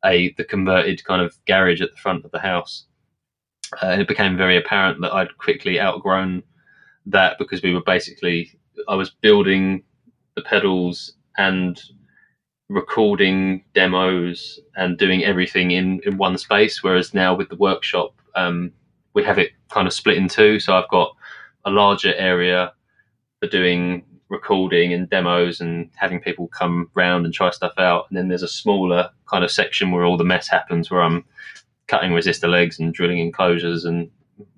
a 0.06 0.34
the 0.34 0.44
converted 0.44 1.04
kind 1.06 1.22
of 1.22 1.38
garage 1.46 1.82
at 1.82 1.92
the 1.92 1.98
front 1.98 2.26
of 2.26 2.32
the 2.32 2.40
house. 2.40 2.86
Uh, 3.82 3.88
and 3.88 4.02
it 4.02 4.08
became 4.08 4.38
very 4.38 4.58
apparent 4.58 5.02
that 5.02 5.14
I'd 5.14 5.38
quickly 5.38 5.80
outgrown 5.80 6.44
that 7.06 7.38
because 7.38 7.62
we 7.62 7.74
were 7.74 7.82
basically 7.82 8.52
I 8.88 8.96
was 8.96 9.10
building 9.10 9.84
the 10.36 10.42
pedals 10.42 11.14
and 11.38 11.82
recording 12.70 13.64
demos 13.74 14.60
and 14.76 14.98
doing 14.98 15.24
everything 15.24 15.72
in, 15.72 16.02
in 16.06 16.18
one 16.18 16.38
space. 16.38 16.84
Whereas 16.84 17.14
now 17.14 17.36
with 17.36 17.50
the 17.50 17.56
workshop, 17.56 18.14
um, 18.36 18.72
we 19.14 19.24
have 19.24 19.38
it 19.38 19.52
kind 19.70 19.88
of 19.88 19.94
split 19.94 20.18
in 20.18 20.28
two. 20.28 20.60
So 20.60 20.76
I've 20.76 20.90
got 20.90 21.16
a 21.66 21.72
larger 21.72 22.14
area 22.16 22.74
for 23.40 23.48
doing 23.48 24.04
recording 24.34 24.92
and 24.92 25.10
demos 25.10 25.62
and 25.62 25.90
having 25.96 26.20
people 26.20 26.48
come 26.48 26.90
round 26.96 27.24
and 27.24 27.34
try 27.34 27.52
stuff 27.52 27.74
out. 27.78 28.08
And 28.10 28.18
then 28.18 28.28
there's 28.28 28.44
a 28.44 28.48
smaller 28.48 29.10
kind 29.30 29.44
of 29.44 29.52
section 29.52 29.92
where 29.92 30.04
all 30.04 30.18
the 30.18 30.26
mess 30.26 30.50
happens, 30.50 30.92
where 30.92 31.02
I'm 31.02 31.24
cutting 31.88 32.12
resistor 32.12 32.50
legs 32.50 32.80
and 32.80 32.94
drilling 32.94 33.20
enclosures 33.20 33.86
and 33.86 34.10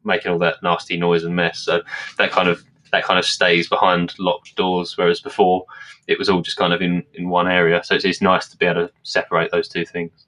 making 0.04 0.32
all 0.32 0.40
that 0.40 0.64
nasty 0.64 0.98
noise 0.98 1.24
and 1.24 1.36
mess. 1.36 1.60
So 1.60 1.82
that 2.18 2.32
kind 2.32 2.50
of 2.50 2.64
that 2.92 3.04
kind 3.04 3.20
of 3.20 3.26
stays 3.26 3.68
behind 3.68 4.18
locked 4.18 4.56
doors, 4.56 4.98
whereas 4.98 5.20
before 5.20 5.66
it 6.08 6.18
was 6.18 6.30
all 6.30 6.42
just 6.42 6.58
kind 6.58 6.72
of 6.72 6.82
in, 6.82 7.04
in 7.14 7.30
one 7.30 7.48
area. 7.48 7.84
So 7.84 7.96
it's, 7.96 8.06
it's 8.06 8.22
nice 8.22 8.48
to 8.50 8.58
be 8.58 8.66
able 8.66 8.88
to 8.88 8.94
separate 9.04 9.52
those 9.52 9.68
two 9.68 9.86
things. 9.86 10.28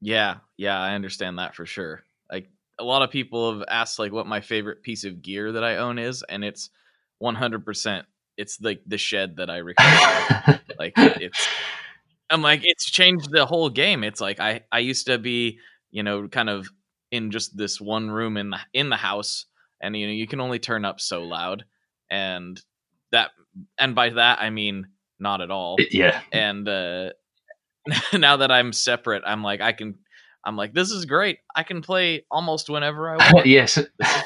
Yeah, 0.00 0.36
yeah, 0.56 0.80
I 0.80 0.94
understand 0.94 1.38
that 1.38 1.54
for 1.54 1.66
sure. 1.66 2.02
Like 2.32 2.48
a 2.78 2.84
lot 2.84 3.02
of 3.02 3.10
people 3.10 3.52
have 3.52 3.64
asked 3.68 3.98
like 3.98 4.12
what 4.12 4.26
my 4.26 4.40
favorite 4.40 4.82
piece 4.82 5.04
of 5.04 5.20
gear 5.20 5.52
that 5.52 5.64
I 5.64 5.76
own 5.76 5.98
is, 5.98 6.24
and 6.26 6.42
it's 6.42 6.70
100% 7.22 8.02
it's 8.36 8.60
like 8.60 8.82
the 8.86 8.98
shed 8.98 9.36
that 9.36 9.48
I 9.48 9.58
record. 9.58 10.60
like 10.78 10.92
it's 10.96 11.48
I'm 12.28 12.42
like 12.42 12.60
it's 12.64 12.90
changed 12.90 13.30
the 13.30 13.46
whole 13.46 13.70
game. 13.70 14.04
It's 14.04 14.20
like 14.20 14.40
I 14.40 14.60
I 14.70 14.80
used 14.80 15.06
to 15.06 15.18
be, 15.18 15.58
you 15.90 16.02
know, 16.02 16.28
kind 16.28 16.50
of 16.50 16.68
in 17.10 17.30
just 17.30 17.56
this 17.56 17.80
one 17.80 18.10
room 18.10 18.36
in 18.36 18.50
the 18.50 18.58
in 18.74 18.90
the 18.90 18.96
house 18.96 19.46
and 19.80 19.96
you 19.96 20.06
know, 20.06 20.12
you 20.12 20.26
can 20.26 20.40
only 20.40 20.58
turn 20.58 20.84
up 20.84 21.00
so 21.00 21.22
loud 21.22 21.64
and 22.10 22.60
that 23.12 23.30
and 23.78 23.94
by 23.94 24.10
that 24.10 24.38
I 24.40 24.50
mean 24.50 24.88
not 25.18 25.40
at 25.40 25.50
all 25.50 25.76
yeah. 25.90 26.20
and 26.32 26.68
uh 26.68 27.10
now 28.12 28.36
that 28.38 28.50
i'm 28.50 28.72
separate 28.72 29.22
i'm 29.26 29.42
like 29.42 29.60
i 29.60 29.72
can 29.72 29.94
i'm 30.46 30.56
like 30.56 30.72
this 30.72 30.90
is 30.90 31.04
great 31.04 31.40
i 31.54 31.62
can 31.62 31.82
play 31.82 32.24
almost 32.30 32.70
whenever 32.70 33.10
i 33.10 33.16
want 33.32 33.46
yes. 33.46 33.78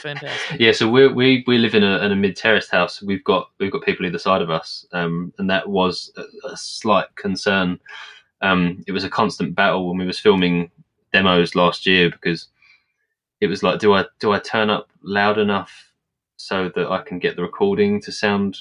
fantastic 0.03 0.61
Yeah, 0.61 0.73
so 0.73 0.89
we 0.89 1.09
we 1.09 1.45
we 1.47 1.59
live 1.59 1.75
in 1.75 1.83
a, 1.83 1.99
in 2.05 2.13
a 2.13 2.17
mid 2.17 2.37
terraced 2.37 2.71
house. 2.71 3.03
We've 3.03 3.25
got 3.25 3.51
we've 3.59 3.73
got 3.73 3.83
people 3.83 4.05
either 4.05 4.19
side 4.19 4.43
of 4.43 4.51
us, 4.51 4.85
um, 4.93 5.33
and 5.39 5.49
that 5.49 5.69
was 5.69 6.13
a, 6.17 6.49
a 6.49 6.57
slight 6.57 7.07
concern. 7.17 7.81
Um, 8.43 8.85
it 8.87 8.93
was 8.93 9.05
a 9.05 9.11
constant 9.11 9.55
battle 9.55 9.89
when 9.89 9.99
we 9.99 10.07
was 10.07 10.19
filming 10.19 10.71
demos 11.13 11.55
last 11.55 11.87
year 11.87 12.11
because 12.11 12.49
it 13.41 13.47
was 13.47 13.63
like, 13.63 13.81
do 13.81 13.95
I 13.95 14.05
do 14.19 14.33
I 14.33 14.39
turn 14.39 14.71
up 14.71 14.91
loud 15.03 15.39
enough 15.39 15.93
so 16.37 16.71
that 16.75 16.91
I 16.91 17.03
can 17.03 17.19
get 17.19 17.37
the 17.37 17.43
recording 17.43 18.01
to 18.03 18.13
sound 18.13 18.59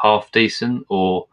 half 0.00 0.30
decent, 0.32 0.86
or 0.88 1.26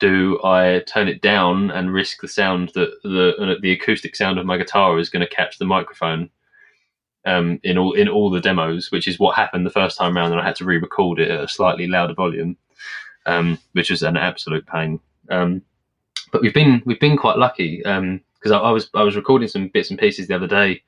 do 0.00 0.40
I 0.44 0.82
turn 0.86 1.08
it 1.08 1.22
down 1.22 1.70
and 1.70 1.92
risk 1.92 2.20
the 2.20 2.28
sound 2.28 2.70
that 2.74 2.90
the 3.02 3.56
the 3.60 3.72
acoustic 3.72 4.16
sound 4.16 4.38
of 4.38 4.46
my 4.46 4.56
guitar 4.56 4.98
is 4.98 5.10
going 5.10 5.26
to 5.26 5.34
catch 5.34 5.58
the 5.58 5.64
microphone? 5.64 6.30
um, 7.24 7.58
in 7.62 7.78
all 7.78 7.92
in 7.92 8.08
all 8.08 8.30
the 8.30 8.40
demos, 8.40 8.90
which 8.90 9.08
is 9.08 9.18
what 9.18 9.36
happened 9.36 9.64
the 9.64 9.70
first 9.70 9.96
time 9.98 10.16
around, 10.16 10.32
and 10.32 10.40
I 10.40 10.44
had 10.44 10.56
to 10.56 10.64
re-record 10.64 11.18
it 11.18 11.30
at 11.30 11.44
a 11.44 11.48
slightly 11.48 11.86
louder 11.86 12.14
volume, 12.14 12.56
um, 13.26 13.58
which 13.72 13.90
was 13.90 14.02
an 14.02 14.16
absolute 14.16 14.66
pain. 14.66 15.00
Um, 15.30 15.62
but 16.32 16.42
we've 16.42 16.54
been 16.54 16.82
we've 16.84 17.00
been 17.00 17.16
quite 17.16 17.38
lucky 17.38 17.78
because 17.78 18.52
I, 18.52 18.58
I 18.58 18.70
was 18.70 18.90
I 18.94 19.02
was 19.02 19.16
recording 19.16 19.48
some 19.48 19.68
bits 19.68 19.90
and 19.90 19.98
pieces 19.98 20.26
the 20.26 20.36
other 20.36 20.46
day 20.46 20.82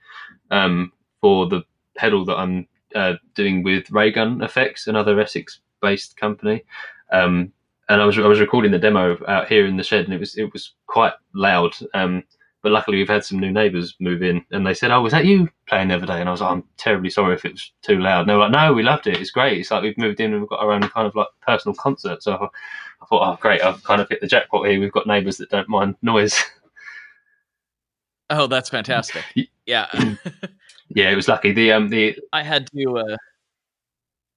um, 0.50 0.92
for 1.20 1.48
the 1.48 1.62
pedal 1.96 2.24
that 2.26 2.36
I'm 2.36 2.68
uh, 2.94 3.14
doing 3.34 3.62
with 3.62 3.90
Raygun 3.90 4.42
Effects, 4.42 4.86
another 4.86 5.18
Essex-based 5.18 6.16
company. 6.16 6.64
Um, 7.12 7.52
and 7.88 8.00
I 8.00 8.04
was 8.04 8.18
I 8.18 8.26
was 8.26 8.40
recording 8.40 8.72
the 8.72 8.78
demo 8.78 9.16
out 9.26 9.48
here 9.48 9.66
in 9.66 9.76
the 9.76 9.84
shed, 9.84 10.04
and 10.04 10.14
it 10.14 10.20
was 10.20 10.36
it 10.36 10.52
was 10.52 10.74
quite 10.86 11.12
loud. 11.34 11.74
Um, 11.94 12.24
but 12.62 12.72
luckily, 12.72 12.98
we've 12.98 13.08
had 13.08 13.24
some 13.24 13.38
new 13.38 13.52
neighbours 13.52 13.94
move 14.00 14.22
in, 14.22 14.44
and 14.50 14.66
they 14.66 14.74
said, 14.74 14.90
"Oh, 14.90 15.02
was 15.02 15.12
that 15.12 15.24
you 15.24 15.48
playing 15.68 15.88
the 15.88 15.96
other 15.96 16.06
day?" 16.06 16.20
And 16.20 16.28
I 16.28 16.32
was 16.32 16.40
like, 16.40 16.50
"I'm 16.50 16.64
terribly 16.76 17.10
sorry 17.10 17.34
if 17.34 17.44
it 17.44 17.52
was 17.52 17.72
too 17.82 17.98
loud." 17.98 18.20
And 18.20 18.30
they 18.30 18.34
were 18.34 18.40
like, 18.40 18.52
"No, 18.52 18.72
we 18.72 18.82
loved 18.82 19.06
it. 19.06 19.20
It's 19.20 19.30
great. 19.30 19.58
It's 19.58 19.70
like 19.70 19.82
we've 19.82 19.98
moved 19.98 20.20
in 20.20 20.32
and 20.32 20.40
we've 20.42 20.50
got 20.50 20.60
our 20.60 20.72
own 20.72 20.82
kind 20.82 21.06
of 21.06 21.14
like 21.14 21.28
personal 21.46 21.74
concert." 21.74 22.22
So 22.22 22.34
I, 22.34 23.06
thought, 23.06 23.32
"Oh, 23.34 23.38
great! 23.40 23.62
I've 23.62 23.82
kind 23.84 24.00
of 24.00 24.08
hit 24.08 24.20
the 24.20 24.26
jackpot 24.26 24.66
here. 24.66 24.80
We've 24.80 24.92
got 24.92 25.06
neighbours 25.06 25.36
that 25.38 25.50
don't 25.50 25.68
mind 25.68 25.96
noise." 26.02 26.42
oh 28.30 28.48
that's 28.48 28.68
fantastic 28.68 29.22
yeah 29.66 29.86
yeah, 30.88 31.10
it 31.10 31.16
was 31.16 31.28
lucky. 31.28 31.52
The 31.52 31.72
um 31.72 31.88
the 31.88 32.18
i 32.32 32.42
had 32.42 32.68
to 32.70 32.98
uh 32.98 33.16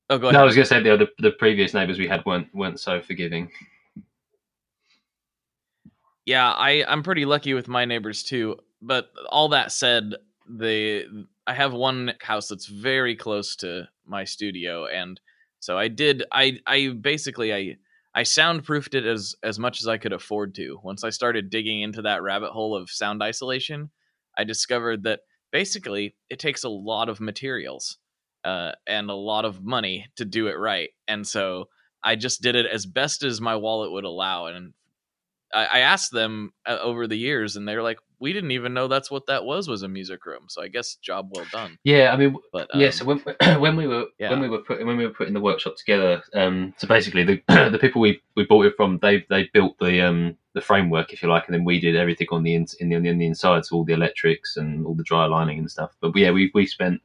oh 0.09 0.17
go 0.17 0.27
ahead. 0.27 0.33
no, 0.33 0.41
I 0.41 0.45
was 0.45 0.55
going 0.55 0.65
to 0.65 0.69
say 0.69 0.81
the 0.81 0.93
other 0.93 1.07
the 1.19 1.31
previous 1.31 1.73
neighbours 1.73 1.99
we 1.99 2.07
had 2.07 2.25
weren't 2.25 2.53
weren't 2.53 2.79
so 2.79 3.01
forgiving. 3.01 3.49
yeah 6.25 6.51
i 6.51 6.85
i'm 6.87 7.01
pretty 7.01 7.25
lucky 7.25 7.53
with 7.55 7.67
my 7.67 7.85
neighbors 7.85 8.23
too 8.23 8.55
but 8.81 9.09
all 9.29 9.49
that 9.49 9.71
said 9.71 10.13
the 10.47 11.25
i 11.47 11.53
have 11.53 11.73
one 11.73 12.13
house 12.21 12.47
that's 12.47 12.67
very 12.67 13.15
close 13.15 13.55
to 13.55 13.87
my 14.05 14.23
studio 14.23 14.85
and 14.85 15.19
so 15.59 15.77
i 15.77 15.87
did 15.87 16.23
i 16.31 16.57
i 16.67 16.89
basically 17.01 17.53
i 17.53 17.75
i 18.13 18.21
soundproofed 18.21 18.93
it 18.93 19.05
as 19.05 19.35
as 19.43 19.57
much 19.57 19.79
as 19.81 19.87
i 19.87 19.97
could 19.97 20.13
afford 20.13 20.53
to 20.53 20.79
once 20.83 21.03
i 21.03 21.09
started 21.09 21.49
digging 21.49 21.81
into 21.81 22.01
that 22.01 22.21
rabbit 22.21 22.51
hole 22.51 22.75
of 22.75 22.91
sound 22.91 23.23
isolation 23.23 23.89
i 24.37 24.43
discovered 24.43 25.03
that 25.03 25.21
basically 25.51 26.15
it 26.29 26.37
takes 26.37 26.63
a 26.63 26.69
lot 26.69 27.09
of 27.09 27.19
materials 27.19 27.97
uh, 28.43 28.71
and 28.87 29.09
a 29.09 29.15
lot 29.15 29.45
of 29.45 29.63
money 29.63 30.07
to 30.15 30.25
do 30.25 30.47
it 30.47 30.57
right 30.57 30.89
and 31.07 31.27
so 31.27 31.65
i 32.03 32.15
just 32.15 32.41
did 32.41 32.55
it 32.55 32.65
as 32.65 32.85
best 32.85 33.23
as 33.23 33.41
my 33.41 33.55
wallet 33.55 33.91
would 33.91 34.05
allow 34.05 34.45
and 34.45 34.73
I, 35.53 35.65
I 35.65 35.79
asked 35.79 36.11
them 36.11 36.53
uh, 36.65 36.77
over 36.81 37.07
the 37.07 37.17
years, 37.17 37.55
and 37.55 37.67
they 37.67 37.75
were 37.75 37.81
like, 37.81 37.99
"We 38.19 38.33
didn't 38.33 38.51
even 38.51 38.73
know 38.73 38.87
that's 38.87 39.09
what 39.09 39.25
that 39.27 39.45
was 39.45 39.67
was 39.67 39.83
a 39.83 39.87
music 39.87 40.25
room." 40.25 40.45
So 40.47 40.61
I 40.61 40.67
guess 40.67 40.95
job 40.95 41.29
well 41.31 41.45
done. 41.51 41.77
Yeah, 41.83 42.11
I 42.13 42.17
mean, 42.17 42.35
But 42.51 42.73
um, 42.73 42.81
yeah, 42.81 42.91
so 42.91 43.05
when 43.05 43.19
when 43.59 43.75
we 43.75 43.87
were 43.87 44.05
yeah. 44.19 44.29
when 44.29 44.41
we 44.41 44.49
were 44.49 44.59
putting 44.59 44.85
when 44.87 44.97
we 44.97 45.05
were 45.05 45.13
putting 45.13 45.33
the 45.33 45.39
workshop 45.39 45.75
together, 45.77 46.21
um, 46.33 46.73
so 46.77 46.87
basically 46.87 47.23
the 47.23 47.41
the 47.71 47.79
people 47.79 48.01
we, 48.01 48.21
we 48.35 48.45
bought 48.45 48.65
it 48.65 48.75
from, 48.77 48.99
they 49.01 49.25
they 49.29 49.49
built 49.53 49.77
the 49.79 50.01
um 50.01 50.37
the 50.53 50.61
framework 50.61 51.13
if 51.13 51.23
you 51.23 51.29
like, 51.29 51.47
and 51.47 51.53
then 51.53 51.65
we 51.65 51.79
did 51.79 51.95
everything 51.95 52.27
on 52.31 52.43
the 52.43 52.53
in, 52.53 52.67
in 52.79 52.89
the 52.89 52.95
in 52.95 53.17
the 53.17 53.25
inside, 53.25 53.65
so 53.65 53.77
all 53.77 53.85
the 53.85 53.93
electrics 53.93 54.57
and 54.57 54.85
all 54.85 54.95
the 54.95 55.03
dry 55.03 55.25
lining 55.25 55.59
and 55.59 55.71
stuff. 55.71 55.95
But 56.01 56.15
yeah, 56.15 56.31
we 56.31 56.51
we 56.53 56.65
spent 56.65 57.01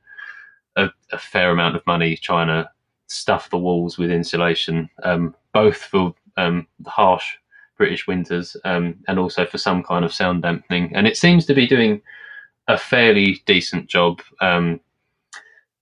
a, 0.76 0.88
a 1.12 1.18
fair 1.18 1.50
amount 1.50 1.76
of 1.76 1.86
money 1.86 2.16
trying 2.16 2.48
to 2.48 2.68
stuff 3.06 3.50
the 3.50 3.58
walls 3.58 3.98
with 3.98 4.10
insulation, 4.10 4.88
um, 5.02 5.34
both 5.52 5.76
for 5.76 6.14
um 6.36 6.66
the 6.80 6.90
harsh 6.90 7.36
British 7.76 8.06
winters, 8.06 8.56
um, 8.64 8.96
and 9.08 9.18
also 9.18 9.44
for 9.44 9.58
some 9.58 9.82
kind 9.82 10.04
of 10.04 10.12
sound 10.12 10.42
dampening. 10.42 10.94
And 10.94 11.06
it 11.06 11.16
seems 11.16 11.46
to 11.46 11.54
be 11.54 11.66
doing 11.66 12.00
a 12.68 12.78
fairly 12.78 13.42
decent 13.46 13.88
job. 13.88 14.20
Um, 14.40 14.80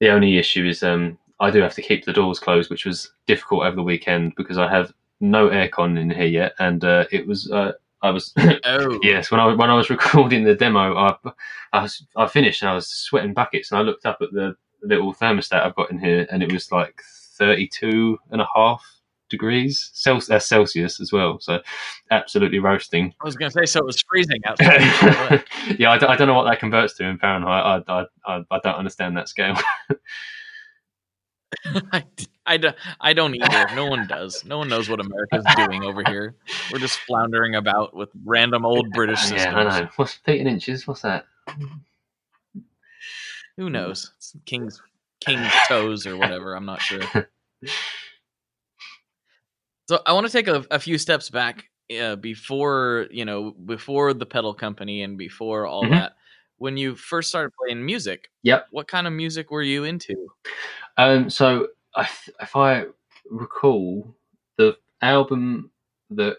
the 0.00 0.08
only 0.08 0.38
issue 0.38 0.66
is 0.66 0.82
um, 0.82 1.18
I 1.40 1.50
do 1.50 1.60
have 1.60 1.74
to 1.74 1.82
keep 1.82 2.04
the 2.04 2.12
doors 2.12 2.38
closed, 2.38 2.70
which 2.70 2.84
was 2.84 3.12
difficult 3.26 3.64
over 3.64 3.76
the 3.76 3.82
weekend 3.82 4.34
because 4.36 4.58
I 4.58 4.68
have 4.70 4.92
no 5.20 5.48
aircon 5.48 5.98
in 5.98 6.10
here 6.10 6.26
yet, 6.26 6.52
and 6.58 6.84
uh, 6.84 7.04
it 7.10 7.26
was. 7.26 7.50
Uh, 7.50 7.72
I 8.04 8.10
was 8.10 8.34
Oh, 8.64 8.98
yes 9.04 9.30
when 9.30 9.38
I 9.38 9.54
when 9.54 9.70
I 9.70 9.74
was 9.74 9.88
recording 9.96 10.42
the 10.42 10.56
demo, 10.56 10.96
I 10.96 11.16
I, 11.72 11.82
was, 11.82 12.04
I 12.16 12.26
finished 12.26 12.62
and 12.62 12.70
I 12.70 12.74
was 12.74 12.88
sweating 12.88 13.32
buckets, 13.32 13.70
and 13.70 13.78
I 13.78 13.82
looked 13.82 14.06
up 14.06 14.18
at 14.20 14.32
the 14.32 14.56
little 14.82 15.14
thermostat 15.14 15.64
I've 15.64 15.74
got 15.74 15.90
in 15.90 15.98
here, 15.98 16.26
and 16.30 16.42
it 16.42 16.52
was 16.52 16.70
like 16.72 17.02
32 17.38 18.18
and 18.30 18.40
a 18.40 18.46
half 18.54 18.84
degrees 19.28 19.90
Celsius, 19.94 20.30
uh, 20.30 20.38
Celsius 20.38 21.00
as 21.00 21.10
well. 21.12 21.40
So 21.40 21.60
absolutely 22.10 22.58
roasting. 22.58 23.14
I 23.20 23.24
was 23.24 23.34
gonna 23.36 23.50
say 23.50 23.64
so. 23.64 23.80
It 23.80 23.86
was 23.86 24.02
freezing 24.08 24.40
outside. 24.46 25.42
yeah, 25.78 25.90
I, 25.90 25.98
d- 25.98 26.06
I 26.06 26.16
don't 26.16 26.28
know 26.28 26.34
what 26.34 26.44
that 26.44 26.60
converts 26.60 26.94
to 26.94 27.04
in 27.04 27.18
Fahrenheit. 27.18 27.84
I, 27.88 28.00
I, 28.00 28.04
I, 28.26 28.44
I 28.50 28.58
don't 28.62 28.76
understand 28.76 29.16
that 29.16 29.28
scale. 29.28 29.56
I, 31.92 32.04
I, 32.46 32.74
I 33.00 33.12
don't 33.12 33.34
either. 33.34 33.74
No 33.74 33.86
one 33.86 34.06
does. 34.06 34.44
No 34.44 34.58
one 34.58 34.68
knows 34.68 34.88
what 34.88 35.00
America's 35.00 35.44
doing 35.56 35.82
over 35.82 36.02
here. 36.06 36.34
We're 36.72 36.78
just 36.78 36.98
floundering 37.00 37.54
about 37.54 37.94
with 37.94 38.08
random 38.24 38.64
old 38.64 38.90
British 38.92 39.20
systems. 39.20 39.42
yeah, 39.42 39.54
I 39.56 39.80
know. 39.80 39.88
What's 39.96 40.14
feet 40.14 40.40
in 40.40 40.46
inches? 40.46 40.86
What's 40.86 41.02
that? 41.02 41.26
Who 43.56 43.70
knows? 43.70 44.12
It's 44.16 44.34
king's 44.46 44.80
king's 45.20 45.52
toes 45.68 46.06
or 46.06 46.16
whatever. 46.16 46.54
I'm 46.54 46.66
not 46.66 46.80
sure. 46.80 47.02
So 49.88 50.00
I 50.06 50.12
want 50.12 50.26
to 50.26 50.32
take 50.32 50.48
a, 50.48 50.64
a 50.70 50.78
few 50.78 50.96
steps 50.96 51.28
back 51.28 51.68
uh, 52.00 52.16
before 52.16 53.08
you 53.10 53.24
know 53.24 53.50
before 53.50 54.14
the 54.14 54.24
pedal 54.24 54.54
company 54.54 55.02
and 55.02 55.18
before 55.18 55.66
all 55.66 55.84
Mhm. 55.84 55.90
that. 55.90 56.12
When 56.58 56.76
you 56.76 56.94
first 56.94 57.28
started 57.28 57.50
playing 57.60 57.84
music, 57.84 58.30
Yep. 58.44 58.68
what 58.70 58.86
kind 58.86 59.06
of 59.06 59.12
music 59.12 59.50
were 59.50 59.62
you 59.62 59.82
into? 59.84 60.14
Um, 60.96 61.28
so 61.28 61.68
I, 61.96 62.08
if 62.40 62.54
I 62.54 62.86
recall, 63.28 64.14
the 64.56 64.76
album 65.02 65.70
that 66.10 66.36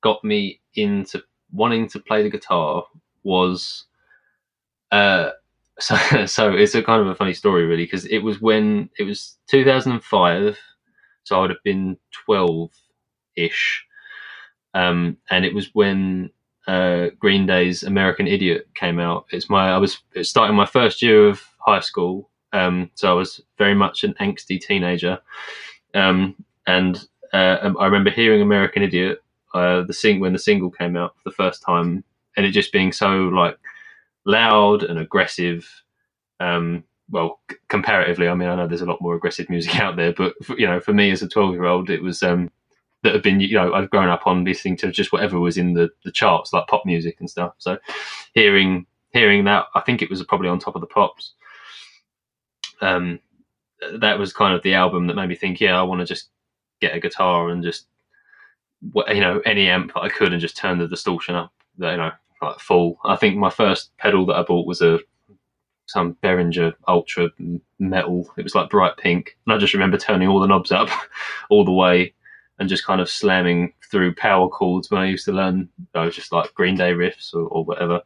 got 0.00 0.22
me 0.22 0.60
into 0.76 1.22
wanting 1.52 1.88
to 1.88 1.98
play 1.98 2.22
the 2.22 2.30
guitar 2.30 2.84
was, 3.24 3.86
uh, 4.92 5.30
so 5.78 5.96
so 6.26 6.52
it's 6.52 6.74
a 6.74 6.82
kind 6.82 7.00
of 7.00 7.08
a 7.08 7.14
funny 7.14 7.34
story 7.34 7.64
really 7.66 7.84
because 7.84 8.06
it 8.06 8.18
was 8.18 8.40
when 8.40 8.90
it 8.98 9.04
was 9.04 9.36
2005, 9.48 10.58
so 11.24 11.36
I 11.36 11.40
would 11.40 11.50
have 11.50 11.62
been 11.64 11.96
12 12.24 12.70
ish, 13.36 13.84
um, 14.74 15.16
and 15.30 15.44
it 15.44 15.54
was 15.54 15.70
when 15.74 16.30
uh, 16.66 17.08
Green 17.18 17.46
Day's 17.46 17.82
American 17.82 18.26
Idiot 18.26 18.68
came 18.74 18.98
out. 18.98 19.26
It's 19.30 19.50
my 19.50 19.70
I 19.70 19.78
was 19.78 19.98
starting 20.22 20.56
my 20.56 20.66
first 20.66 21.02
year 21.02 21.28
of 21.28 21.42
high 21.58 21.80
school, 21.80 22.30
um, 22.52 22.90
so 22.94 23.10
I 23.10 23.14
was 23.14 23.40
very 23.58 23.74
much 23.74 24.04
an 24.04 24.14
angsty 24.20 24.60
teenager, 24.60 25.18
um, 25.94 26.36
and 26.66 27.06
uh, 27.32 27.58
um, 27.62 27.76
I 27.78 27.86
remember 27.86 28.10
hearing 28.10 28.42
American 28.42 28.82
Idiot, 28.82 29.22
uh, 29.54 29.82
the 29.82 29.92
sing 29.92 30.20
when 30.20 30.32
the 30.32 30.38
single 30.38 30.70
came 30.70 30.96
out 30.96 31.14
for 31.16 31.30
the 31.30 31.34
first 31.34 31.62
time, 31.62 32.04
and 32.36 32.46
it 32.46 32.52
just 32.52 32.72
being 32.72 32.92
so 32.92 33.10
like 33.28 33.58
loud 34.24 34.82
and 34.82 34.98
aggressive. 34.98 35.68
Um, 36.40 36.84
well, 37.10 37.40
c- 37.50 37.56
comparatively, 37.68 38.28
I 38.28 38.34
mean, 38.34 38.48
I 38.48 38.56
know 38.56 38.66
there's 38.66 38.80
a 38.80 38.86
lot 38.86 39.00
more 39.02 39.14
aggressive 39.14 39.50
music 39.50 39.76
out 39.80 39.96
there, 39.96 40.12
but 40.12 40.34
f- 40.42 40.58
you 40.58 40.66
know, 40.66 40.80
for 40.80 40.92
me 40.92 41.10
as 41.10 41.22
a 41.22 41.28
12 41.28 41.52
year 41.54 41.64
old, 41.66 41.90
it 41.90 42.02
was 42.02 42.22
um, 42.22 42.50
that 43.02 43.12
had 43.14 43.22
been, 43.22 43.40
you 43.40 43.54
know, 43.54 43.72
I've 43.74 43.90
grown 43.90 44.08
up 44.08 44.26
on 44.26 44.44
listening 44.44 44.76
to 44.78 44.90
just 44.90 45.12
whatever 45.12 45.38
was 45.38 45.58
in 45.58 45.74
the, 45.74 45.90
the 46.04 46.12
charts, 46.12 46.52
like 46.52 46.66
pop 46.66 46.82
music 46.86 47.16
and 47.20 47.30
stuff. 47.30 47.54
So 47.58 47.78
hearing 48.34 48.86
hearing 49.12 49.44
that, 49.44 49.66
I 49.74 49.80
think 49.80 50.02
it 50.02 50.10
was 50.10 50.22
probably 50.24 50.48
on 50.48 50.58
top 50.58 50.74
of 50.74 50.80
the 50.80 50.86
pops. 50.88 51.34
Um, 52.80 53.20
that 54.00 54.18
was 54.18 54.32
kind 54.32 54.54
of 54.54 54.62
the 54.62 54.74
album 54.74 55.06
that 55.06 55.14
made 55.16 55.28
me 55.28 55.36
think, 55.36 55.60
yeah, 55.60 55.78
I 55.78 55.82
want 55.82 56.00
to 56.00 56.06
just 56.06 56.30
get 56.80 56.96
a 56.96 57.00
guitar 57.00 57.48
and 57.50 57.62
just, 57.62 57.86
you 58.82 59.20
know, 59.20 59.40
any 59.46 59.68
amp 59.68 59.92
I 59.96 60.08
could 60.08 60.32
and 60.32 60.40
just 60.40 60.56
turn 60.56 60.78
the 60.78 60.88
distortion 60.88 61.34
up, 61.34 61.52
you 61.78 61.84
know, 61.96 62.10
like 62.44 62.60
full. 62.60 62.98
I 63.04 63.16
think 63.16 63.36
my 63.36 63.50
first 63.50 63.96
pedal 63.98 64.26
that 64.26 64.36
I 64.36 64.42
bought 64.42 64.66
was 64.66 64.82
a 64.82 64.98
some 65.86 66.16
Behringer 66.22 66.72
Ultra 66.88 67.28
metal. 67.78 68.32
It 68.36 68.42
was 68.42 68.54
like 68.54 68.70
bright 68.70 68.96
pink, 68.96 69.36
and 69.46 69.54
I 69.54 69.58
just 69.58 69.74
remember 69.74 69.98
turning 69.98 70.28
all 70.28 70.40
the 70.40 70.46
knobs 70.46 70.72
up 70.72 70.88
all 71.50 71.64
the 71.64 71.72
way 71.72 72.14
and 72.58 72.68
just 72.68 72.86
kind 72.86 73.00
of 73.00 73.10
slamming 73.10 73.72
through 73.90 74.14
power 74.14 74.48
chords 74.48 74.90
when 74.90 75.00
I 75.00 75.06
used 75.06 75.24
to 75.24 75.32
learn, 75.32 75.68
I 75.94 76.04
was 76.04 76.14
just 76.14 76.32
like 76.32 76.54
Green 76.54 76.76
Day 76.76 76.92
riffs 76.92 77.34
or, 77.34 77.42
or 77.48 77.64
whatever. 77.64 78.00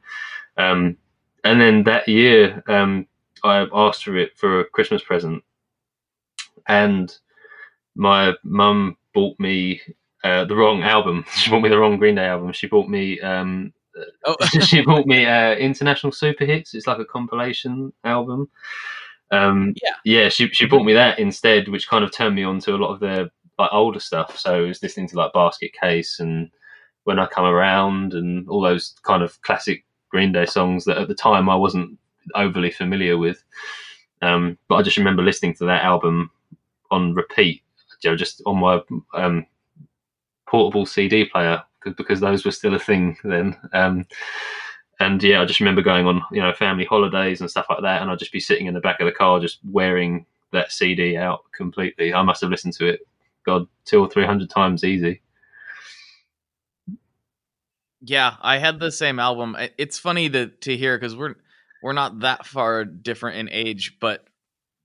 Um, 0.56 0.96
and 1.44 1.60
then 1.60 1.84
that 1.84 2.08
year, 2.08 2.62
um, 2.66 3.06
I 3.44 3.66
asked 3.72 4.04
for 4.04 4.16
it 4.16 4.36
for 4.36 4.60
a 4.60 4.64
Christmas 4.64 5.02
present, 5.02 5.44
and 6.66 7.14
my 7.94 8.34
mum 8.42 8.96
bought 9.14 9.38
me 9.38 9.80
uh, 10.24 10.44
the 10.44 10.56
wrong 10.56 10.82
album. 10.82 11.24
She 11.36 11.50
bought 11.50 11.62
me 11.62 11.68
the 11.68 11.78
wrong 11.78 11.98
Green 11.98 12.16
Day 12.16 12.26
album. 12.26 12.52
She 12.52 12.66
bought 12.66 12.88
me 12.88 13.20
um, 13.20 13.72
Oh, 14.26 14.36
she 14.64 14.82
bought 14.82 15.06
me 15.06 15.26
uh, 15.26 15.54
International 15.54 16.12
Super 16.12 16.44
Hits. 16.44 16.74
It's 16.74 16.86
like 16.86 16.98
a 16.98 17.04
compilation 17.04 17.92
album. 18.04 18.48
Um, 19.30 19.74
Yeah. 19.82 19.92
yeah. 20.04 20.28
She 20.28 20.48
she 20.50 20.66
bought 20.66 20.84
me 20.84 20.94
that 20.94 21.18
instead, 21.18 21.68
which 21.68 21.88
kind 21.88 22.04
of 22.04 22.12
turned 22.12 22.34
me 22.36 22.44
on 22.44 22.58
to 22.60 22.74
a 22.74 22.78
lot 22.78 22.92
of 22.94 23.00
their 23.00 23.30
like 23.58 23.70
older 23.72 24.00
stuff. 24.00 24.38
So 24.38 24.54
I 24.64 24.68
was 24.68 24.82
listening 24.82 25.08
to 25.08 25.16
like 25.16 25.32
Basket 25.32 25.72
Case 25.80 26.20
and 26.20 26.50
When 27.04 27.18
I 27.18 27.26
Come 27.26 27.44
Around 27.46 28.14
and 28.14 28.48
all 28.48 28.60
those 28.62 28.94
kind 29.02 29.22
of 29.22 29.40
classic 29.42 29.84
Green 30.10 30.32
Day 30.32 30.46
songs 30.46 30.84
that 30.86 30.98
at 30.98 31.08
the 31.08 31.14
time 31.14 31.48
I 31.48 31.56
wasn't 31.56 31.98
overly 32.34 32.70
familiar 32.70 33.18
with. 33.18 33.42
Um, 34.22 34.58
but 34.68 34.76
I 34.76 34.82
just 34.82 34.96
remember 34.98 35.22
listening 35.22 35.54
to 35.56 35.64
that 35.66 35.84
album 35.84 36.30
on 36.90 37.14
repeat, 37.14 37.62
you 38.02 38.10
know, 38.10 38.16
just 38.16 38.42
on 38.46 38.58
my 38.58 38.80
um, 39.14 39.46
portable 40.46 40.86
CD 40.86 41.24
player 41.24 41.58
'cause- 41.58 41.77
because 41.96 42.20
those 42.20 42.44
were 42.44 42.50
still 42.50 42.74
a 42.74 42.78
thing 42.78 43.16
then. 43.24 43.56
Um, 43.72 44.06
and 45.00 45.22
yeah, 45.22 45.40
I 45.40 45.44
just 45.44 45.60
remember 45.60 45.82
going 45.82 46.06
on, 46.06 46.22
you 46.32 46.42
know, 46.42 46.52
family 46.52 46.84
holidays 46.84 47.40
and 47.40 47.50
stuff 47.50 47.66
like 47.70 47.82
that, 47.82 48.02
and 48.02 48.10
I'd 48.10 48.18
just 48.18 48.32
be 48.32 48.40
sitting 48.40 48.66
in 48.66 48.74
the 48.74 48.80
back 48.80 49.00
of 49.00 49.06
the 49.06 49.12
car 49.12 49.38
just 49.40 49.58
wearing 49.64 50.26
that 50.52 50.72
CD 50.72 51.16
out 51.16 51.40
completely. 51.56 52.12
I 52.12 52.22
must 52.22 52.40
have 52.40 52.50
listened 52.50 52.74
to 52.74 52.86
it, 52.86 53.00
God, 53.44 53.66
two 53.84 54.00
or 54.00 54.10
three 54.10 54.24
hundred 54.24 54.50
times 54.50 54.84
easy. 54.84 55.22
yeah, 58.00 58.36
I 58.40 58.58
had 58.58 58.78
the 58.78 58.92
same 58.92 59.18
album. 59.18 59.56
It's 59.76 59.98
funny 59.98 60.30
to 60.30 60.48
to 60.48 60.76
hear 60.76 60.96
because 60.96 61.16
we're 61.16 61.34
we're 61.82 61.92
not 61.92 62.20
that 62.20 62.46
far 62.46 62.84
different 62.84 63.38
in 63.38 63.48
age, 63.50 63.96
but 64.00 64.24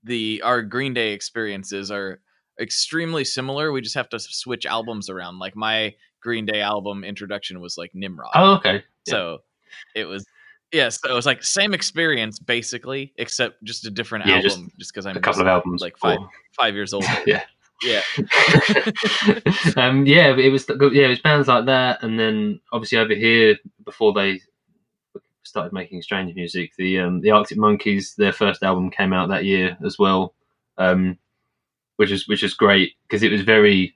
the 0.02 0.42
our 0.42 0.62
Green 0.62 0.94
Day 0.94 1.12
experiences 1.12 1.90
are 1.90 2.20
extremely 2.60 3.24
similar. 3.24 3.72
We 3.72 3.80
just 3.80 3.94
have 3.94 4.08
to 4.10 4.18
switch 4.18 4.66
albums 4.66 5.08
around. 5.10 5.38
Like 5.38 5.56
my 5.56 5.94
Green 6.24 6.46
Day 6.46 6.62
album 6.62 7.04
introduction 7.04 7.60
was 7.60 7.78
like 7.78 7.94
Nimrod. 7.94 8.30
Oh, 8.34 8.54
okay. 8.54 8.82
yeah. 9.06 9.12
So 9.12 9.38
it 9.94 10.06
was 10.06 10.26
yeah, 10.72 10.88
so 10.88 11.08
it 11.08 11.14
was 11.14 11.26
like 11.26 11.44
same 11.44 11.74
experience 11.74 12.40
basically, 12.40 13.12
except 13.18 13.62
just 13.62 13.86
a 13.86 13.90
different 13.90 14.26
Yeah, 14.26 14.36
album. 14.36 14.72
Just 14.78 14.92
because 14.92 15.06
I'm 15.06 15.16
A 15.16 15.20
couple 15.20 15.42
of 15.42 15.46
albums, 15.46 15.82
like 15.82 15.96
five 15.98 16.18
or- 16.18 16.30
five 16.52 16.74
years 16.74 16.92
old. 16.92 17.04
yeah. 17.26 17.42
Yeah. 17.82 18.00
um, 19.76 20.06
yeah, 20.06 20.34
it 20.36 20.50
was 20.50 20.66
yeah, 20.68 21.04
it 21.04 21.08
was 21.08 21.20
bands 21.20 21.48
like 21.48 21.66
that, 21.66 22.02
and 22.02 22.18
then 22.18 22.60
obviously 22.72 22.98
over 22.98 23.14
here 23.14 23.56
before 23.84 24.12
they 24.14 24.40
started 25.42 25.72
making 25.72 26.00
strange 26.00 26.34
music, 26.34 26.72
the 26.78 27.00
um, 27.00 27.20
the 27.20 27.30
Arctic 27.30 27.58
Monkeys, 27.58 28.14
their 28.16 28.32
first 28.32 28.62
album 28.62 28.90
came 28.90 29.12
out 29.12 29.28
that 29.28 29.44
year 29.44 29.76
as 29.84 29.98
well, 29.98 30.34
um, 30.78 31.18
which 31.96 32.10
is 32.10 32.26
which 32.26 32.42
is 32.42 32.54
great 32.54 32.94
because 33.06 33.22
it 33.22 33.30
was 33.30 33.42
very. 33.42 33.94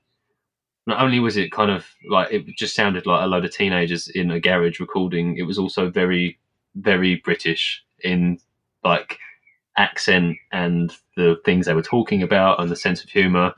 Not 0.89 1.03
only 1.03 1.21
was 1.21 1.37
it 1.37 1.53
kind 1.53 1.71
of 1.71 1.87
like 2.09 2.33
it 2.33 2.47
just 2.57 2.75
sounded 2.75 3.05
like 3.05 3.23
a 3.23 3.27
load 3.27 3.45
of 3.45 3.53
teenagers 3.53 4.09
in 4.09 4.31
a 4.31 4.41
garage 4.41 4.81
recording, 4.81 5.37
it 5.37 5.43
was 5.43 5.59
also 5.59 5.91
very 5.91 6.39
very 6.77 7.17
British 7.17 7.85
in 8.01 8.39
like 8.83 9.19
accent 9.77 10.39
and 10.51 10.97
the 11.15 11.37
things 11.45 11.67
they 11.67 11.75
were 11.75 11.83
talking 11.83 12.23
about 12.23 12.59
and 12.59 12.71
the 12.71 12.77
sense 12.77 13.05
of 13.05 13.11
humor. 13.11 13.53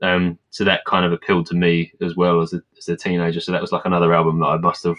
Um, 0.00 0.38
so 0.50 0.64
that 0.64 0.86
kind 0.86 1.04
of 1.04 1.12
appealed 1.12 1.46
to 1.48 1.54
me 1.54 1.92
as 2.00 2.16
well 2.16 2.40
as 2.40 2.54
a, 2.54 2.62
as 2.78 2.88
a 2.88 2.96
teenager. 2.96 3.40
So 3.40 3.52
that 3.52 3.60
was 3.60 3.72
like 3.72 3.84
another 3.84 4.14
album 4.14 4.40
that 4.40 4.46
I 4.46 4.56
must 4.56 4.84
have 4.84 4.96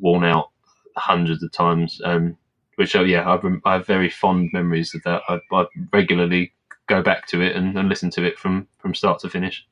worn 0.00 0.24
out 0.24 0.50
hundreds 0.96 1.42
of 1.42 1.52
times. 1.52 2.00
Um, 2.04 2.38
which, 2.76 2.96
uh, 2.96 3.02
yeah, 3.02 3.28
I've, 3.30 3.44
I 3.64 3.74
have 3.74 3.86
very 3.86 4.10
fond 4.10 4.50
memories 4.52 4.94
of 4.94 5.02
that. 5.04 5.22
I, 5.28 5.40
I 5.52 5.66
regularly 5.92 6.52
go 6.86 7.02
back 7.02 7.26
to 7.28 7.40
it 7.40 7.54
and, 7.54 7.76
and 7.78 7.88
listen 7.88 8.10
to 8.12 8.24
it 8.24 8.38
from, 8.38 8.66
from 8.78 8.94
start 8.94 9.20
to 9.20 9.30
finish. 9.30 9.66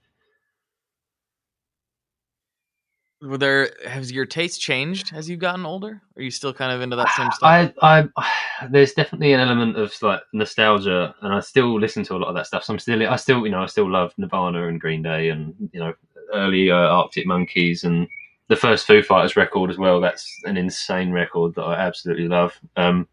Were 3.25 3.39
there 3.39 3.71
has 3.87 4.13
your 4.13 4.27
taste 4.27 4.61
changed 4.61 5.13
as 5.15 5.31
you've 5.31 5.41
gotten 5.41 5.65
older? 5.65 6.03
Are 6.17 6.23
you 6.23 6.31
still 6.31 6.53
kind 6.53 6.73
of 6.73 6.83
into 6.83 6.97
that 6.97 7.09
same 7.17 7.31
stuff? 7.33 7.73
I, 7.83 8.09
I, 8.17 8.67
there's 8.71 8.93
definitely 8.93 9.33
an 9.33 9.41
element 9.41 9.77
of 9.77 9.95
like 10.03 10.21
nostalgia, 10.33 11.15
and 11.23 11.33
I 11.33 11.41
still 11.41 11.81
listen 11.81 12.05
to 12.05 12.17
a 12.17 12.19
lot 12.19 12.29
of 12.29 12.35
that 12.35 12.47
stuff. 12.47 12.65
So 12.65 12.75
I'm 12.75 12.79
still, 12.79 13.09
I 13.09 13.17
still, 13.17 13.45
you 13.45 13.51
know, 13.51 13.63
I 13.63 13.67
still 13.67 13.91
love 13.91 14.13
Nirvana 14.19 14.69
and 14.69 14.81
Green 14.81 15.03
Day, 15.03 15.31
and 15.31 15.55
you 15.73 15.81
know, 15.81 15.95
early 16.35 16.71
uh, 16.71 16.77
Arctic 16.77 17.27
Monkeys, 17.27 17.85
and 17.85 18.07
the 18.49 18.57
first 18.57 18.87
Foo 18.87 19.03
Fighters 19.03 19.37
record 19.37 19.71
as 19.71 19.79
well. 19.79 20.01
That's 20.01 20.29
an 20.45 20.57
insane 20.57 21.11
record 21.11 21.55
that 21.55 21.63
I 21.63 21.75
absolutely 21.77 22.29
love. 22.29 22.59
Um, 22.77 23.09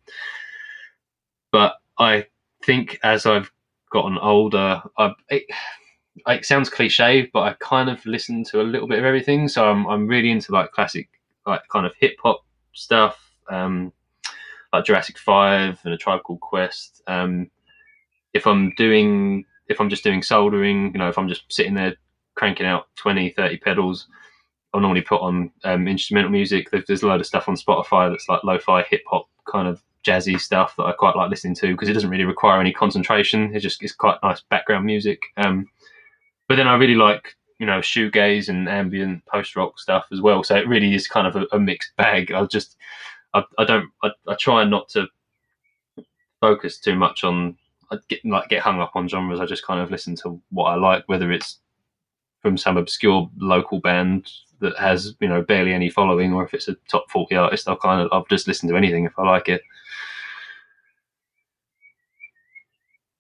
but 1.52 1.76
I 1.98 2.26
think 2.64 3.00
as 3.04 3.26
I've 3.26 3.52
gotten 3.92 4.18
older, 4.18 4.82
I've, 4.98 5.16
it, 5.30 5.46
it 6.28 6.46
sounds 6.46 6.70
cliche, 6.70 7.30
but 7.34 7.42
I 7.42 7.56
kind 7.60 7.90
of 7.90 8.06
listen 8.06 8.44
to 8.46 8.62
a 8.62 8.64
little 8.64 8.88
bit 8.88 9.00
of 9.00 9.06
everything. 9.06 9.48
So 9.48 9.70
I'm 9.70 9.88
I'm 9.88 10.08
really 10.08 10.32
into 10.32 10.52
like 10.52 10.72
classic, 10.72 11.10
like 11.46 11.62
kind 11.72 11.86
of 11.86 11.94
hip 12.00 12.18
hop 12.22 12.44
stuff, 12.74 13.32
um, 13.50 13.92
like 14.74 14.86
Jurassic 14.86 15.18
Five 15.18 15.80
and 15.84 15.94
a 15.94 15.98
Tribe 15.98 16.24
Called 16.24 16.42
Quest. 16.42 17.02
Um, 17.08 17.50
if 18.34 18.48
I'm 18.48 18.72
doing, 18.76 19.46
if 19.68 19.80
I'm 19.80 19.90
just 19.90 20.04
doing 20.04 20.22
soldering, 20.22 20.92
you 20.94 21.00
know, 21.00 21.10
if 21.10 21.18
I'm 21.18 21.28
just 21.28 21.52
sitting 21.52 21.74
there 21.74 21.96
cranking 22.36 22.66
out 22.66 22.88
20, 22.96 23.32
30 23.32 23.58
pedals, 23.58 24.08
I'll 24.74 24.82
normally 24.82 25.02
put 25.02 25.22
on 25.22 25.52
um, 25.64 25.88
instrumental 25.88 26.32
music. 26.32 26.70
There's 26.72 27.04
a 27.04 27.08
load 27.08 27.20
of 27.20 27.26
stuff 27.28 27.50
on 27.50 27.56
Spotify 27.56 28.10
that's 28.10 28.30
like 28.30 28.44
lo-fi 28.44 28.84
hip 28.84 29.04
hop 29.08 29.28
kind 29.46 29.68
of 29.68 29.82
jazzy 30.06 30.40
stuff 30.40 30.76
that 30.78 30.84
I 30.84 30.94
quite 30.94 31.16
like 31.16 31.30
listening 31.30 31.56
to 31.56 31.72
because 31.72 31.90
it 31.90 31.94
doesn't 31.94 32.10
really 32.10 32.24
require 32.24 32.60
any 32.60 32.72
concentration. 32.72 33.54
It 33.56 33.60
just 33.60 33.84
it's 33.84 33.94
quite 33.94 34.18
nice 34.24 34.42
background 34.42 34.86
music. 34.86 35.22
Um, 35.38 35.68
but 36.52 36.58
then 36.58 36.68
I 36.68 36.76
really 36.76 36.96
like 36.96 37.38
you 37.60 37.66
know 37.66 37.80
shoegaze 37.80 38.50
and 38.50 38.68
ambient 38.68 39.26
post 39.26 39.56
rock 39.56 39.80
stuff 39.80 40.06
as 40.12 40.20
well. 40.20 40.44
So 40.44 40.58
it 40.58 40.68
really 40.68 40.94
is 40.94 41.08
kind 41.08 41.26
of 41.26 41.38
a, 41.38 41.46
a 41.54 41.60
mixed 41.62 41.96
bag. 41.96 42.34
I 42.34 42.44
just 42.44 42.76
I, 43.34 43.42
I 43.58 43.64
don't 43.64 43.90
I, 44.04 44.10
I 44.28 44.36
try 44.36 44.66
not 44.66 44.90
to 44.90 45.08
focus 46.42 46.78
too 46.78 46.98
much 46.98 47.24
on 47.24 47.56
I 47.90 48.00
get 48.10 48.26
like 48.26 48.50
get 48.50 48.64
hung 48.64 48.82
up 48.82 48.92
on 48.96 49.08
genres. 49.08 49.40
I 49.40 49.46
just 49.46 49.66
kind 49.66 49.80
of 49.80 49.92
listen 49.92 50.14
to 50.18 50.42
what 50.50 50.66
I 50.66 50.76
like, 50.76 51.08
whether 51.08 51.32
it's 51.32 51.60
from 52.42 52.58
some 52.58 52.76
obscure 52.76 53.30
local 53.38 53.80
band 53.80 54.30
that 54.60 54.78
has 54.78 55.16
you 55.22 55.30
know 55.30 55.42
barely 55.42 55.74
any 55.74 55.90
following, 55.90 56.34
or 56.34 56.44
if 56.44 56.54
it's 56.54 56.68
a 56.68 56.76
top 56.90 57.10
forty 57.10 57.38
artist. 57.38 57.70
I'll 57.70 57.78
kind 57.78 58.02
of 58.02 58.10
I'll 58.12 58.26
just 58.30 58.46
listen 58.46 58.68
to 58.68 58.76
anything 58.76 59.06
if 59.06 59.18
I 59.18 59.24
like 59.24 59.48
it. 59.48 59.62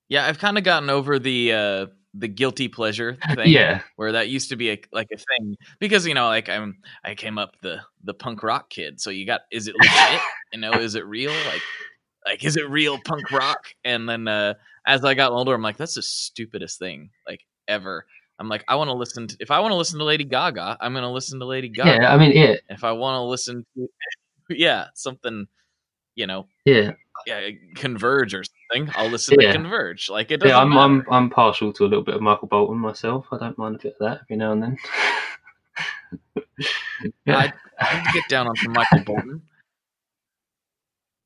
Yeah, 0.09 0.27
I've 0.27 0.39
kind 0.39 0.57
of 0.57 0.65
gotten 0.65 0.89
over 0.89 1.17
the 1.17 1.53
uh 1.53 1.85
the 2.13 2.27
guilty 2.27 2.67
pleasure 2.67 3.17
thing. 3.35 3.49
Yeah. 3.49 3.81
Where 3.95 4.11
that 4.13 4.29
used 4.29 4.49
to 4.49 4.55
be 4.55 4.71
a, 4.71 4.81
like 4.91 5.07
a 5.13 5.17
thing 5.17 5.55
because 5.79 6.05
you 6.05 6.13
know 6.13 6.27
like 6.27 6.49
I'm 6.49 6.77
I 7.03 7.15
came 7.15 7.37
up 7.37 7.55
the 7.61 7.81
the 8.03 8.13
punk 8.13 8.43
rock 8.43 8.69
kid. 8.69 8.99
So 8.99 9.09
you 9.09 9.25
got 9.25 9.41
is 9.51 9.67
it 9.67 9.75
legit? 9.75 10.21
you 10.53 10.59
know, 10.59 10.73
is 10.73 10.95
it 10.95 11.05
real? 11.05 11.31
Like 11.31 11.61
like 12.25 12.43
is 12.43 12.57
it 12.57 12.69
real 12.69 12.99
punk 13.05 13.31
rock? 13.31 13.67
And 13.83 14.07
then 14.07 14.27
uh 14.27 14.55
as 14.85 15.05
I 15.05 15.13
got 15.13 15.31
older 15.31 15.53
I'm 15.53 15.61
like 15.61 15.77
that's 15.77 15.95
the 15.95 16.01
stupidest 16.01 16.79
thing 16.79 17.11
like 17.27 17.45
ever. 17.67 18.05
I'm 18.39 18.49
like 18.49 18.65
I 18.67 18.75
want 18.75 18.89
to 18.89 18.95
listen 18.95 19.27
to 19.27 19.37
if 19.39 19.51
I 19.51 19.59
want 19.59 19.71
to 19.71 19.75
listen 19.77 19.99
to 19.99 20.05
Lady 20.05 20.23
Gaga, 20.23 20.77
I'm 20.81 20.93
going 20.93 21.03
to 21.03 21.09
listen 21.09 21.39
to 21.39 21.45
Lady 21.45 21.69
Gaga. 21.69 22.01
Yeah, 22.01 22.13
I 22.13 22.17
mean, 22.17 22.31
yeah. 22.31 22.55
If 22.69 22.83
I 22.83 22.91
want 22.91 23.15
to 23.15 23.21
listen 23.21 23.65
to 23.77 23.87
yeah, 24.49 24.87
something 24.95 25.45
you 26.15 26.27
know, 26.27 26.47
Yeah. 26.65 26.91
yeah, 27.25 27.49
Converge 27.75 28.33
or 28.33 28.43
something, 28.43 28.59
I'll 28.95 29.09
listen 29.09 29.35
Yeah. 29.39 29.47
to 29.47 29.53
Converge. 29.53 30.09
Like 30.09 30.31
it 30.31 30.37
doesn't 30.37 30.49
Yeah, 30.49 30.59
I'm, 30.61 30.69
matter. 30.69 30.81
I'm 30.81 31.05
I'm 31.11 31.29
partial 31.29 31.73
to 31.73 31.83
a 31.83 31.87
little 31.87 32.03
bit 32.03 32.15
of 32.15 32.21
Michael 32.21 32.47
Bolton 32.47 32.77
myself. 32.77 33.27
I 33.31 33.37
don't 33.37 33.57
mind 33.57 33.75
a 33.75 33.79
bit 33.79 33.95
of 33.99 34.07
that 34.07 34.21
every 34.23 34.37
now 34.37 34.51
and 34.53 34.63
then. 34.63 34.77
I, 37.27 37.51
I 37.79 37.91
can 37.91 38.09
get 38.11 38.27
down 38.27 38.47
on 38.47 38.57
some 38.57 38.73
Michael 38.73 39.03
Bolton. 39.05 39.41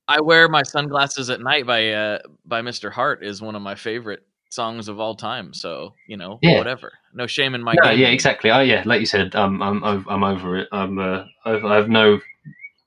I 0.07 0.21
wear 0.21 0.47
my 0.47 0.63
sunglasses 0.63 1.29
at 1.29 1.41
night 1.41 1.65
by 1.65 1.91
uh, 1.91 2.19
by 2.45 2.61
Mr. 2.61 2.91
Hart 2.91 3.23
is 3.23 3.41
one 3.41 3.55
of 3.55 3.61
my 3.61 3.75
favorite 3.75 4.23
songs 4.49 4.87
of 4.87 4.99
all 4.99 5.15
time. 5.15 5.53
So 5.53 5.93
you 6.07 6.17
know, 6.17 6.39
Yeah. 6.41 6.57
whatever. 6.57 6.93
No 7.13 7.27
shame 7.27 7.55
in 7.55 7.63
my 7.63 7.75
No, 7.83 7.89
game. 7.89 7.99
yeah, 7.99 8.07
exactly. 8.09 8.51
Oh, 8.51 8.59
yeah, 8.59 8.83
like 8.85 8.99
you 8.99 9.05
said, 9.07 9.35
um, 9.35 9.61
I'm 9.61 9.83
I'm 9.83 10.05
I'm 10.07 10.23
over 10.23 10.57
it. 10.57 10.67
I'm 10.71 10.99
uh, 10.99 11.25
I've, 11.45 11.65
I 11.65 11.75
have 11.75 11.89
no 11.89 12.19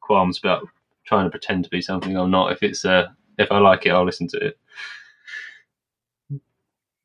qualms 0.01 0.39
about 0.39 0.67
trying 1.07 1.25
to 1.27 1.31
pretend 1.31 1.65
to 1.65 1.71
be 1.71 1.83
something 1.83 2.17
I'm 2.17 2.31
not. 2.31 2.53
If 2.53 2.63
it's 2.63 2.85
uh, 2.85 3.09
if 3.39 3.51
I 3.53 3.59
like 3.59 3.87
it, 3.87 3.91
I'll 3.91 4.05
listen 4.05 4.29
to 4.29 4.37
it. 4.39 4.59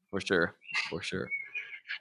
for 0.09 0.19
sure, 0.21 0.55
for 0.89 1.01
sure. 1.01 1.29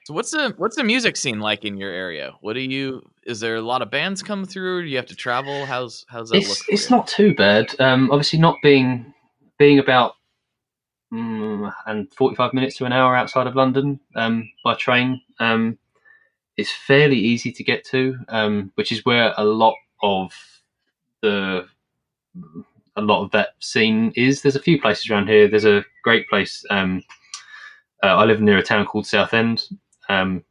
So 0.05 0.15
what's 0.15 0.31
the 0.31 0.55
what's 0.57 0.77
the 0.77 0.85
music 0.85 1.17
scene 1.17 1.41
like 1.41 1.65
in 1.65 1.77
your 1.77 1.91
area? 1.91 2.33
What 2.41 2.55
do 2.55 2.61
you? 2.61 3.03
Is 3.25 3.41
there 3.41 3.57
a 3.57 3.63
lot 3.63 3.83
of 3.83 3.91
bands 3.91 4.23
come 4.23 4.45
through? 4.45 4.83
Do 4.85 4.89
you 4.89 4.97
have 4.97 5.07
to 5.07 5.17
travel? 5.17 5.67
How's 5.67 6.07
how's 6.09 6.31
that 6.31 6.47
look? 6.47 6.59
It's 6.59 6.63
For 6.63 6.73
it's 6.73 6.91
you? 6.91 6.97
not 6.97 7.07
too 7.07 7.35
bad. 7.35 7.75
Um, 7.81 8.11
obviously, 8.11 8.39
not 8.39 8.57
being 8.63 9.13
being 9.59 9.79
about 9.79 10.15
mm, 11.13 11.73
and 11.87 12.13
45 12.15 12.55
minutes 12.55 12.77
to 12.79 12.85
an 12.85 12.93
hour 12.93 13.15
outside 13.15 13.47
of 13.47 13.55
London 13.55 14.01
um, 14.17 14.51
by 14.65 14.75
train. 14.75 15.21
Um, 15.39 15.79
it's 16.57 16.73
fairly 16.73 17.19
easy 17.19 17.53
to 17.53 17.65
get 17.65 17.85
to, 17.87 18.17
um, 18.29 18.73
which 18.75 18.93
is 18.93 19.05
where 19.05 19.33
a 19.37 19.45
lot 19.45 19.75
of 20.03 20.33
the 21.23 21.67
a 22.97 23.01
lot 23.01 23.23
of 23.23 23.31
that 23.33 23.51
scene 23.61 24.13
is. 24.17 24.43
There's 24.43 24.57
a 24.57 24.63
few 24.63 24.81
places 24.81 25.11
around 25.11 25.29
here. 25.29 25.49
There's 25.49 25.65
a 25.65 25.85
great 26.03 26.29
place. 26.29 26.65
Um, 26.71 27.03
uh, 28.03 28.17
I 28.17 28.25
live 28.25 28.41
near 28.41 28.59
a 28.59 28.63
town 28.63 28.85
called 28.87 29.07
Southend. 29.07 29.65
Um, 30.09 30.45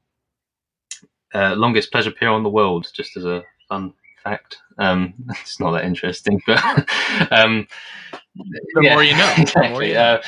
uh, 1.34 1.56
longest 1.56 1.92
pleasure 1.92 2.12
pier 2.12 2.30
on 2.30 2.44
the 2.44 2.50
world, 2.50 2.88
just 2.94 3.16
as 3.18 3.26
a 3.26 3.44
fun 3.70 3.94
fact. 4.24 4.58
Um, 4.78 5.14
it's 5.30 5.60
not 5.60 5.72
that 5.72 5.86
interesting, 5.86 6.42
but 6.48 6.60
um, 7.32 7.68
The 8.74 8.82
more 8.82 9.04
you 9.04 9.16
know, 9.16 9.34
the 9.36 9.70
more 9.70 9.84
Exactly. 9.84 9.98
Uh, 9.98 10.22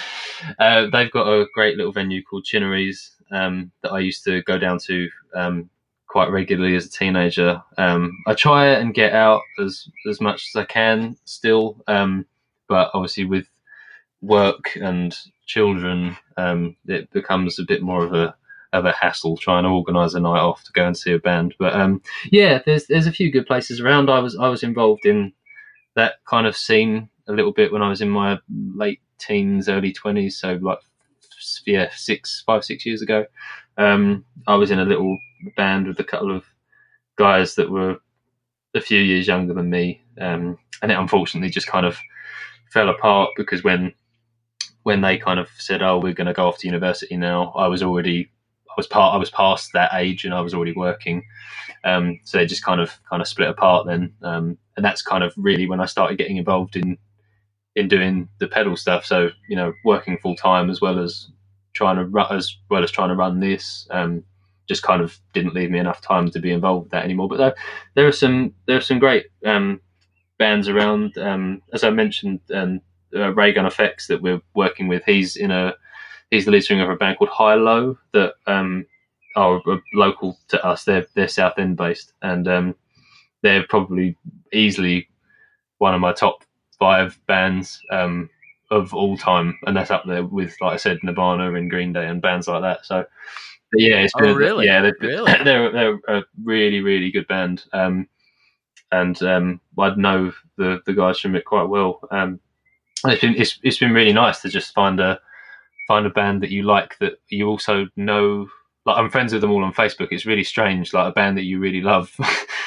uh, 0.60 0.90
they've 0.92 1.12
got 1.12 1.28
a 1.28 1.48
great 1.54 1.78
little 1.78 1.92
venue 1.92 2.24
called 2.24 2.46
Chinnery's 2.46 3.12
um, 3.32 3.72
that 3.82 3.92
I 3.92 4.00
used 4.00 4.24
to 4.26 4.42
go 4.44 4.58
down 4.58 4.78
to 4.86 5.10
um, 5.36 5.70
quite 6.14 6.30
regularly 6.30 6.76
as 6.76 6.86
a 6.86 6.92
teenager. 6.92 7.60
Um, 7.76 8.12
I 8.28 8.36
try 8.36 8.68
and 8.68 8.94
get 8.94 9.14
out 9.14 9.42
as 9.60 9.90
as 10.08 10.22
much 10.22 10.48
as 10.48 10.62
I 10.62 10.64
can 10.64 11.18
still, 11.26 11.84
um, 11.88 12.28
but 12.70 12.92
obviously 12.94 13.26
with 13.26 13.48
work 14.22 14.78
and 14.80 15.18
children, 15.48 16.16
um, 16.38 16.78
it 16.86 17.10
becomes 17.12 17.58
a 17.58 17.64
bit 17.64 17.82
more 17.82 18.06
of 18.06 18.14
a 18.14 18.36
of 18.74 18.86
a 18.86 18.92
hassle 18.92 19.38
trying 19.38 19.64
to 19.64 19.72
organise 19.72 20.14
a 20.14 20.20
night 20.20 20.40
off 20.40 20.64
to 20.66 20.72
go 20.74 20.86
and 20.86 20.96
see 20.96 21.14
a 21.14 21.18
band. 21.18 21.56
But 21.58 21.74
um, 21.74 22.04
yeah, 22.32 22.62
there's 22.64 22.86
there's 22.86 23.08
a 23.08 23.12
few 23.12 23.32
good 23.32 23.48
places 23.48 23.82
around. 23.82 24.12
I 24.12 24.20
was 24.20 24.38
I 24.38 24.50
was 24.50 24.62
involved 24.62 25.08
in 25.08 25.34
that 25.96 26.24
kind 26.26 26.46
of 26.46 26.56
scene 26.56 27.10
a 27.28 27.34
little 27.34 27.54
bit 27.54 27.74
when 27.74 27.82
I 27.82 27.90
was 27.90 28.02
in 28.02 28.12
my 28.12 28.38
late 28.76 29.02
teens, 29.18 29.68
early 29.68 29.92
twenties. 29.92 30.38
So 30.38 30.60
like 30.62 30.78
yeah, 31.66 31.90
six 31.96 32.44
five 32.46 32.64
six 32.66 32.86
years 32.86 33.02
ago. 33.02 33.26
Um, 33.78 34.26
I 34.48 34.56
was 34.56 34.72
in 34.72 34.80
a 34.80 34.86
little 34.86 35.18
band 35.58 35.88
with 35.88 36.00
a 36.00 36.04
couple 36.04 36.36
of 36.36 36.46
guys 37.18 37.56
that 37.56 37.70
were 37.70 37.98
a 38.76 38.82
few 38.82 39.00
years 39.00 39.28
younger 39.28 39.54
than 39.54 39.70
me, 39.70 40.02
um, 40.20 40.58
and 40.82 40.92
it 40.92 40.98
unfortunately 41.00 41.50
just 41.50 41.68
kind 41.68 41.86
of 41.86 41.98
fell 42.72 42.90
apart 42.90 43.32
because 43.38 43.64
when 43.64 43.94
when 44.84 45.02
they 45.02 45.18
kind 45.18 45.40
of 45.40 45.50
said, 45.58 45.82
"Oh, 45.82 46.00
we're 46.00 46.14
going 46.14 46.28
to 46.28 46.34
go 46.34 46.48
off 46.48 46.60
to 46.60 46.68
university 46.68 47.18
now," 47.18 47.52
I 47.56 47.68
was 47.68 47.84
already 47.84 48.32
I 48.70 48.74
was 48.78 48.88
part 48.88 49.16
I 49.16 49.18
was 49.18 49.32
past 49.32 49.72
that 49.74 49.92
age 49.94 50.26
and 50.26 50.34
I 50.34 50.42
was 50.42 50.54
already 50.54 50.74
working. 50.74 51.24
Um, 51.86 52.20
so 52.26 52.38
they 52.38 52.46
just 52.46 52.66
kind 52.66 52.82
of 52.82 52.92
kind 53.10 53.22
of 53.22 53.28
split 53.28 53.50
apart 53.50 53.88
then, 53.88 54.14
um, 54.24 54.58
and 54.78 54.86
that's 54.86 55.02
kind 55.02 55.24
of 55.24 55.34
really 55.38 55.68
when 55.68 55.82
I 55.82 55.86
started 55.86 56.18
getting 56.18 56.38
involved 56.38 56.76
in 56.76 56.98
in 57.76 57.88
doing 57.88 58.30
the 58.40 58.48
pedal 58.48 58.76
stuff. 58.76 59.06
So 59.06 59.30
you 59.50 59.56
know, 59.56 59.74
working 59.84 60.18
full 60.18 60.36
time 60.36 60.70
as 60.70 60.82
well 60.82 61.00
as 61.00 61.30
trying 61.74 61.98
to 61.98 62.06
run 62.06 62.36
as 62.36 62.56
well 62.70 62.84
as 62.84 62.92
trying 62.92 63.10
to 63.10 63.16
run 63.16 63.40
this. 63.40 63.88
Um, 63.92 64.24
just 64.68 64.84
kind 64.84 65.02
of 65.02 65.18
didn't 65.34 65.54
leave 65.54 65.72
me 65.72 65.80
enough 65.80 66.02
time 66.02 66.32
to 66.32 66.40
be 66.40 66.52
involved 66.52 66.86
with 66.86 66.92
that 66.92 67.04
anymore. 67.04 67.28
But 67.28 67.38
there, 67.38 67.56
there 67.96 68.08
are 68.08 68.14
some 68.14 68.54
there 68.66 68.78
are 68.78 68.82
some 68.82 69.00
great 69.00 69.26
um, 69.46 69.82
bands 70.38 70.68
around. 70.70 71.18
Um, 71.18 71.62
as 71.74 71.84
I 71.84 71.90
mentioned, 71.90 72.40
um, 72.54 72.82
uh, 73.16 73.34
Raygun 73.34 73.66
Effects 73.66 74.08
that 74.08 74.22
we're 74.22 74.42
working 74.56 74.88
with. 74.88 75.04
He's 75.06 75.36
in 75.36 75.52
a 75.52 75.74
he's 76.32 76.46
the 76.46 76.52
lead 76.52 76.64
singer 76.64 76.84
of 76.84 76.90
a 76.90 76.96
band 76.96 77.18
called 77.18 77.30
High 77.30 77.56
Low 77.56 77.98
that 78.14 78.34
um, 78.48 78.86
are 79.36 79.62
local 79.94 80.38
to 80.50 80.66
us. 80.66 80.84
They're 80.84 81.06
they're 81.16 81.28
Southend 81.28 81.78
based, 81.78 82.14
and 82.22 82.48
um, 82.48 82.76
they're 83.42 83.66
probably 83.68 84.16
easily 84.52 85.10
one 85.78 85.94
of 85.94 86.02
my 86.02 86.14
top 86.14 86.44
five 86.84 87.20
bands 87.28 87.80
um, 87.92 88.30
of 88.72 88.94
all 88.94 89.18
time, 89.18 89.58
and 89.66 89.76
that's 89.78 89.92
up 89.92 90.04
there 90.06 90.26
with, 90.26 90.56
like 90.62 90.74
I 90.74 90.78
said, 90.78 91.00
Nirvana 91.04 91.54
and 91.54 91.70
Green 91.70 91.94
Day 91.94 92.08
and 92.08 92.22
bands 92.22 92.48
like 92.48 92.62
that. 92.62 92.86
So. 92.86 93.06
yeah, 93.76 93.98
it's 94.04 94.14
Oh, 94.18 94.24
been, 94.24 94.36
really? 94.36 94.66
yeah, 94.66 94.82
they're, 94.82 94.96
Really? 95.00 95.32
they're 95.44 95.72
they're 95.72 96.00
a 96.08 96.24
really 96.44 96.82
really 96.82 97.10
good 97.12 97.28
band, 97.28 97.64
um, 97.74 98.08
and 98.92 99.22
um, 99.24 99.62
I'd 99.80 99.98
know 99.98 100.32
the 100.58 100.82
the 100.86 100.94
guys 100.94 101.20
from 101.20 101.36
it 101.36 101.46
quite 101.46 101.70
well. 101.70 102.00
Um, 102.12 102.40
it's 103.06 103.22
been 103.22 103.36
it's, 103.36 103.60
it's 103.64 103.80
been 103.80 103.94
really 103.94 104.14
nice 104.14 104.42
to 104.42 104.50
just 104.50 104.74
find 104.74 105.00
a 105.00 105.20
find 105.88 106.06
a 106.06 106.10
band 106.10 106.42
that 106.44 106.52
you 106.52 106.64
like 106.64 106.98
that 107.00 107.14
you 107.30 107.48
also 107.48 107.88
know 107.96 108.48
like 108.86 108.98
I'm 108.98 109.10
friends 109.10 109.34
with 109.34 109.42
them 109.42 109.52
all 109.52 109.64
on 109.64 109.74
Facebook. 109.74 110.10
It's 110.12 110.26
really 110.26 110.44
strange, 110.44 110.94
like 110.94 111.10
a 111.10 111.14
band 111.14 111.38
that 111.38 111.46
you 111.46 111.60
really 111.60 111.82
love, 111.82 112.16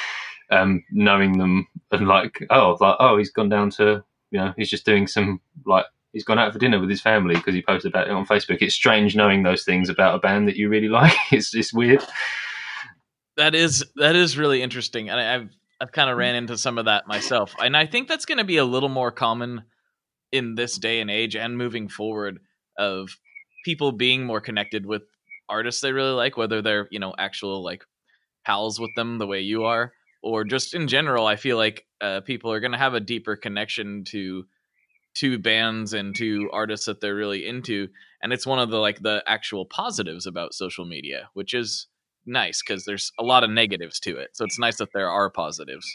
um, 0.50 0.82
knowing 0.90 1.38
them 1.38 1.66
and 1.92 2.08
like, 2.08 2.42
oh, 2.50 2.76
like 2.80 2.96
oh, 3.00 3.18
he's 3.18 3.30
gone 3.30 3.48
down 3.50 3.70
to 3.78 4.02
you 4.30 4.38
know, 4.38 4.52
he's 4.56 4.70
just 4.70 4.84
doing 4.84 5.06
some 5.06 5.40
like 5.64 5.86
he's 6.12 6.24
gone 6.24 6.38
out 6.38 6.52
for 6.52 6.58
dinner 6.58 6.80
with 6.80 6.90
his 6.90 7.00
family 7.00 7.34
because 7.34 7.54
he 7.54 7.62
posted 7.62 7.92
about 7.92 8.08
it 8.08 8.12
on 8.12 8.26
Facebook. 8.26 8.58
It's 8.60 8.74
strange 8.74 9.14
knowing 9.14 9.42
those 9.42 9.64
things 9.64 9.88
about 9.88 10.14
a 10.14 10.18
band 10.18 10.48
that 10.48 10.56
you 10.56 10.68
really 10.68 10.88
like. 11.00 11.14
It's 11.30 11.54
it's 11.54 11.72
weird. 11.72 12.02
That 13.36 13.54
is 13.54 13.84
that 13.96 14.16
is 14.16 14.38
really 14.38 14.62
interesting, 14.62 15.10
and 15.10 15.20
I, 15.20 15.34
I've 15.34 15.50
I've 15.80 15.92
kind 15.92 16.08
of 16.08 16.16
ran 16.16 16.34
into 16.34 16.56
some 16.56 16.78
of 16.78 16.86
that 16.86 17.06
myself, 17.06 17.54
and 17.58 17.76
I 17.76 17.86
think 17.86 18.08
that's 18.08 18.24
going 18.24 18.38
to 18.38 18.44
be 18.44 18.56
a 18.56 18.64
little 18.64 18.88
more 18.88 19.10
common 19.10 19.64
in 20.32 20.54
this 20.54 20.78
day 20.78 21.00
and 21.00 21.10
age 21.10 21.36
and 21.36 21.56
moving 21.56 21.88
forward 21.88 22.40
of 22.78 23.10
people 23.64 23.92
being 23.92 24.24
more 24.24 24.40
connected 24.40 24.86
with 24.86 25.02
artists 25.48 25.80
they 25.80 25.92
really 25.92 26.12
like, 26.12 26.36
whether 26.36 26.62
they're 26.62 26.88
you 26.90 26.98
know 26.98 27.14
actual 27.18 27.62
like 27.62 27.84
pals 28.44 28.80
with 28.80 28.90
them 28.96 29.18
the 29.18 29.26
way 29.26 29.40
you 29.40 29.64
are, 29.64 29.92
or 30.26 30.44
just 30.44 30.74
in 30.74 30.88
general. 30.88 31.26
I 31.26 31.36
feel 31.36 31.56
like 31.56 31.86
uh, 32.00 32.20
people 32.20 32.50
are 32.50 32.60
going 32.60 32.72
to 32.72 32.78
have 32.78 32.94
a 32.94 33.00
deeper 33.00 33.36
connection 33.36 34.04
to 34.06 34.44
to 35.14 35.38
bands 35.38 35.94
and 35.94 36.14
to 36.16 36.50
artists 36.52 36.86
that 36.86 37.00
they're 37.00 37.14
really 37.14 37.46
into, 37.46 37.88
and 38.22 38.32
it's 38.32 38.46
one 38.46 38.58
of 38.58 38.70
the 38.70 38.78
like 38.78 39.00
the 39.00 39.22
actual 39.26 39.64
positives 39.64 40.26
about 40.26 40.52
social 40.52 40.84
media, 40.84 41.30
which 41.34 41.54
is 41.54 41.86
nice 42.26 42.60
because 42.60 42.84
there's 42.84 43.12
a 43.18 43.22
lot 43.22 43.44
of 43.44 43.50
negatives 43.50 44.00
to 44.00 44.16
it. 44.16 44.30
So 44.34 44.44
it's 44.44 44.58
nice 44.58 44.76
that 44.78 44.92
there 44.92 45.08
are 45.10 45.30
positives. 45.30 45.86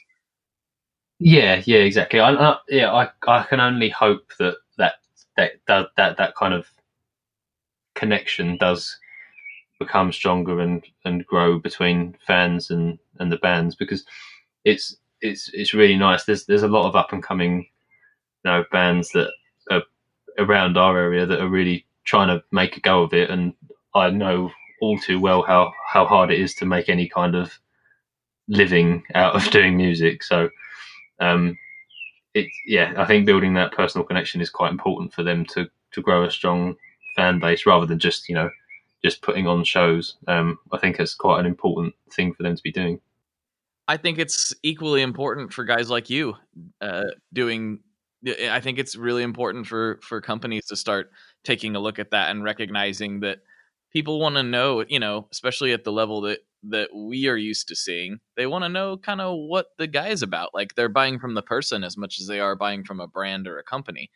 Yeah, 1.20 1.62
yeah, 1.66 1.80
exactly. 1.80 2.20
I, 2.20 2.32
I 2.34 2.58
yeah, 2.70 2.92
I 2.92 3.10
I 3.28 3.44
can 3.44 3.60
only 3.60 3.90
hope 3.90 4.32
that 4.40 4.56
that 4.78 4.96
that 5.38 5.52
that 5.68 5.90
that, 5.98 6.18
that 6.18 6.36
kind 6.36 6.54
of 6.54 6.68
connection 7.96 8.58
does 8.58 8.98
become 9.82 10.12
stronger 10.12 10.60
and 10.60 10.84
and 11.06 11.26
grow 11.26 11.60
between 11.60 12.16
fans 12.26 12.70
and 12.70 13.00
and 13.20 13.32
the 13.32 13.38
bands 13.38 13.76
because 13.76 14.06
it's 14.64 14.96
it's 15.22 15.50
it's 15.54 15.74
really 15.74 15.98
nice. 15.98 16.24
There's 16.26 16.46
there's 16.46 16.64
a 16.64 16.68
lot 16.78 16.88
of 16.88 16.96
up 16.96 17.14
and 17.14 17.24
coming, 17.24 17.68
you 18.44 18.52
know, 18.52 18.64
bands 18.72 19.10
that 19.12 19.32
are 19.70 19.84
around 20.40 20.78
our 20.78 20.98
area 20.98 21.26
that 21.26 21.42
are 21.42 21.50
really 21.50 21.86
trying 22.04 22.28
to 22.30 22.44
make 22.52 22.78
a 22.78 22.82
go 22.82 23.04
of 23.04 23.14
it, 23.14 23.30
and 23.30 23.54
I 23.96 24.10
know 24.10 24.52
all 24.82 24.98
too 24.98 25.20
well 25.20 25.44
how 25.44 25.74
how 25.88 26.06
hard 26.06 26.32
it 26.32 26.40
is 26.40 26.56
to 26.56 26.66
make 26.66 26.90
any 26.90 27.08
kind 27.08 27.36
of 27.36 27.60
living 28.48 29.04
out 29.16 29.36
of 29.36 29.52
doing 29.58 29.78
music. 29.78 30.24
So, 30.24 30.50
um, 31.20 31.58
it 32.34 32.48
yeah, 32.68 32.94
I 32.98 33.06
think 33.06 33.26
building 33.26 33.54
that 33.56 33.74
personal 33.74 34.06
connection 34.06 34.42
is 34.42 34.50
quite 34.50 34.72
important 34.72 35.14
for 35.14 35.24
them 35.24 35.46
to 35.54 35.70
to 35.92 36.02
grow 36.02 36.24
a 36.24 36.32
strong 36.32 36.76
fan 37.16 37.40
base 37.40 37.66
rather 37.66 37.86
than 37.86 38.00
just 38.00 38.30
you 38.30 38.36
know 38.36 38.50
just 39.04 39.22
putting 39.22 39.48
on 39.48 39.64
shows. 39.64 40.18
Um, 40.28 40.60
I 40.72 40.78
think 40.78 41.00
it's 41.00 41.16
quite 41.16 41.40
an 41.40 41.46
important 41.46 41.94
thing 42.12 42.34
for 42.34 42.44
them 42.44 42.56
to 42.56 42.64
be 42.64 42.72
doing. 42.72 43.00
I 43.88 43.98
think 43.98 44.20
it's 44.20 44.54
equally 44.64 45.02
important 45.02 45.52
for 45.52 45.64
guys 45.64 45.90
like 45.90 46.10
you 46.10 46.36
uh, 46.80 47.06
doing. 47.34 47.80
I 48.28 48.60
think 48.60 48.78
it's 48.78 48.96
really 48.96 49.24
important 49.24 49.68
for 49.68 50.00
for 50.04 50.22
companies 50.22 50.68
to 50.68 50.76
start 50.76 51.12
taking 51.44 51.76
a 51.76 51.80
look 51.80 52.00
at 52.00 52.12
that 52.12 52.30
and 52.30 52.44
recognizing 52.44 53.22
that 53.22 53.40
people 53.92 54.20
want 54.20 54.36
to 54.36 54.44
know, 54.44 54.86
you 54.88 55.00
know, 55.00 55.28
especially 55.32 55.74
at 55.74 55.84
the 55.84 55.92
level 55.92 56.22
that 56.22 56.40
that 56.64 56.90
we 56.96 57.28
are 57.28 57.36
used 57.36 57.68
to 57.68 57.76
seeing. 57.76 58.20
They 58.38 58.46
want 58.46 58.64
to 58.64 58.70
know 58.70 58.98
kind 58.98 59.20
of 59.20 59.36
what 59.36 59.68
the 59.78 59.88
guy's 59.88 60.22
about. 60.22 60.54
Like 60.54 60.76
they're 60.76 60.90
buying 60.90 61.20
from 61.20 61.34
the 61.34 61.42
person 61.42 61.84
as 61.84 61.98
much 61.98 62.20
as 62.20 62.28
they 62.28 62.40
are 62.40 62.56
buying 62.56 62.84
from 62.84 63.00
a 63.00 63.08
brand 63.08 63.48
or 63.48 63.58
a 63.58 63.64
company. 63.64 64.12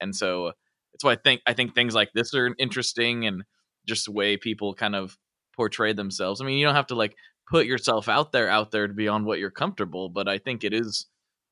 And 0.00 0.14
so 0.14 0.52
that's 0.92 1.04
why 1.04 1.12
I 1.12 1.16
think 1.16 1.40
I 1.46 1.52
think 1.52 1.74
things 1.74 1.94
like 1.94 2.10
this 2.12 2.34
are 2.34 2.54
interesting 2.58 3.26
and 3.26 3.44
just 3.86 4.06
the 4.06 4.12
way 4.12 4.36
people 4.36 4.74
kind 4.74 4.96
of 4.96 5.16
portray 5.54 5.92
themselves. 5.92 6.40
I 6.40 6.44
mean, 6.44 6.58
you 6.58 6.66
don't 6.66 6.74
have 6.74 6.88
to 6.88 6.94
like 6.94 7.16
put 7.48 7.66
yourself 7.66 8.08
out 8.08 8.32
there 8.32 8.48
out 8.48 8.70
there 8.70 8.88
to 8.88 8.94
be 8.94 9.08
on 9.08 9.24
what 9.24 9.38
you're 9.38 9.50
comfortable, 9.50 10.08
but 10.08 10.28
I 10.28 10.38
think 10.38 10.64
it 10.64 10.72
is 10.72 11.06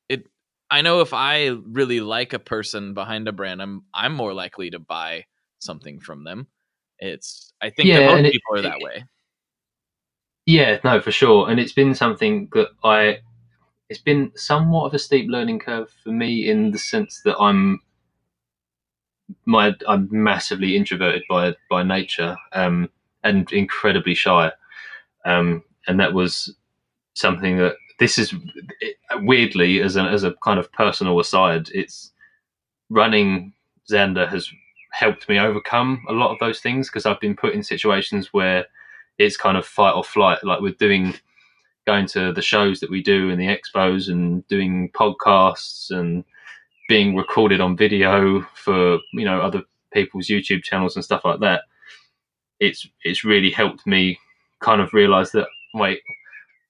it 0.09 0.27
I 0.69 0.81
know 0.81 1.01
if 1.01 1.13
I 1.13 1.47
really 1.47 1.99
like 1.99 2.33
a 2.33 2.39
person 2.39 2.93
behind 2.93 3.27
a 3.27 3.31
brand, 3.31 3.61
I'm 3.61 3.83
I'm 3.93 4.13
more 4.13 4.33
likely 4.33 4.69
to 4.71 4.79
buy 4.79 5.25
something 5.59 5.99
from 5.99 6.23
them. 6.23 6.47
It's 6.99 7.53
I 7.61 7.69
think 7.69 7.89
yeah, 7.89 7.99
that 7.99 8.21
most 8.21 8.31
people 8.31 8.55
it, 8.55 8.59
are 8.59 8.61
that 8.63 8.77
it, 8.79 8.83
way. 8.83 9.03
Yeah, 10.45 10.79
no, 10.83 10.99
for 10.99 11.11
sure. 11.11 11.49
And 11.49 11.59
it's 11.59 11.73
been 11.73 11.95
something 11.95 12.49
that 12.53 12.69
I 12.83 13.19
it's 13.89 14.01
been 14.01 14.31
somewhat 14.35 14.85
of 14.85 14.93
a 14.93 14.99
steep 14.99 15.29
learning 15.29 15.59
curve 15.59 15.91
for 16.03 16.11
me 16.11 16.49
in 16.49 16.71
the 16.71 16.79
sense 16.79 17.21
that 17.25 17.37
I'm 17.37 17.79
my 19.45 19.73
I'm 19.87 20.07
massively 20.11 20.75
introverted 20.75 21.23
by 21.29 21.55
by 21.69 21.83
nature 21.83 22.37
um, 22.53 22.89
and 23.23 23.51
incredibly 23.51 24.15
shy, 24.15 24.51
um, 25.25 25.63
and 25.87 25.99
that 25.99 26.13
was 26.13 26.55
something 27.15 27.57
that 27.57 27.75
this 27.99 28.17
is 28.17 28.33
weirdly 29.17 29.81
as 29.81 29.95
a 29.95 30.03
as 30.03 30.23
a 30.23 30.33
kind 30.43 30.59
of 30.59 30.71
personal 30.71 31.19
aside. 31.19 31.69
It's 31.73 32.11
running 32.89 33.53
Zander 33.89 34.27
has 34.29 34.49
helped 34.91 35.27
me 35.27 35.39
overcome 35.39 36.03
a 36.07 36.13
lot 36.13 36.31
of 36.31 36.39
those 36.39 36.59
things 36.59 36.89
because 36.89 37.05
I've 37.05 37.19
been 37.19 37.35
put 37.35 37.53
in 37.53 37.63
situations 37.63 38.29
where 38.31 38.65
it's 39.17 39.37
kind 39.37 39.57
of 39.57 39.65
fight 39.65 39.93
or 39.93 40.03
flight. 40.03 40.43
Like 40.43 40.61
we're 40.61 40.73
doing, 40.73 41.13
going 41.85 42.07
to 42.07 42.31
the 42.31 42.41
shows 42.41 42.79
that 42.79 42.89
we 42.89 43.01
do 43.01 43.29
and 43.29 43.39
the 43.39 43.47
expos 43.47 44.09
and 44.09 44.47
doing 44.47 44.91
podcasts 44.91 45.91
and 45.91 46.23
being 46.89 47.15
recorded 47.15 47.61
on 47.61 47.77
video 47.77 48.41
for 48.53 48.99
you 49.13 49.25
know 49.25 49.41
other 49.41 49.63
people's 49.93 50.27
YouTube 50.27 50.63
channels 50.63 50.95
and 50.95 51.05
stuff 51.05 51.25
like 51.25 51.39
that. 51.39 51.63
It's 52.59 52.87
it's 53.03 53.23
really 53.23 53.51
helped 53.51 53.85
me 53.87 54.19
kind 54.61 54.81
of 54.81 54.93
realize 54.93 55.31
that 55.31 55.47
wait, 55.73 56.01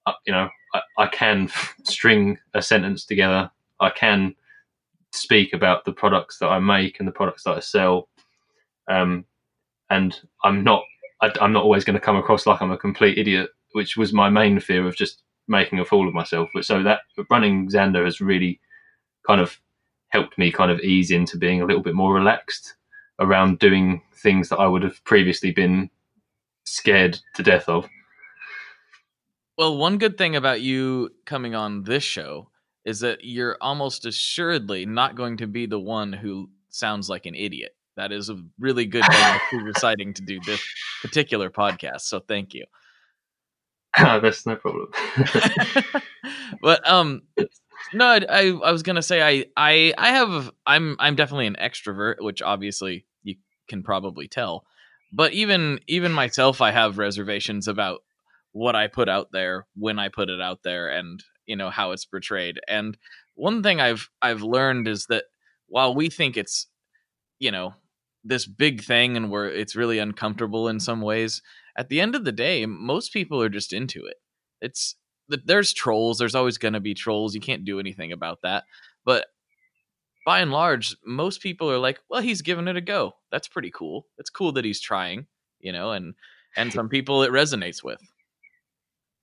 uh, 0.06 0.14
you 0.26 0.34
know, 0.34 0.50
I, 0.74 0.82
I 0.98 1.08
can 1.08 1.50
string 1.84 2.38
a 2.54 2.62
sentence 2.62 3.06
together. 3.06 3.50
I 3.80 3.90
can 3.90 4.36
speak 5.12 5.54
about 5.54 5.86
the 5.86 5.94
products 5.94 6.40
that 6.40 6.48
I 6.48 6.60
make 6.60 7.00
and 7.00 7.08
the 7.08 7.12
products 7.12 7.44
that 7.44 7.58
I 7.58 7.60
sell 7.60 8.10
um, 8.90 9.26
and 9.90 10.20
I'm 10.44 10.64
not 10.64 10.84
I, 11.22 11.32
am 11.40 11.54
not 11.54 11.64
always 11.64 11.84
going 11.84 11.94
to 11.94 12.06
come 12.06 12.18
across 12.18 12.46
like 12.46 12.62
I'm 12.62 12.72
a 12.72 12.78
complete 12.78 13.18
idiot, 13.18 13.50
which 13.74 13.96
was 13.96 14.12
my 14.12 14.30
main 14.30 14.60
fear 14.60 14.86
of 14.88 14.96
just 14.96 15.24
making 15.48 15.80
a 15.80 15.86
fool 15.86 16.08
of 16.08 16.14
myself. 16.14 16.50
But 16.54 16.66
so 16.66 16.84
that 16.84 17.02
running 17.30 17.70
Zander 17.70 18.04
has 18.04 18.20
really 18.20 18.60
kind 19.26 19.40
of 19.40 19.58
helped 20.14 20.38
me 20.38 20.52
kind 20.52 20.70
of 20.70 20.80
ease 20.82 21.10
into 21.10 21.38
being 21.38 21.62
a 21.62 21.66
little 21.66 21.82
bit 21.82 21.96
more 21.96 22.14
relaxed 22.14 22.76
around 23.20 23.58
doing 23.58 24.02
things 24.22 24.48
that 24.50 24.58
I 24.58 24.68
would 24.68 24.84
have 24.84 25.04
previously 25.06 25.52
been 25.52 25.90
scared 26.66 27.20
to 27.36 27.42
death 27.44 27.68
of. 27.68 27.90
Well, 29.58 29.76
one 29.78 29.98
good 29.98 30.18
thing 30.18 30.36
about 30.36 30.62
you 30.62 31.10
coming 31.26 31.56
on 31.56 31.84
this 31.84 32.04
show 32.04 32.50
is 32.86 33.00
that 33.00 33.24
you're 33.24 33.58
almost 33.60 34.06
assuredly 34.06 34.86
not 34.86 35.16
going 35.16 35.38
to 35.38 35.48
be 35.48 35.66
the 35.66 35.80
one 35.80 36.14
who 36.14 36.50
sounds 36.70 37.10
like 37.10 37.26
an 37.26 37.36
idiot. 37.36 37.76
That 37.96 38.12
is 38.12 38.30
a 38.30 38.42
really 38.60 38.86
good 38.86 39.06
thing 39.06 39.40
for 39.50 39.72
deciding 39.74 40.14
to 40.16 40.22
do 40.22 40.40
this 40.46 40.62
particular 41.02 41.50
podcast. 41.50 42.02
So 42.02 42.20
thank 42.20 42.54
you. 42.54 42.66
Oh, 44.00 44.20
that's 44.22 44.46
no 44.46 44.58
problem. 44.58 44.90
but 46.62 46.88
um, 46.88 47.24
no, 47.92 48.06
I, 48.06 48.48
I, 48.64 48.72
was 48.72 48.84
gonna 48.84 49.02
say 49.02 49.22
I 49.22 49.46
I 49.58 49.94
I 49.98 50.10
have 50.10 50.52
I'm 50.66 50.96
I'm 51.00 51.16
definitely 51.16 51.48
an 51.48 51.58
extrovert, 51.62 52.16
which 52.20 52.42
obviously 52.42 53.06
you 53.24 53.36
can 53.68 53.84
probably 53.84 54.28
tell. 54.28 54.66
But 55.12 55.34
even 55.34 55.80
even 55.88 56.12
myself, 56.12 56.62
I 56.62 56.72
have 56.72 56.98
reservations 56.98 57.68
about 57.68 58.02
what 58.52 58.76
I 58.76 58.88
put 58.88 59.10
out 59.10 59.30
there 59.32 59.68
when 59.76 60.00
I 60.00 60.10
put 60.10 60.30
it 60.30 60.42
out 60.42 60.64
there, 60.64 60.90
and 60.90 61.24
you 61.46 61.56
know 61.56 61.70
how 61.70 61.92
it's 61.92 62.06
portrayed. 62.06 62.60
And 62.68 62.98
one 63.36 63.64
thing 63.64 63.82
I've 63.82 64.10
I've 64.22 64.42
learned 64.42 64.88
is 64.88 65.08
that 65.08 65.26
while 65.68 65.94
we 65.94 66.10
think 66.10 66.38
it's 66.38 66.68
you 67.40 67.52
know 67.52 67.74
this 68.24 68.46
big 68.46 68.82
thing 68.84 69.18
and 69.18 69.30
where 69.30 69.50
it's 69.50 69.76
really 69.76 70.00
uncomfortable 70.00 70.68
in 70.68 70.80
some 70.80 71.02
ways 71.02 71.42
at 71.78 71.90
the 71.90 72.00
end 72.00 72.16
of 72.16 72.24
the 72.24 72.32
day 72.32 72.66
most 72.66 73.12
people 73.12 73.42
are 73.42 73.50
just 73.50 73.74
into 73.74 74.06
it 74.06 74.16
it's 74.62 74.96
there's 75.28 75.74
trolls 75.74 76.18
there's 76.18 76.36
always 76.36 76.58
going 76.58 76.74
to 76.74 76.80
be 76.80 76.94
trolls 76.94 77.34
you 77.34 77.42
can't 77.42 77.66
do 77.66 77.80
anything 77.80 78.12
about 78.12 78.42
that 78.42 78.64
but 79.06 79.28
by 80.26 80.40
and 80.40 80.52
large 80.52 80.96
most 81.06 81.42
people 81.42 81.70
are 81.70 81.80
like 81.80 82.00
well 82.10 82.22
he's 82.22 82.42
giving 82.42 82.68
it 82.68 82.78
a 82.78 82.82
go. 82.82 83.14
That's 83.32 83.48
pretty 83.48 83.72
cool 83.72 84.08
it's 84.18 84.30
cool 84.30 84.52
that 84.54 84.66
he's 84.66 84.82
trying 84.82 85.28
you 85.60 85.72
know 85.72 85.92
and 85.92 86.14
and 86.56 86.72
some 86.72 86.90
people 86.90 87.24
it 87.24 87.32
resonates 87.32 87.84
with. 87.84 88.00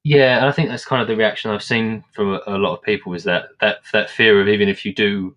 Yeah 0.03 0.39
and 0.39 0.47
i 0.47 0.53
think 0.53 0.69
that's 0.69 0.85
kind 0.85 1.03
of 1.03 1.09
the 1.09 1.17
reaction 1.17 1.51
i've 1.51 1.63
seen 1.63 2.03
from 2.13 2.41
a, 2.47 2.57
lot 2.57 2.75
of 2.75 2.83
people 2.83 3.13
is 3.13 3.25
that 3.25 3.51
that 3.61 3.81
that 3.93 4.09
fear 4.09 4.41
of 4.41 4.49
even 4.49 4.69
if 4.69 4.85
you 4.85 4.95
do 4.95 5.37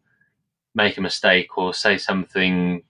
make 0.74 0.98
a 0.98 1.02
mistake 1.02 1.58
or 1.58 1.74
say 1.74 1.98
something 1.98 2.82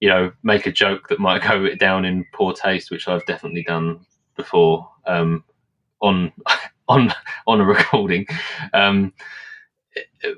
you 0.00 0.08
know, 0.08 0.32
make 0.42 0.66
a 0.66 0.72
joke 0.72 1.08
that 1.08 1.20
might 1.20 1.42
go 1.48 1.74
down 1.76 2.04
in 2.04 2.26
poor 2.32 2.52
taste, 2.52 2.90
which 2.90 3.08
I've 3.08 3.26
definitely 3.26 3.62
done 3.62 4.04
before 4.36 4.88
um, 5.06 5.44
on 6.00 6.32
on 6.88 7.12
on 7.46 7.60
a 7.60 7.64
recording. 7.64 8.26
Um, 8.72 9.12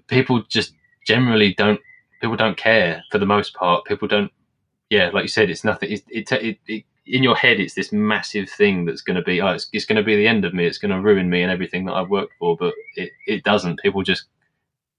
people 0.07 0.43
just 0.49 0.75
generally 1.07 1.55
don't. 1.55 1.81
People 2.21 2.37
don't 2.37 2.57
care 2.57 3.05
for 3.11 3.19
the 3.19 3.27
most 3.27 3.55
part. 3.55 3.85
People 3.85 4.09
don't. 4.09 4.33
Yeah, 4.91 5.11
like 5.13 5.23
you 5.23 5.29
said, 5.29 5.51
it's 5.51 5.65
nothing. 5.65 5.93
It, 5.93 6.05
it, 6.09 6.33
it, 6.33 6.59
it 6.67 6.85
in 7.07 7.23
your 7.23 7.37
head, 7.37 7.59
it's 7.59 7.75
this 7.75 7.93
massive 7.93 8.49
thing 8.49 8.85
that's 8.85 9.03
going 9.03 9.17
to 9.17 9.23
be. 9.23 9.41
Oh, 9.41 9.49
it's, 9.49 9.69
it's 9.73 9.85
going 9.85 9.97
to 9.97 10.03
be 10.03 10.17
the 10.17 10.27
end 10.27 10.45
of 10.45 10.55
me. 10.55 10.67
It's 10.67 10.79
going 10.79 10.91
to 10.91 11.01
ruin 11.01 11.31
me 11.31 11.43
and 11.43 11.51
everything 11.51 11.85
that 11.87 11.95
I've 11.95 12.11
worked 12.11 12.35
for. 12.39 12.57
But 12.57 12.75
it, 12.97 13.11
it 13.27 13.45
doesn't. 13.45 13.81
People 13.81 14.03
just 14.03 14.25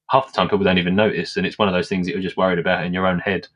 half 0.10 0.28
the 0.28 0.34
time 0.34 0.50
people 0.50 0.66
don't 0.66 0.78
even 0.78 0.96
notice, 0.96 1.38
and 1.38 1.46
it's 1.46 1.58
one 1.58 1.68
of 1.68 1.74
those 1.74 1.88
things 1.88 2.08
that 2.08 2.14
you're 2.14 2.22
just 2.22 2.38
worried 2.38 2.60
about 2.60 2.84
in 2.86 2.94
your 2.94 3.08
own 3.08 3.20
head. 3.20 3.48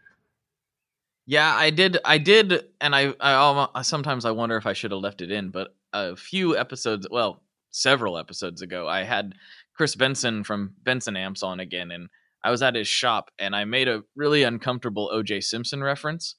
Yeah, 1.26 1.54
I 1.56 1.70
did. 1.70 1.98
I 2.04 2.18
did, 2.18 2.66
and 2.82 2.96
I, 2.96 3.14
I, 3.20 3.34
almo- 3.34 3.82
sometimes 3.82 4.26
I 4.26 4.32
wonder 4.32 4.58
if 4.58 4.66
I 4.66 4.74
should 4.74 4.92
have 4.92 5.00
left 5.00 5.22
it 5.22 5.32
in. 5.32 5.50
But 5.50 5.76
a 5.94 6.16
few 6.16 6.58
episodes, 6.58 7.08
well, 7.10 7.42
several 7.74 8.18
episodes 8.18 8.62
ago, 8.62 8.88
I 8.88 9.04
had 9.04 9.34
Chris 9.76 9.96
Benson 9.96 10.44
from 10.44 10.74
Benson 10.84 11.18
Amps 11.18 11.44
on 11.44 11.60
again, 11.60 11.92
and 11.92 12.08
I 12.44 12.52
was 12.52 12.62
at 12.62 12.76
his 12.76 12.88
shop, 12.88 13.32
and 13.40 13.56
I 13.56 13.66
made 13.66 13.90
a 13.90 14.04
really 14.16 14.44
uncomfortable 14.44 15.10
O.J. 15.12 15.42
Simpson 15.42 15.84
reference, 15.84 16.36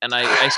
and 0.00 0.12
I, 0.12 0.24
I, 0.24 0.50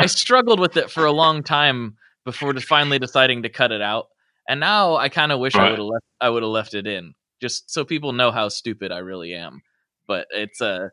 I 0.00 0.06
struggled 0.06 0.60
with 0.60 0.76
it 0.76 0.90
for 0.90 1.06
a 1.06 1.12
long 1.12 1.42
time 1.42 1.96
before 2.24 2.52
finally 2.60 2.98
deciding 2.98 3.42
to 3.42 3.48
cut 3.48 3.72
it 3.72 3.80
out. 3.80 4.08
And 4.48 4.60
now 4.60 4.96
I 4.96 5.08
kind 5.08 5.32
of 5.32 5.40
wish 5.40 5.54
I 5.54 5.70
would 5.70 5.78
have 5.78 5.86
left. 5.86 6.04
I 6.20 6.28
would 6.28 6.42
have 6.42 6.50
left 6.50 6.74
it 6.74 6.86
in, 6.86 7.14
just 7.40 7.70
so 7.70 7.84
people 7.84 8.12
know 8.12 8.30
how 8.30 8.48
stupid 8.48 8.90
I 8.92 8.98
really 8.98 9.34
am. 9.34 9.62
But 10.08 10.26
it's 10.30 10.60
uh, 10.60 10.88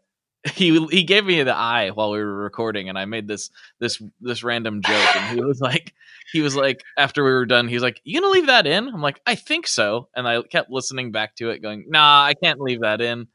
he 0.54 0.86
he 0.88 1.04
gave 1.04 1.26
me 1.26 1.42
the 1.44 1.56
eye 1.56 1.90
while 1.90 2.12
we 2.12 2.20
were 2.20 2.38
recording, 2.38 2.90
and 2.90 2.98
I 2.98 3.06
made 3.06 3.28
this 3.28 3.50
this 3.80 4.02
this 4.22 4.44
random 4.44 4.82
joke, 4.82 5.16
and 5.16 5.38
he 5.38 5.44
was 5.44 5.60
like, 5.60 5.94
he 6.32 6.42
was 6.42 6.56
like, 6.56 6.84
after 6.98 7.24
we 7.24 7.32
were 7.32 7.46
done, 7.46 7.68
he 7.68 7.74
was 7.74 7.84
like, 7.84 8.02
"You 8.04 8.22
gonna 8.22 8.32
leave 8.32 8.48
that 8.48 8.68
in?" 8.68 8.88
I'm 8.88 9.02
like, 9.02 9.20
"I 9.26 9.36
think 9.36 9.68
so," 9.68 10.10
and 10.16 10.28
I 10.28 10.42
kept 10.44 10.70
listening 10.70 11.12
back 11.12 11.36
to 11.38 11.50
it, 11.50 11.62
going, 11.62 11.86
"Nah, 11.88 12.24
I 12.24 12.34
can't 12.34 12.60
leave 12.60 12.82
that 12.82 13.02
in." 13.02 13.28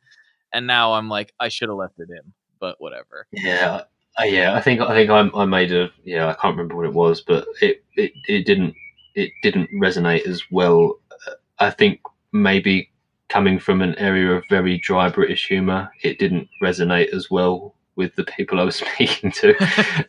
And 0.53 0.66
now 0.66 0.92
I'm 0.92 1.09
like, 1.09 1.32
I 1.40 1.48
should 1.48 1.70
have 1.70 1.78
left 1.78 1.98
it 1.98 2.11
in, 2.11 2.32
but 2.61 2.76
whatever. 2.78 3.26
Yeah, 3.32 3.82
uh, 4.20 4.24
yeah. 4.24 4.55
I 4.55 4.61
think 4.61 4.80
I 4.80 4.94
think 4.94 5.11
I, 5.11 5.28
I 5.34 5.44
made 5.44 5.72
a 5.72 5.90
yeah. 6.05 6.28
I 6.28 6.34
can't 6.34 6.57
remember 6.57 6.76
what 6.76 6.86
it 6.86 6.94
was, 6.94 7.22
but 7.22 7.46
it 7.61 7.82
it, 7.96 8.12
it 8.28 8.46
didn't 8.46 8.74
it 9.14 9.32
didn't 9.42 9.70
resonate 9.80 10.26
as 10.26 10.42
well. 10.50 11.00
Uh, 11.26 11.34
I 11.59 11.70
think 11.70 12.00
maybe 12.32 12.91
coming 13.32 13.58
from 13.58 13.80
an 13.80 13.94
area 13.94 14.30
of 14.32 14.44
very 14.50 14.76
dry 14.78 15.08
British 15.08 15.48
humour, 15.48 15.90
it 16.02 16.18
didn't 16.18 16.48
resonate 16.62 17.14
as 17.14 17.30
well 17.30 17.74
with 17.96 18.14
the 18.14 18.24
people 18.24 18.60
I 18.60 18.64
was 18.64 18.76
speaking 18.94 19.32
to, 19.32 19.54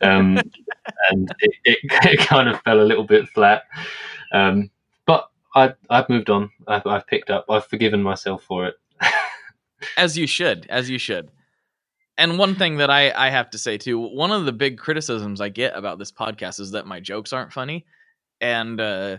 um, 0.02 0.38
and 1.10 1.34
it, 1.40 1.56
it, 1.64 1.80
it 1.84 2.20
kind 2.20 2.50
of 2.50 2.62
fell 2.62 2.82
a 2.82 2.84
little 2.84 3.06
bit 3.06 3.30
flat. 3.30 3.64
Um, 4.34 4.70
but 5.06 5.30
I 5.56 5.74
I've 5.90 6.10
moved 6.10 6.30
on. 6.30 6.50
I've, 6.68 6.86
I've 6.86 7.08
picked 7.08 7.30
up. 7.30 7.46
I've 7.50 7.66
forgiven 7.66 8.04
myself 8.04 8.44
for 8.44 8.66
it. 8.68 8.76
as 9.98 10.18
you 10.18 10.28
should 10.28 10.66
as 10.70 10.90
you 10.90 10.98
should 10.98 11.30
and 12.18 12.38
one 12.38 12.56
thing 12.56 12.78
that 12.78 12.90
i 12.90 13.12
i 13.12 13.30
have 13.30 13.50
to 13.50 13.58
say 13.58 13.78
too 13.78 14.00
one 14.00 14.32
of 14.32 14.46
the 14.46 14.52
big 14.52 14.78
criticisms 14.78 15.42
i 15.42 15.50
get 15.50 15.76
about 15.76 16.00
this 16.00 16.12
podcast 16.12 16.60
is 16.60 16.72
that 16.72 16.88
my 16.88 17.00
jokes 17.00 17.34
aren't 17.34 17.52
funny 17.52 17.86
and 18.40 18.80
uh 18.80 19.18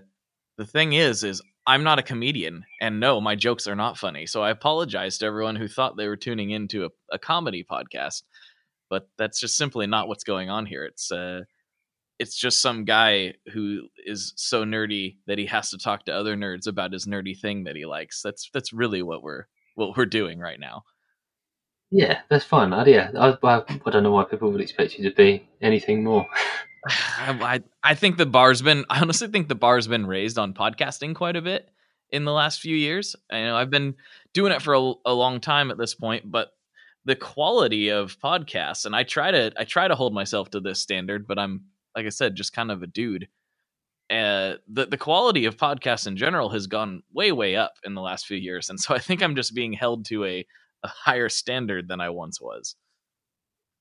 the 0.57 0.65
thing 0.65 0.93
is 0.93 1.25
is 1.25 1.43
i'm 1.67 1.83
not 1.83 1.99
a 1.99 2.03
comedian 2.03 2.65
and 2.81 3.01
no 3.01 3.21
my 3.21 3.35
jokes 3.35 3.67
are 3.67 3.77
not 3.77 3.99
funny 3.99 4.27
so 4.27 4.43
i 4.43 4.51
apologize 4.51 5.19
to 5.19 5.27
everyone 5.27 5.57
who 5.57 5.69
thought 5.69 5.97
they 5.97 6.09
were 6.09 6.17
tuning 6.17 6.51
into 6.51 6.85
a, 6.85 6.89
a 7.13 7.19
comedy 7.19 7.65
podcast 7.69 8.23
but 8.91 9.09
that's 9.19 9.41
just 9.41 9.57
simply 9.57 9.87
not 9.87 10.09
what's 10.09 10.25
going 10.25 10.51
on 10.51 10.67
here 10.67 10.85
it's 10.85 11.11
uh 11.11 11.41
it's 12.21 12.37
just 12.37 12.63
some 12.63 12.85
guy 12.85 13.35
who 13.53 13.89
is 14.07 14.33
so 14.37 14.65
nerdy 14.65 15.17
that 15.27 15.39
he 15.39 15.47
has 15.47 15.71
to 15.71 15.79
talk 15.79 16.05
to 16.05 16.13
other 16.15 16.37
nerds 16.37 16.67
about 16.67 16.93
his 16.93 17.07
nerdy 17.07 17.39
thing 17.39 17.65
that 17.65 17.77
he 17.77 17.87
likes 17.87 18.23
that's 18.23 18.51
that's 18.53 18.73
really 18.73 19.03
what 19.03 19.23
we're 19.23 19.45
what 19.75 19.97
we're 19.97 20.07
doing 20.07 20.39
right 20.39 20.61
now 20.61 20.83
Yeah, 21.91 22.21
that's 22.29 22.45
fine. 22.45 22.73
I, 22.73 22.85
yeah, 22.87 23.11
I, 23.17 23.37
I, 23.47 23.63
I 23.87 23.91
don't 23.91 24.03
know 24.03 24.11
why 24.11 24.25
people 24.25 24.51
would 24.51 24.61
expect 24.61 24.99
you 24.99 25.09
to 25.09 25.15
be 25.15 25.49
anything 25.61 26.03
more. 26.03 26.27
I, 26.89 27.63
I 27.83 27.95
think 27.95 28.17
the 28.17 28.27
bar's 28.27 28.63
been 28.63 28.85
I 28.91 29.01
honestly 29.01 29.29
think 29.29 29.49
the 29.49 29.55
bar's 29.55 29.87
been 29.87 30.07
raised 30.07 30.39
on 30.39 30.55
podcasting 30.55 31.15
quite 31.15 31.37
a 31.37 31.43
bit 31.43 31.71
in 32.11 32.25
the 32.25 32.33
last 32.33 32.61
few 32.61 32.77
years. 32.77 33.17
I 33.31 33.43
know 33.43 33.57
I've 33.57 33.71
been 33.71 33.95
doing 34.33 34.53
it 34.53 34.63
for 34.63 34.75
a, 34.75 34.93
a 35.07 35.15
long 35.15 35.41
time 35.41 35.71
at 35.71 35.79
this 35.79 35.95
point, 35.95 36.31
but 36.31 36.51
the 37.05 37.17
quality 37.17 37.91
of 37.91 38.19
podcasts 38.21 38.87
and 38.87 38.95
I 38.95 39.03
try 39.03 39.31
to 39.31 39.53
I 39.59 39.65
try 39.65 39.89
to 39.89 39.95
hold 39.95 40.15
myself 40.15 40.51
to 40.51 40.61
this 40.61 40.81
standard, 40.81 41.27
but 41.27 41.39
I'm 41.39 41.65
like 41.97 42.07
I 42.07 42.11
said 42.11 42.35
just 42.35 42.53
kind 42.53 42.71
of 42.71 42.83
a 42.83 42.87
dude. 42.87 43.29
Uh, 44.11 44.57
the 44.69 44.87
the 44.87 44.99
quality 44.99 45.47
of 45.47 45.57
podcasts 45.57 46.07
in 46.07 46.17
general 46.17 46.51
has 46.51 46.67
gone 46.67 47.03
way 47.13 47.33
way 47.33 47.57
up 47.57 47.73
in 47.85 47.95
the 47.95 48.03
last 48.03 48.27
few 48.27 48.37
years, 48.37 48.69
and 48.71 48.79
so 48.79 48.95
I 48.95 48.99
think 48.99 49.23
I'm 49.23 49.35
just 49.37 49.55
being 49.55 49.73
held 49.73 50.05
to 50.07 50.25
a, 50.25 50.47
a 50.83 50.89
higher 50.89 51.29
standard 51.31 51.89
than 51.89 52.01
I 52.01 52.11
once 52.11 52.41
was. 52.41 52.77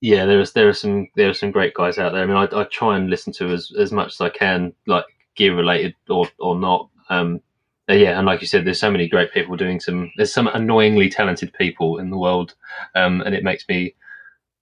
Yeah, 0.04 0.26
there 0.26 0.38
is 0.38 0.52
there 0.52 0.68
are 0.68 0.74
some 0.74 1.08
there 1.16 1.30
are 1.30 1.34
some 1.34 1.50
great 1.50 1.72
guys 1.72 1.96
out 1.96 2.12
there. 2.12 2.22
I 2.22 2.26
mean, 2.26 2.36
I, 2.36 2.46
I 2.60 2.64
try 2.64 2.94
and 2.94 3.08
listen 3.08 3.32
to 3.34 3.46
as 3.46 3.72
as 3.78 3.90
much 3.90 4.12
as 4.12 4.20
I 4.20 4.28
can, 4.28 4.74
like 4.86 5.06
gear 5.34 5.56
related 5.56 5.94
or 6.10 6.28
or 6.38 6.58
not. 6.58 6.90
Um, 7.08 7.40
yeah, 7.88 8.18
and 8.18 8.26
like 8.26 8.42
you 8.42 8.46
said, 8.46 8.66
there's 8.66 8.78
so 8.78 8.90
many 8.90 9.08
great 9.08 9.32
people 9.32 9.56
doing 9.56 9.80
some. 9.80 10.12
There's 10.18 10.30
some 10.30 10.48
annoyingly 10.48 11.08
talented 11.08 11.54
people 11.54 11.96
in 11.96 12.10
the 12.10 12.18
world, 12.18 12.54
um, 12.94 13.22
and 13.22 13.34
it 13.34 13.44
makes 13.44 13.66
me 13.66 13.94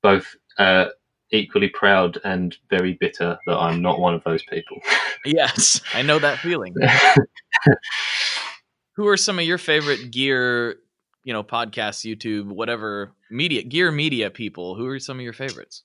both 0.00 0.36
uh, 0.58 0.90
equally 1.32 1.70
proud 1.70 2.18
and 2.22 2.56
very 2.70 2.92
bitter 2.92 3.36
that 3.48 3.56
I'm 3.56 3.82
not 3.82 3.98
one 3.98 4.14
of 4.14 4.22
those 4.22 4.44
people. 4.44 4.78
Yes, 5.24 5.80
I 5.94 6.02
know 6.02 6.18
that 6.18 6.40
feeling. 6.40 6.74
Who 8.96 9.06
are 9.06 9.16
some 9.16 9.38
of 9.38 9.44
your 9.44 9.58
favorite 9.58 10.10
gear, 10.10 10.78
you 11.24 11.32
know, 11.32 11.42
podcasts, 11.42 12.04
YouTube, 12.04 12.46
whatever 12.46 13.12
media, 13.30 13.62
gear 13.62 13.90
media 13.90 14.30
people? 14.30 14.74
Who 14.74 14.86
are 14.86 14.98
some 14.98 15.18
of 15.18 15.22
your 15.22 15.32
favorites? 15.32 15.82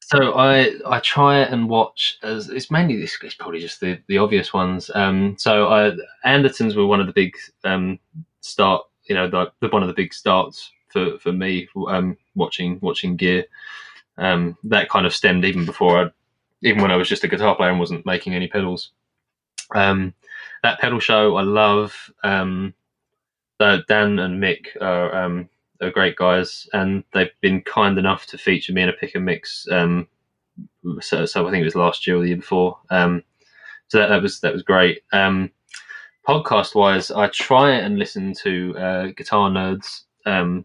So 0.00 0.32
I 0.32 0.72
I 0.86 1.00
try 1.00 1.40
and 1.40 1.68
watch 1.68 2.18
as 2.22 2.48
it's 2.48 2.70
mainly 2.70 2.96
this 2.96 3.18
it's 3.22 3.34
probably 3.34 3.60
just 3.60 3.80
the, 3.80 3.98
the 4.08 4.18
obvious 4.18 4.54
ones. 4.54 4.90
Um, 4.94 5.36
so 5.38 5.68
I 5.68 5.92
Andertons 6.24 6.74
were 6.74 6.86
one 6.86 7.00
of 7.00 7.06
the 7.06 7.12
big 7.12 7.34
um, 7.64 7.98
start 8.40 8.84
you 9.04 9.14
know 9.14 9.28
the, 9.28 9.52
the 9.60 9.68
one 9.68 9.82
of 9.82 9.88
the 9.88 9.94
big 9.94 10.14
starts 10.14 10.70
for, 10.88 11.18
for 11.18 11.32
me 11.32 11.68
um, 11.88 12.16
watching 12.34 12.78
watching 12.80 13.16
gear. 13.16 13.44
Um, 14.16 14.56
that 14.64 14.88
kind 14.88 15.04
of 15.04 15.14
stemmed 15.14 15.44
even 15.44 15.66
before 15.66 16.06
I 16.06 16.10
even 16.62 16.80
when 16.80 16.90
I 16.90 16.96
was 16.96 17.08
just 17.08 17.24
a 17.24 17.28
guitar 17.28 17.54
player 17.54 17.70
and 17.70 17.78
wasn't 17.78 18.06
making 18.06 18.34
any 18.34 18.48
pedals. 18.48 18.92
Um, 19.74 20.14
that 20.62 20.80
pedal 20.80 21.00
show 21.00 21.36
I 21.36 21.42
love. 21.42 22.10
Um, 22.24 22.72
uh, 23.60 23.78
Dan 23.88 24.18
and 24.18 24.42
Mick 24.42 24.66
are 24.80 25.14
um, 25.14 25.48
are 25.80 25.90
great 25.90 26.16
guys, 26.16 26.68
and 26.72 27.04
they've 27.12 27.30
been 27.40 27.62
kind 27.62 27.98
enough 27.98 28.26
to 28.26 28.38
feature 28.38 28.72
me 28.72 28.82
in 28.82 28.88
a 28.88 28.92
pick 28.92 29.14
and 29.14 29.24
mix. 29.24 29.66
Um, 29.70 30.08
so, 31.00 31.24
so 31.26 31.46
I 31.46 31.50
think 31.50 31.60
it 31.62 31.64
was 31.64 31.74
last 31.76 32.06
year 32.06 32.16
or 32.16 32.20
the 32.22 32.28
year 32.28 32.36
before. 32.36 32.78
Um, 32.90 33.22
so 33.88 33.98
that, 33.98 34.08
that 34.08 34.22
was 34.22 34.40
that 34.40 34.52
was 34.52 34.62
great. 34.62 35.02
Um, 35.12 35.50
podcast 36.26 36.74
wise, 36.74 37.10
I 37.10 37.28
try 37.28 37.72
and 37.72 37.98
listen 37.98 38.34
to 38.42 38.76
uh, 38.76 39.06
guitar 39.16 39.50
nerds 39.50 40.02
um, 40.26 40.64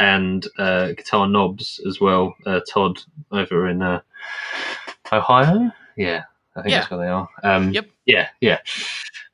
and 0.00 0.46
uh, 0.58 0.88
guitar 0.92 1.26
knobs 1.28 1.80
as 1.86 2.00
well. 2.00 2.34
Uh, 2.46 2.60
Todd 2.70 3.00
over 3.32 3.68
in 3.68 3.82
uh, 3.82 4.00
Ohio, 5.12 5.70
yeah, 5.96 6.24
I 6.56 6.62
think 6.62 6.72
Yeah. 6.72 6.78
that's 6.80 6.90
where 6.90 7.00
they 7.00 7.08
are. 7.08 7.28
Um, 7.42 7.72
Yep. 7.72 7.86
Yeah, 8.06 8.28
yeah, 8.40 8.58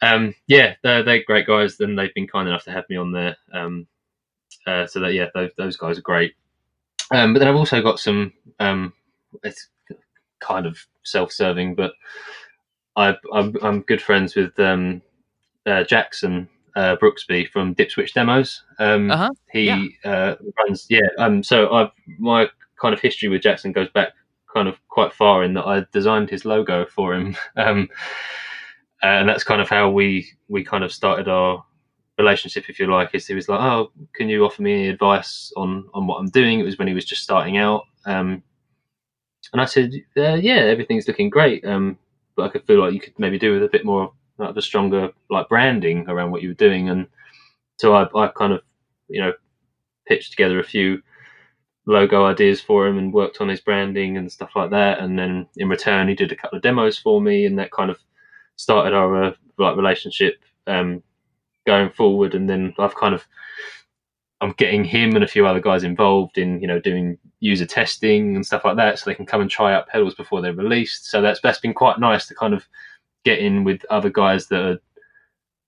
um, 0.02 0.34
yeah. 0.46 0.74
They're, 0.82 1.02
they're 1.02 1.24
great 1.24 1.46
guys. 1.46 1.76
Then 1.76 1.96
they've 1.96 2.14
been 2.14 2.26
kind 2.28 2.48
enough 2.48 2.64
to 2.64 2.72
have 2.72 2.84
me 2.88 2.96
on 2.96 3.12
there. 3.12 3.36
Um, 3.52 3.86
uh, 4.66 4.86
so 4.86 5.00
that 5.00 5.14
yeah, 5.14 5.26
those, 5.34 5.50
those 5.56 5.76
guys 5.76 5.98
are 5.98 6.02
great. 6.02 6.34
Um, 7.12 7.32
but 7.32 7.38
then 7.38 7.48
I've 7.48 7.56
also 7.56 7.82
got 7.82 7.98
some. 8.00 8.32
Um, 8.60 8.92
it's 9.42 9.68
kind 10.40 10.66
of 10.66 10.78
self-serving, 11.04 11.74
but 11.74 11.92
I, 12.96 13.14
I'm 13.32 13.54
I'm 13.62 13.80
good 13.82 14.00
friends 14.00 14.34
with 14.36 14.58
um, 14.58 15.02
uh, 15.66 15.84
Jackson 15.84 16.48
uh, 16.76 16.96
Brooksby 16.96 17.48
from 17.50 17.74
Dipswitch 17.74 18.12
Demos. 18.14 18.62
Um, 18.78 19.10
Uh-huh, 19.10 19.30
He 19.52 19.64
yeah. 19.66 19.86
uh, 20.04 20.34
runs 20.58 20.86
yeah. 20.88 21.08
Um, 21.18 21.42
so 21.42 21.72
I 21.74 21.90
my 22.18 22.48
kind 22.80 22.94
of 22.94 23.00
history 23.00 23.28
with 23.28 23.42
Jackson 23.42 23.72
goes 23.72 23.88
back 23.90 24.10
kind 24.52 24.68
of 24.68 24.76
quite 24.88 25.12
far 25.12 25.42
in 25.44 25.54
that 25.54 25.66
I 25.66 25.84
designed 25.92 26.30
his 26.30 26.44
logo 26.44 26.86
for 26.86 27.14
him. 27.14 27.36
Um, 29.04 29.10
and 29.20 29.28
that's 29.28 29.44
kind 29.44 29.60
of 29.60 29.68
how 29.68 29.90
we 29.90 30.26
we 30.48 30.64
kind 30.64 30.82
of 30.82 30.92
started 30.92 31.28
our 31.28 31.62
relationship, 32.16 32.70
if 32.70 32.78
you 32.78 32.86
like. 32.86 33.14
Is 33.14 33.26
he 33.26 33.34
was 33.34 33.50
like, 33.50 33.60
"Oh, 33.60 33.92
can 34.14 34.30
you 34.30 34.44
offer 34.44 34.62
me 34.62 34.72
any 34.72 34.88
advice 34.88 35.52
on 35.56 35.88
on 35.92 36.06
what 36.06 36.18
I'm 36.18 36.30
doing?" 36.30 36.58
It 36.58 36.64
was 36.64 36.78
when 36.78 36.88
he 36.88 36.94
was 36.94 37.04
just 37.04 37.22
starting 37.22 37.58
out, 37.58 37.82
um, 38.06 38.42
and 39.52 39.60
I 39.60 39.66
said, 39.66 39.92
uh, 40.16 40.34
"Yeah, 40.34 40.56
everything's 40.56 41.06
looking 41.06 41.28
great, 41.28 41.64
um, 41.66 41.98
but 42.34 42.44
I 42.44 42.48
could 42.48 42.64
feel 42.66 42.80
like 42.80 42.94
you 42.94 43.00
could 43.00 43.18
maybe 43.18 43.38
do 43.38 43.52
with 43.52 43.62
a 43.62 43.68
bit 43.68 43.84
more 43.84 44.10
like, 44.38 44.50
of 44.50 44.56
a 44.56 44.62
stronger 44.62 45.10
like 45.28 45.48
branding 45.50 46.08
around 46.08 46.30
what 46.30 46.42
you 46.42 46.48
were 46.48 46.54
doing." 46.54 46.88
And 46.88 47.06
so 47.78 47.94
I, 47.94 48.08
I 48.18 48.28
kind 48.28 48.54
of, 48.54 48.62
you 49.08 49.20
know, 49.20 49.34
pitched 50.08 50.30
together 50.30 50.60
a 50.60 50.64
few 50.64 51.02
logo 51.86 52.24
ideas 52.24 52.60
for 52.62 52.86
him 52.86 52.96
and 52.98 53.12
worked 53.12 53.40
on 53.42 53.48
his 53.48 53.60
branding 53.60 54.16
and 54.16 54.32
stuff 54.32 54.52
like 54.56 54.70
that. 54.70 55.00
And 55.00 55.18
then 55.18 55.46
in 55.58 55.68
return, 55.68 56.08
he 56.08 56.14
did 56.14 56.32
a 56.32 56.36
couple 56.36 56.56
of 56.56 56.62
demos 56.62 56.98
for 56.98 57.20
me, 57.20 57.44
and 57.46 57.58
that 57.58 57.70
kind 57.70 57.90
of 57.90 57.98
started 58.56 58.94
our 58.94 59.24
uh, 59.24 59.32
like 59.58 59.76
relationship 59.76 60.36
um, 60.66 61.02
going 61.66 61.90
forward. 61.90 62.34
And 62.34 62.48
then 62.48 62.74
I've 62.78 62.94
kind 62.94 63.14
of 63.14 63.24
I'm 64.40 64.52
getting 64.52 64.84
him 64.84 65.14
and 65.14 65.24
a 65.24 65.28
few 65.28 65.46
other 65.46 65.60
guys 65.60 65.84
involved 65.84 66.38
in 66.38 66.60
you 66.60 66.66
know 66.66 66.78
doing 66.78 67.18
user 67.40 67.66
testing 67.66 68.36
and 68.36 68.44
stuff 68.44 68.64
like 68.64 68.76
that, 68.76 68.98
so 68.98 69.08
they 69.08 69.14
can 69.14 69.26
come 69.26 69.40
and 69.40 69.50
try 69.50 69.72
out 69.74 69.88
pedals 69.88 70.14
before 70.14 70.42
they're 70.42 70.52
released. 70.52 71.06
So 71.06 71.22
that's 71.22 71.40
that's 71.40 71.60
been 71.60 71.74
quite 71.74 71.98
nice 71.98 72.26
to 72.28 72.34
kind 72.34 72.52
of 72.54 72.66
get 73.24 73.38
in 73.38 73.64
with 73.64 73.84
other 73.88 74.10
guys 74.10 74.48
that 74.48 74.60
are 74.62 74.78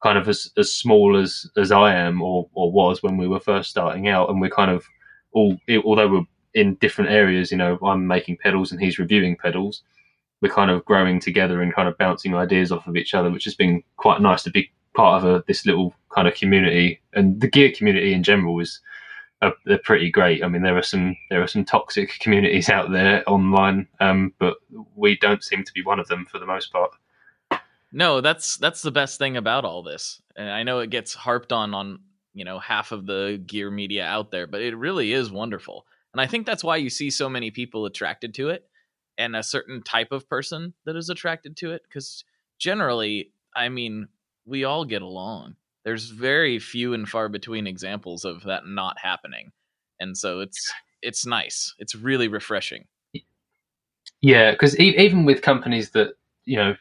kind 0.03 0.19
of 0.19 0.29
as, 0.29 0.51
as 0.59 0.73
small 0.73 1.17
as 1.17 1.51
as 1.57 1.73
I 1.73 1.95
am 1.95 2.21
or 2.21 2.49
or 2.55 2.71
was 2.71 3.03
when 3.03 3.17
we 3.17 3.29
were 3.29 3.41
first 3.41 3.71
starting 3.71 4.09
out, 4.09 4.29
and 4.29 4.41
we're 4.41 4.51
kind 4.51 4.71
of 4.71 4.85
all 5.33 5.57
although 5.85 6.09
we're 6.09 6.27
in 6.55 6.75
different 6.77 7.11
areas. 7.11 7.51
You 7.51 7.57
know, 7.57 7.79
I'm 7.83 8.07
making 8.07 8.39
pedals 8.39 8.73
and 8.73 8.81
he's 8.81 8.99
reviewing 8.99 9.37
pedals. 9.37 9.83
We're 10.41 10.53
kind 10.53 10.71
of 10.71 10.85
growing 10.85 11.21
together 11.21 11.63
and 11.63 11.75
kind 11.75 11.89
of 11.89 11.97
bouncing 11.99 12.35
ideas 12.35 12.71
off 12.71 12.87
of 12.87 12.97
each 12.97 13.15
other, 13.15 13.31
which 13.31 13.45
has 13.45 13.55
been 13.55 13.83
quite 13.97 14.21
nice 14.21 14.43
to 14.45 14.51
be 14.51 14.71
part 14.95 15.23
of 15.23 15.29
a, 15.29 15.45
this 15.47 15.65
little 15.65 15.95
kind 16.15 16.29
of 16.29 16.35
community. 16.35 17.01
And 17.15 17.41
the 17.41 17.49
gear 17.49 17.73
community 17.73 18.13
in 18.13 18.23
general 18.23 18.59
is 18.61 18.81
are, 19.43 19.55
they're 19.67 19.79
pretty 19.79 20.11
great. 20.11 20.43
I 20.43 20.49
mean, 20.49 20.63
there 20.63 20.77
are 20.77 20.83
some 20.83 21.17
there 21.31 21.43
are 21.43 21.47
some 21.47 21.65
toxic 21.65 22.19
communities 22.21 22.69
out 22.69 22.91
there 22.91 23.23
online, 23.29 23.89
um, 24.01 24.33
but 24.39 24.57
we 24.95 25.17
don't 25.19 25.45
seem 25.45 25.65
to 25.65 25.73
be 25.73 25.83
one 25.83 26.01
of 26.01 26.09
them 26.09 26.27
for 26.27 26.39
the 26.39 26.47
most 26.47 26.73
part. 26.73 26.93
No, 27.93 28.21
that's 28.21 28.57
that's 28.57 28.83
the 28.83 28.91
best 28.91 29.19
thing 29.19 29.37
about 29.37 29.65
all 29.65 29.83
this. 29.83 30.21
And 30.37 30.51
I 30.51 30.65
know 30.65 30.81
it 30.81 30.91
gets 30.91 31.15
harped 31.15 31.53
on 31.53 31.75
on 31.75 32.01
you 32.35 32.45
know 32.45 32.59
half 32.59 32.93
of 32.93 33.07
the 33.07 33.41
gear 33.47 33.71
media 33.71 34.05
out 34.05 34.31
there, 34.31 34.47
but 34.47 34.61
it 34.61 34.77
really 34.77 35.13
is 35.13 35.31
wonderful. 35.31 35.87
And 36.13 36.21
I 36.21 36.27
think 36.27 36.47
that's 36.47 36.65
why 36.65 36.77
you 36.77 36.89
see 36.89 37.11
so 37.11 37.29
many 37.29 37.51
people 37.51 37.85
attracted 37.85 38.35
to 38.35 38.49
it 38.49 38.67
and 39.19 39.35
a 39.37 39.43
certain 39.43 39.83
type 39.83 40.13
of 40.13 40.29
person 40.29 40.75
that 40.85 40.97
is 40.97 41.11
attracted 41.11 41.57
to 41.59 41.73
it 41.73 41.83
because 41.89 42.25
generally, 42.59 43.33
I 43.55 43.69
mean, 43.69 44.09
we 44.45 44.65
all 44.65 44.85
get 44.85 45.03
along. 45.03 45.57
There's 45.85 46.11
very 46.11 46.59
few 46.59 46.95
and 46.95 47.09
far 47.09 47.29
between 47.29 47.67
examples 47.67 48.25
of 48.25 48.43
that 48.45 48.67
not 48.67 48.99
happening 48.99 49.53
and 50.01 50.17
so 50.17 50.41
it's 50.41 50.73
it's 51.03 51.27
nice. 51.27 51.75
It's 51.79 51.95
really 51.95 52.29
refreshing. 52.29 52.87
Yeah 54.21 54.53
because 54.53 54.79
e- 54.79 54.97
even 54.99 55.25
with 55.25 55.43
companies 55.43 55.91
that 55.91 56.15
you 56.45 56.57
know 56.57 56.77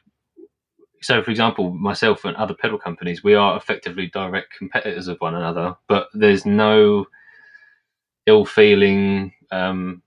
so 1.01 1.21
for 1.21 1.31
example 1.31 1.71
myself 1.71 2.25
and 2.25 2.35
other 2.37 2.53
pedal 2.53 2.77
companies 2.79 3.23
we 3.23 3.35
are 3.35 3.57
effectively 3.57 4.07
direct 4.07 4.53
competitors 4.57 5.07
of 5.07 5.17
one 5.19 5.35
another 5.35 5.75
but 5.87 6.07
there's 6.13 6.45
no 6.45 7.05
ill 8.25 8.45
feeling 8.45 9.33
um, 9.51 10.01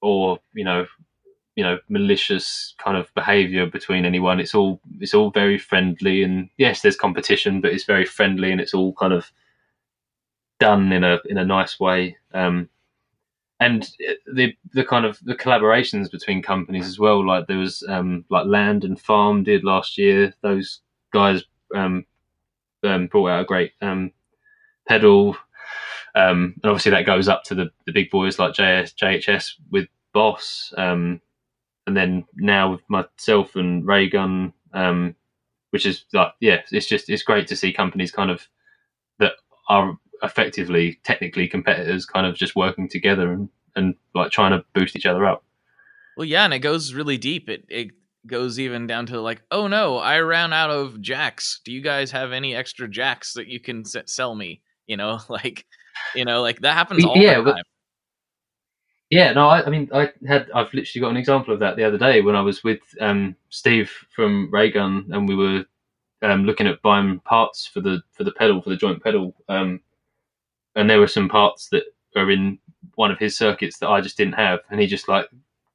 or 0.00 0.38
you 0.54 0.64
know 0.64 0.86
you 1.56 1.62
know 1.62 1.78
malicious 1.88 2.74
kind 2.78 2.96
of 2.96 3.12
behavior 3.14 3.66
between 3.66 4.04
anyone. 4.04 4.40
It's 4.40 4.54
all 4.54 4.80
it's 5.00 5.14
all 5.14 5.30
very 5.30 5.58
friendly 5.58 6.22
and 6.22 6.48
yes 6.56 6.82
there's 6.82 6.96
competition 6.96 7.60
but 7.60 7.72
it's 7.72 7.84
very 7.84 8.04
friendly 8.04 8.50
and 8.50 8.60
it's 8.60 8.74
all 8.74 8.92
kind 8.94 9.12
of 9.12 9.30
done 10.58 10.92
in 10.92 11.04
a 11.04 11.18
in 11.26 11.38
a 11.38 11.44
nice 11.44 11.78
way. 11.78 12.16
Um, 12.32 12.68
and 13.60 13.88
the 14.32 14.54
the 14.72 14.84
kind 14.84 15.04
of 15.04 15.18
the 15.22 15.36
collaborations 15.36 16.10
between 16.10 16.42
companies 16.42 16.86
as 16.86 16.98
well 16.98 17.24
like 17.24 17.46
there 17.46 17.58
was 17.58 17.84
um, 17.88 18.24
like 18.30 18.46
land 18.46 18.84
and 18.84 19.00
farm 19.00 19.44
did 19.44 19.64
last 19.64 19.96
year. 19.96 20.34
Those 20.42 20.80
guys 21.12 21.44
um, 21.74 22.04
um 22.82 23.06
brought 23.06 23.28
out 23.28 23.42
a 23.42 23.46
great 23.46 23.72
um, 23.80 24.12
pedal. 24.88 25.36
Um, 26.16 26.54
and 26.62 26.70
obviously 26.70 26.92
that 26.92 27.06
goes 27.06 27.28
up 27.28 27.42
to 27.44 27.54
the, 27.56 27.70
the 27.86 27.92
big 27.92 28.10
boys 28.10 28.38
like 28.38 28.54
JS, 28.54 28.94
JHS 28.94 29.54
with 29.70 29.88
Boss, 30.12 30.72
um, 30.76 31.20
and 31.86 31.96
then 31.96 32.24
now 32.36 32.72
with 32.72 32.82
myself 32.88 33.56
and 33.56 33.86
Raygun, 33.86 34.52
um, 34.72 35.14
which 35.70 35.86
is 35.86 36.04
like 36.12 36.32
yeah, 36.40 36.62
it's 36.70 36.86
just 36.86 37.08
it's 37.08 37.22
great 37.22 37.46
to 37.48 37.56
see 37.56 37.72
companies 37.72 38.10
kind 38.10 38.30
of 38.30 38.46
that 39.18 39.32
are 39.68 39.98
effectively 40.22 41.00
technically 41.04 41.48
competitors 41.48 42.06
kind 42.06 42.26
of 42.26 42.34
just 42.34 42.56
working 42.56 42.88
together 42.88 43.32
and 43.32 43.48
and 43.76 43.94
like 44.14 44.30
trying 44.30 44.52
to 44.52 44.64
boost 44.74 44.96
each 44.96 45.06
other 45.06 45.26
up. 45.26 45.44
Well, 46.16 46.24
yeah, 46.24 46.44
and 46.44 46.54
it 46.54 46.60
goes 46.60 46.94
really 46.94 47.18
deep. 47.18 47.48
It 47.48 47.64
it 47.68 47.90
goes 48.26 48.58
even 48.58 48.86
down 48.86 49.06
to 49.06 49.20
like, 49.20 49.42
oh 49.50 49.66
no, 49.66 49.98
I 49.98 50.20
ran 50.20 50.52
out 50.52 50.70
of 50.70 51.00
jacks. 51.00 51.60
Do 51.64 51.72
you 51.72 51.80
guys 51.80 52.10
have 52.12 52.32
any 52.32 52.54
extra 52.54 52.88
jacks 52.88 53.34
that 53.34 53.48
you 53.48 53.60
can 53.60 53.84
sell 53.84 54.34
me? 54.34 54.62
You 54.86 54.96
know, 54.96 55.20
like 55.28 55.66
you 56.14 56.24
know, 56.24 56.42
like 56.42 56.60
that 56.60 56.74
happens 56.74 57.04
all 57.04 57.16
yeah, 57.16 57.40
the 57.40 57.52
time. 57.52 57.62
Yeah, 59.14 59.32
no, 59.32 59.46
I, 59.46 59.64
I, 59.64 59.70
mean, 59.70 59.88
I 59.94 60.10
had, 60.26 60.50
I've 60.52 60.74
literally 60.74 61.00
got 61.00 61.10
an 61.10 61.16
example 61.16 61.54
of 61.54 61.60
that 61.60 61.76
the 61.76 61.84
other 61.84 61.98
day 61.98 62.20
when 62.20 62.34
I 62.34 62.40
was 62.40 62.64
with 62.64 62.80
um, 63.00 63.36
Steve 63.48 63.88
from 64.10 64.50
Raygun, 64.50 65.08
and 65.12 65.28
we 65.28 65.36
were 65.36 65.64
um, 66.22 66.42
looking 66.42 66.66
at 66.66 66.82
buying 66.82 67.20
parts 67.20 67.64
for 67.64 67.80
the 67.80 68.02
for 68.10 68.24
the 68.24 68.32
pedal 68.32 68.60
for 68.60 68.70
the 68.70 68.76
joint 68.76 69.04
pedal, 69.04 69.32
um, 69.48 69.78
and 70.74 70.90
there 70.90 70.98
were 70.98 71.06
some 71.06 71.28
parts 71.28 71.68
that 71.68 71.84
are 72.16 72.28
in 72.28 72.58
one 72.96 73.12
of 73.12 73.20
his 73.20 73.38
circuits 73.38 73.78
that 73.78 73.88
I 73.88 74.00
just 74.00 74.16
didn't 74.16 74.34
have, 74.34 74.58
and 74.68 74.80
he 74.80 74.88
just 74.88 75.06
like 75.06 75.28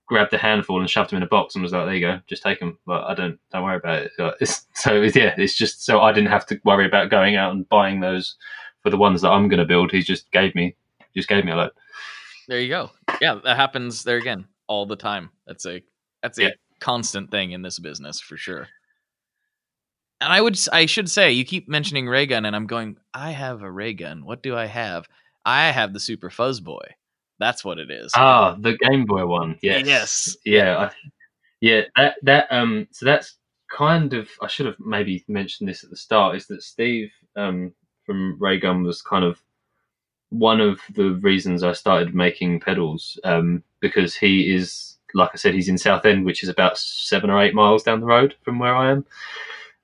grabbed 0.06 0.34
a 0.34 0.38
handful 0.38 0.82
and 0.82 0.90
shoved 0.90 1.12
them 1.12 1.18
in 1.18 1.24
a 1.24 1.28
box 1.28 1.56
and 1.56 1.64
was 1.64 1.72
like, 1.72 1.86
"There 1.86 1.96
you 1.96 2.06
go, 2.06 2.20
just 2.28 2.44
take 2.44 2.60
them." 2.60 2.78
But 2.86 3.06
I 3.06 3.14
don't 3.14 3.40
don't 3.54 3.64
worry 3.64 3.78
about 3.78 4.04
it. 4.04 4.12
It's, 4.42 4.68
so 4.74 4.96
yeah, 4.96 5.34
it's 5.38 5.56
just 5.56 5.86
so 5.86 6.02
I 6.02 6.12
didn't 6.12 6.32
have 6.32 6.46
to 6.48 6.60
worry 6.66 6.86
about 6.86 7.10
going 7.10 7.38
out 7.38 7.54
and 7.54 7.70
buying 7.70 8.02
those 8.02 8.36
for 8.84 8.90
the 8.90 8.98
ones 8.98 9.22
that 9.22 9.30
I'm 9.32 9.48
going 9.48 9.62
to 9.62 9.66
build. 9.66 9.94
He 9.94 10.02
just 10.02 10.30
gave 10.34 10.54
me 10.56 10.76
just 11.16 11.30
gave 11.30 11.46
me 11.46 11.54
a 11.54 11.56
load. 11.56 11.72
There 12.50 12.60
you 12.60 12.70
go. 12.70 12.90
Yeah, 13.22 13.40
that 13.44 13.58
happens 13.58 14.04
there 14.04 14.18
again 14.18 14.48
all 14.68 14.88
the 14.88 14.96
time. 14.96 15.30
That's 15.46 15.68
a 15.68 15.84
that's 16.24 16.40
a 16.40 16.44
yeah. 16.46 16.50
constant 16.80 17.30
thing 17.30 17.52
in 17.52 17.62
this 17.62 17.78
business 17.78 18.20
for 18.20 18.38
sure. 18.38 18.68
And 20.20 20.34
I 20.34 20.42
would 20.42 20.60
I 20.74 20.88
should 20.88 21.12
say 21.12 21.32
you 21.32 21.46
keep 21.46 21.70
mentioning 21.70 22.08
ray 22.08 22.26
gun 22.26 22.46
and 22.46 22.56
I'm 22.56 22.66
going 22.66 22.98
I 23.14 23.32
have 23.32 23.62
a 23.62 23.72
ray 23.72 23.94
gun. 23.94 24.26
What 24.26 24.42
do 24.42 24.58
I 24.58 24.66
have? 24.66 25.08
I 25.46 25.70
have 25.70 25.94
the 25.94 26.00
Super 26.00 26.32
Fuzz 26.32 26.60
Boy. 26.60 26.82
That's 27.38 27.64
what 27.64 27.78
it 27.78 27.92
is. 27.92 28.12
Ah, 28.16 28.58
the 28.60 28.76
Game 28.78 29.06
Boy 29.06 29.28
one. 29.28 29.60
Yes. 29.62 29.86
Yes. 29.86 30.38
Yeah. 30.44 30.78
I, 30.78 30.92
yeah. 31.62 31.82
That 31.96 32.16
that 32.24 32.48
um. 32.50 32.88
So 32.92 33.06
that's 33.06 33.36
kind 33.70 34.16
of. 34.16 34.28
I 34.42 34.48
should 34.48 34.66
have 34.66 34.80
maybe 34.80 35.24
mentioned 35.28 35.70
this 35.70 35.84
at 35.84 35.92
the 35.92 35.98
start. 35.98 36.36
Is 36.36 36.48
that 36.48 36.64
Steve 36.64 37.12
um 37.36 37.74
from 38.08 38.38
Raygun 38.40 38.82
was 38.82 39.04
kind 39.04 39.24
of 39.24 39.40
one 40.30 40.62
of 40.62 40.80
the 40.94 41.12
reasons 41.16 41.64
I 41.64 41.74
started 41.74 42.14
making 42.14 42.60
pedals 42.60 43.20
um, 43.24 43.64
because 43.80 44.16
he 44.16 44.54
is, 44.54 44.98
like 45.14 45.32
I 45.34 45.38
said, 45.38 45.54
he's 45.54 45.70
in 45.70 45.78
Southend, 45.78 46.26
which 46.26 46.44
is 46.44 46.50
about 46.50 46.78
seven 46.78 47.30
or 47.30 47.42
eight 47.42 47.56
miles 47.56 47.84
down 47.84 48.00
the 48.00 48.06
road 48.06 48.36
from 48.44 48.60
where 48.60 48.76
I 48.76 48.92
am. 48.92 49.06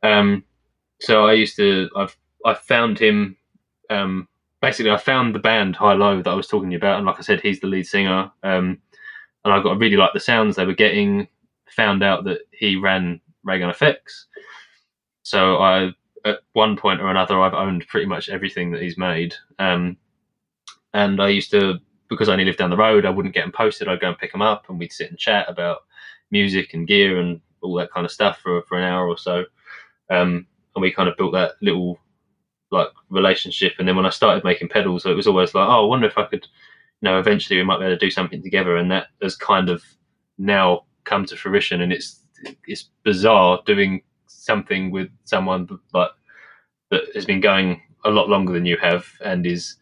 Um, 0.03 0.43
so 0.99 1.25
I 1.25 1.33
used 1.33 1.55
to, 1.57 1.89
I've 1.95 2.15
I 2.45 2.53
found 2.53 2.99
him. 2.99 3.35
Um, 3.89 4.27
basically, 4.61 4.91
I 4.91 4.97
found 4.97 5.33
the 5.35 5.39
band 5.39 5.75
High 5.75 5.93
Low 5.93 6.21
that 6.21 6.29
I 6.29 6.35
was 6.35 6.47
talking 6.47 6.75
about, 6.75 6.97
and 6.97 7.05
like 7.05 7.17
I 7.17 7.23
said, 7.23 7.41
he's 7.41 7.59
the 7.59 7.67
lead 7.67 7.87
singer. 7.87 8.31
Um, 8.43 8.79
and 9.43 9.53
I 9.53 9.61
got 9.61 9.79
really 9.79 9.97
like 9.97 10.13
the 10.13 10.19
sounds 10.19 10.55
they 10.55 10.65
were 10.65 10.73
getting. 10.73 11.27
Found 11.71 12.03
out 12.03 12.23
that 12.23 12.41
he 12.51 12.77
ran 12.77 13.19
Raygun 13.43 13.69
Effects, 13.69 14.27
so 15.23 15.57
I 15.57 15.89
at 16.23 16.39
one 16.53 16.77
point 16.77 17.01
or 17.01 17.09
another 17.09 17.41
I've 17.41 17.53
owned 17.53 17.85
pretty 17.87 18.05
much 18.05 18.29
everything 18.29 18.71
that 18.71 18.81
he's 18.81 18.97
made. 18.97 19.35
Um, 19.59 19.97
and 20.95 21.21
I 21.21 21.27
used 21.27 21.51
to, 21.51 21.79
because 22.09 22.29
I 22.29 22.31
only 22.31 22.45
lived 22.45 22.57
down 22.57 22.69
the 22.69 22.77
road, 22.77 23.05
I 23.05 23.09
wouldn't 23.09 23.35
get 23.35 23.41
them 23.41 23.51
posted. 23.51 23.87
I'd 23.87 23.99
go 23.99 24.07
and 24.07 24.17
pick 24.17 24.31
them 24.31 24.41
up, 24.41 24.69
and 24.69 24.79
we'd 24.79 24.93
sit 24.93 25.09
and 25.09 25.19
chat 25.19 25.49
about 25.49 25.79
music 26.31 26.73
and 26.73 26.87
gear 26.87 27.19
and 27.19 27.41
all 27.61 27.75
that 27.75 27.91
kind 27.91 28.05
of 28.05 28.11
stuff 28.11 28.39
for 28.39 28.61
for 28.63 28.77
an 28.77 28.85
hour 28.85 29.07
or 29.07 29.17
so. 29.17 29.43
Um, 30.09 30.47
and 30.73 30.81
we 30.81 30.91
kind 30.93 31.09
of 31.09 31.17
built 31.17 31.33
that 31.33 31.53
little 31.61 31.99
like 32.71 32.87
relationship. 33.09 33.73
And 33.77 33.87
then 33.87 33.97
when 33.97 34.05
I 34.05 34.09
started 34.09 34.43
making 34.43 34.69
pedals, 34.69 35.05
it 35.05 35.15
was 35.15 35.27
always 35.27 35.53
like, 35.53 35.67
oh, 35.67 35.83
I 35.83 35.87
wonder 35.87 36.07
if 36.07 36.17
I 36.17 36.25
could, 36.25 36.47
you 37.01 37.09
know, 37.09 37.19
eventually 37.19 37.57
we 37.57 37.65
might 37.65 37.79
be 37.79 37.85
able 37.85 37.95
to 37.95 38.05
do 38.05 38.11
something 38.11 38.41
together. 38.41 38.77
And 38.77 38.89
that 38.91 39.07
has 39.21 39.35
kind 39.35 39.69
of 39.69 39.83
now 40.37 40.85
come 41.03 41.25
to 41.25 41.35
fruition. 41.35 41.81
And 41.81 41.91
it's 41.91 42.21
it's 42.67 42.89
bizarre 43.03 43.59
doing 43.65 44.01
something 44.27 44.91
with 44.91 45.09
someone 45.25 45.67
like 45.93 46.11
that 46.91 47.03
has 47.15 47.25
been 47.25 47.41
going 47.41 47.81
a 48.05 48.09
lot 48.09 48.29
longer 48.29 48.53
than 48.53 48.65
you 48.65 48.77
have 48.77 49.05
and 49.23 49.45
is 49.45 49.75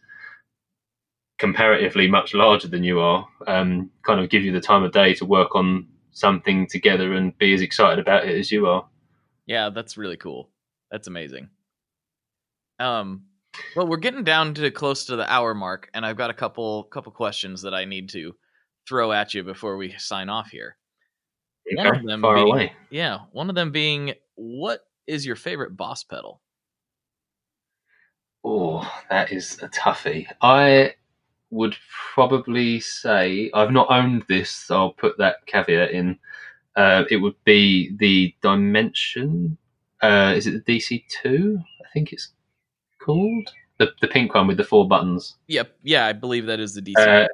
comparatively 1.38 2.08
much 2.08 2.34
larger 2.34 2.68
than 2.68 2.84
you 2.84 3.00
are, 3.00 3.26
um, 3.46 3.90
kind 4.04 4.20
of 4.20 4.30
give 4.30 4.44
you 4.44 4.52
the 4.52 4.60
time 4.60 4.82
of 4.82 4.92
day 4.92 5.14
to 5.14 5.24
work 5.24 5.54
on 5.54 5.88
something 6.12 6.66
together 6.66 7.12
and 7.12 7.36
be 7.38 7.52
as 7.54 7.60
excited 7.60 7.98
about 7.98 8.24
it 8.24 8.38
as 8.38 8.52
you 8.52 8.66
are. 8.66 8.86
Yeah, 9.46 9.70
that's 9.70 9.96
really 9.96 10.16
cool. 10.16 10.50
That's 10.90 11.08
amazing. 11.08 11.48
Um, 12.78 13.24
well, 13.76 13.86
we're 13.86 13.96
getting 13.96 14.24
down 14.24 14.54
to 14.54 14.70
close 14.70 15.06
to 15.06 15.16
the 15.16 15.30
hour 15.30 15.54
mark, 15.54 15.90
and 15.94 16.06
I've 16.06 16.16
got 16.16 16.30
a 16.30 16.34
couple 16.34 16.84
couple 16.84 17.12
questions 17.12 17.62
that 17.62 17.74
I 17.74 17.84
need 17.84 18.08
to 18.10 18.34
throw 18.88 19.12
at 19.12 19.34
you 19.34 19.42
before 19.42 19.76
we 19.76 19.94
sign 19.98 20.28
off 20.28 20.50
here. 20.50 20.76
Okay, 21.66 21.76
one 21.76 21.96
of 21.96 22.06
them 22.06 22.20
far 22.20 22.34
being, 22.34 22.48
away. 22.48 22.72
Yeah, 22.90 23.20
one 23.32 23.48
of 23.48 23.54
them 23.54 23.72
being, 23.72 24.14
what 24.34 24.80
is 25.06 25.24
your 25.24 25.36
favorite 25.36 25.76
boss 25.76 26.04
pedal? 26.04 26.42
Oh, 28.44 28.88
that 29.08 29.32
is 29.32 29.58
a 29.62 29.68
toughie. 29.68 30.26
I 30.42 30.94
would 31.54 31.76
probably 32.14 32.80
say 32.80 33.50
I've 33.54 33.70
not 33.70 33.86
owned 33.90 34.24
this, 34.28 34.50
so 34.50 34.76
I'll 34.76 34.92
put 34.92 35.16
that 35.18 35.46
caveat 35.46 35.92
in. 35.92 36.18
Uh, 36.76 37.04
it 37.10 37.18
would 37.18 37.36
be 37.44 37.96
the 37.98 38.34
Dimension. 38.42 39.56
Uh, 40.02 40.34
is 40.36 40.46
it 40.46 40.66
the 40.66 40.78
DC 40.78 41.04
two? 41.08 41.58
I 41.80 41.88
think 41.94 42.12
it's 42.12 42.32
called 43.00 43.50
the 43.78 43.92
the 44.00 44.08
pink 44.08 44.34
one 44.34 44.48
with 44.48 44.56
the 44.56 44.64
four 44.64 44.88
buttons. 44.88 45.36
Yep, 45.46 45.76
yeah, 45.82 46.06
I 46.06 46.12
believe 46.12 46.46
that 46.46 46.60
is 46.60 46.74
the 46.74 46.82
DC. 46.82 46.94
Uh, 46.98 47.28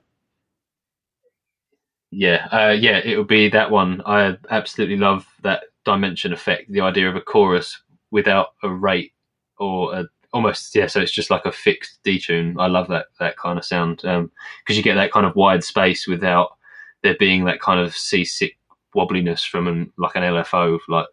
yeah, 2.10 2.46
uh, 2.52 2.76
yeah, 2.78 2.98
it 2.98 3.16
would 3.16 3.28
be 3.28 3.48
that 3.48 3.70
one. 3.70 4.02
I 4.04 4.36
absolutely 4.50 4.96
love 4.96 5.26
that 5.42 5.62
dimension 5.84 6.32
effect. 6.32 6.70
The 6.70 6.80
idea 6.82 7.08
of 7.08 7.16
a 7.16 7.20
chorus 7.20 7.80
without 8.10 8.48
a 8.62 8.68
rate 8.68 9.12
or 9.58 9.94
a 9.94 10.04
almost 10.32 10.74
yeah. 10.74 10.86
So 10.86 11.00
it's 11.00 11.12
just 11.12 11.30
like 11.30 11.44
a 11.44 11.52
fixed 11.52 11.98
detune. 12.04 12.56
I 12.58 12.66
love 12.66 12.88
that 12.88 13.06
that 13.18 13.36
kind 13.36 13.58
of 13.58 13.64
sound 13.64 13.98
because 13.98 14.16
um, 14.16 14.30
you 14.68 14.82
get 14.82 14.94
that 14.94 15.12
kind 15.12 15.26
of 15.26 15.36
wide 15.36 15.64
space 15.64 16.06
without 16.06 16.56
there 17.02 17.16
being 17.18 17.44
that 17.44 17.60
kind 17.60 17.80
of 17.80 17.96
seasick 17.96 18.56
wobbliness 18.94 19.46
from 19.46 19.66
an, 19.66 19.92
like 19.96 20.16
an 20.16 20.22
LFO, 20.22 20.78
like 20.88 21.06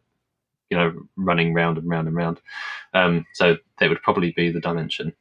you 0.69 0.77
know, 0.77 0.93
running 1.15 1.53
round 1.53 1.77
and 1.77 1.89
round 1.89 2.07
and 2.07 2.17
round. 2.17 2.41
Um, 2.93 3.25
so 3.33 3.57
that 3.79 3.89
would 3.89 4.01
probably 4.01 4.33
be 4.35 4.51
the 4.51 4.59
dimension. 4.59 5.13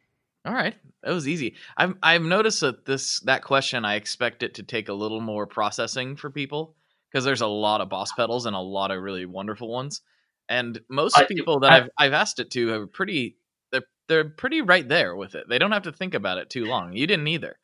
All 0.44 0.54
right, 0.54 0.74
that 1.02 1.12
was 1.12 1.28
easy. 1.28 1.54
I've 1.76 1.94
I've 2.02 2.22
noticed 2.22 2.60
that 2.60 2.84
this 2.84 3.20
that 3.20 3.42
question 3.42 3.84
I 3.84 3.94
expect 3.96 4.42
it 4.42 4.54
to 4.54 4.62
take 4.62 4.88
a 4.88 4.94
little 4.94 5.20
more 5.20 5.46
processing 5.46 6.16
for 6.16 6.30
people 6.30 6.76
because 7.10 7.24
there's 7.24 7.40
a 7.40 7.46
lot 7.46 7.80
of 7.80 7.88
boss 7.88 8.12
pedals 8.12 8.46
and 8.46 8.54
a 8.54 8.60
lot 8.60 8.90
of 8.90 9.02
really 9.02 9.26
wonderful 9.26 9.68
ones. 9.68 10.02
And 10.48 10.80
most 10.88 11.18
I, 11.18 11.24
people 11.24 11.60
that 11.60 11.72
I, 11.72 11.74
have 11.74 11.90
I've 11.98 12.12
asked 12.12 12.38
it 12.38 12.50
to 12.52 12.72
are 12.72 12.86
pretty 12.86 13.36
they're 14.08 14.24
pretty 14.24 14.60
right 14.60 14.88
there 14.88 15.16
with 15.16 15.34
it. 15.34 15.48
They 15.48 15.58
don't 15.58 15.72
have 15.72 15.84
to 15.84 15.92
think 15.92 16.14
about 16.14 16.38
it 16.38 16.50
too 16.50 16.64
long. 16.64 16.92
You 16.92 17.06
didn't 17.06 17.28
either. 17.28 17.58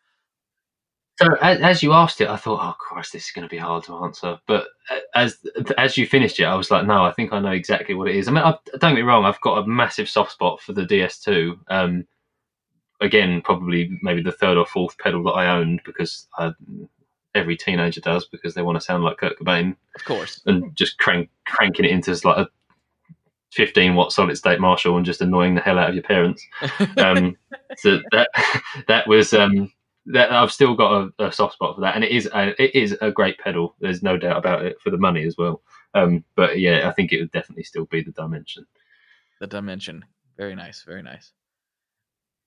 So 1.21 1.35
as, 1.43 1.61
as 1.61 1.83
you 1.83 1.93
asked 1.93 2.21
it, 2.21 2.29
I 2.29 2.37
thought, 2.37 2.61
oh 2.63 2.75
Christ, 2.79 3.13
this 3.13 3.27
is 3.27 3.31
going 3.33 3.47
to 3.47 3.51
be 3.51 3.59
hard 3.59 3.85
to 3.85 3.97
answer. 4.05 4.39
But 4.47 4.69
uh, 4.91 5.01
as 5.15 5.39
as 5.77 5.97
you 5.97 6.07
finished 6.07 6.41
it, 6.41 6.45
I 6.45 6.55
was 6.55 6.71
like, 6.71 6.87
no, 6.87 7.05
I 7.05 7.13
think 7.13 7.33
I 7.33 7.41
know 7.41 7.53
exactly 7.53 7.95
what 7.95 8.09
it 8.09 8.17
is. 8.17 8.29
I 8.29 8.33
mean, 8.33 8.43
I, 8.43 8.57
don't 8.79 8.95
get 8.95 8.95
me 8.95 9.03
wrong, 9.03 9.25
I've 9.25 9.41
got 9.41 9.59
a 9.59 9.67
massive 9.67 10.09
soft 10.09 10.33
spot 10.33 10.61
for 10.61 10.73
the 10.73 10.83
DS2. 10.83 11.59
Um, 11.69 12.07
again, 13.01 13.43
probably 13.43 13.91
maybe 14.03 14.23
the 14.23 14.33
third 14.33 14.57
or 14.57 14.65
fourth 14.65 14.97
pedal 14.99 15.23
that 15.25 15.33
I 15.33 15.55
owned 15.55 15.83
because 15.85 16.29
I, 16.39 16.53
every 17.35 17.57
teenager 17.57 18.01
does 18.01 18.27
because 18.27 18.55
they 18.55 18.63
want 18.63 18.77
to 18.77 18.85
sound 18.85 19.05
like 19.05 19.19
Kurt 19.19 19.39
Cobain, 19.39 19.77
of 19.95 20.05
course, 20.05 20.41
and 20.47 20.75
just 20.75 20.99
crank 20.99 21.29
cranking 21.47 21.85
it 21.85 21.91
into 21.91 22.13
like 22.27 22.39
a 22.39 22.49
15 23.53 23.95
watt 23.95 24.13
solid 24.13 24.37
state 24.37 24.61
Marshall 24.61 24.97
and 24.97 25.07
just 25.07 25.21
annoying 25.21 25.55
the 25.55 25.61
hell 25.61 25.79
out 25.79 25.91
of 25.91 25.95
your 25.95 26.03
parents. 26.03 26.45
Um, 26.97 27.37
so 27.77 28.01
that 28.11 28.31
that 28.89 29.07
was 29.07 29.33
um, 29.33 29.71
that 30.07 30.33
I've 30.33 30.53
still 30.53 30.75
got 30.75 31.13
a, 31.19 31.27
a, 31.27 31.33
soft 31.33 31.55
spot 31.55 31.75
for 31.75 31.83
that, 31.83 31.95
and 31.95 32.03
it 32.03 32.11
is 32.11 32.29
a, 32.33 32.63
it 32.63 32.75
is 32.75 32.97
a 33.01 33.11
great 33.11 33.39
pedal. 33.39 33.77
There's 33.81 34.03
no 34.03 34.17
doubt 34.17 34.39
about 34.39 34.65
it 34.65 34.81
for 34.81 34.91
the 34.91 34.99
money 34.99 35.25
as 35.25 35.37
well. 35.37 35.63
Um, 35.95 36.25
but 36.35 36.59
yeah, 36.59 36.89
I 36.89 36.93
think 36.93 37.13
it 37.13 37.21
would 37.21 37.33
definitely 37.33 37.65
still 37.65 37.85
be 37.85 38.03
the 38.03 38.13
dimension. 38.13 38.67
The 39.41 39.47
dimension, 39.47 40.05
very 40.37 40.55
nice, 40.55 40.83
very 40.83 41.03
nice. 41.03 41.33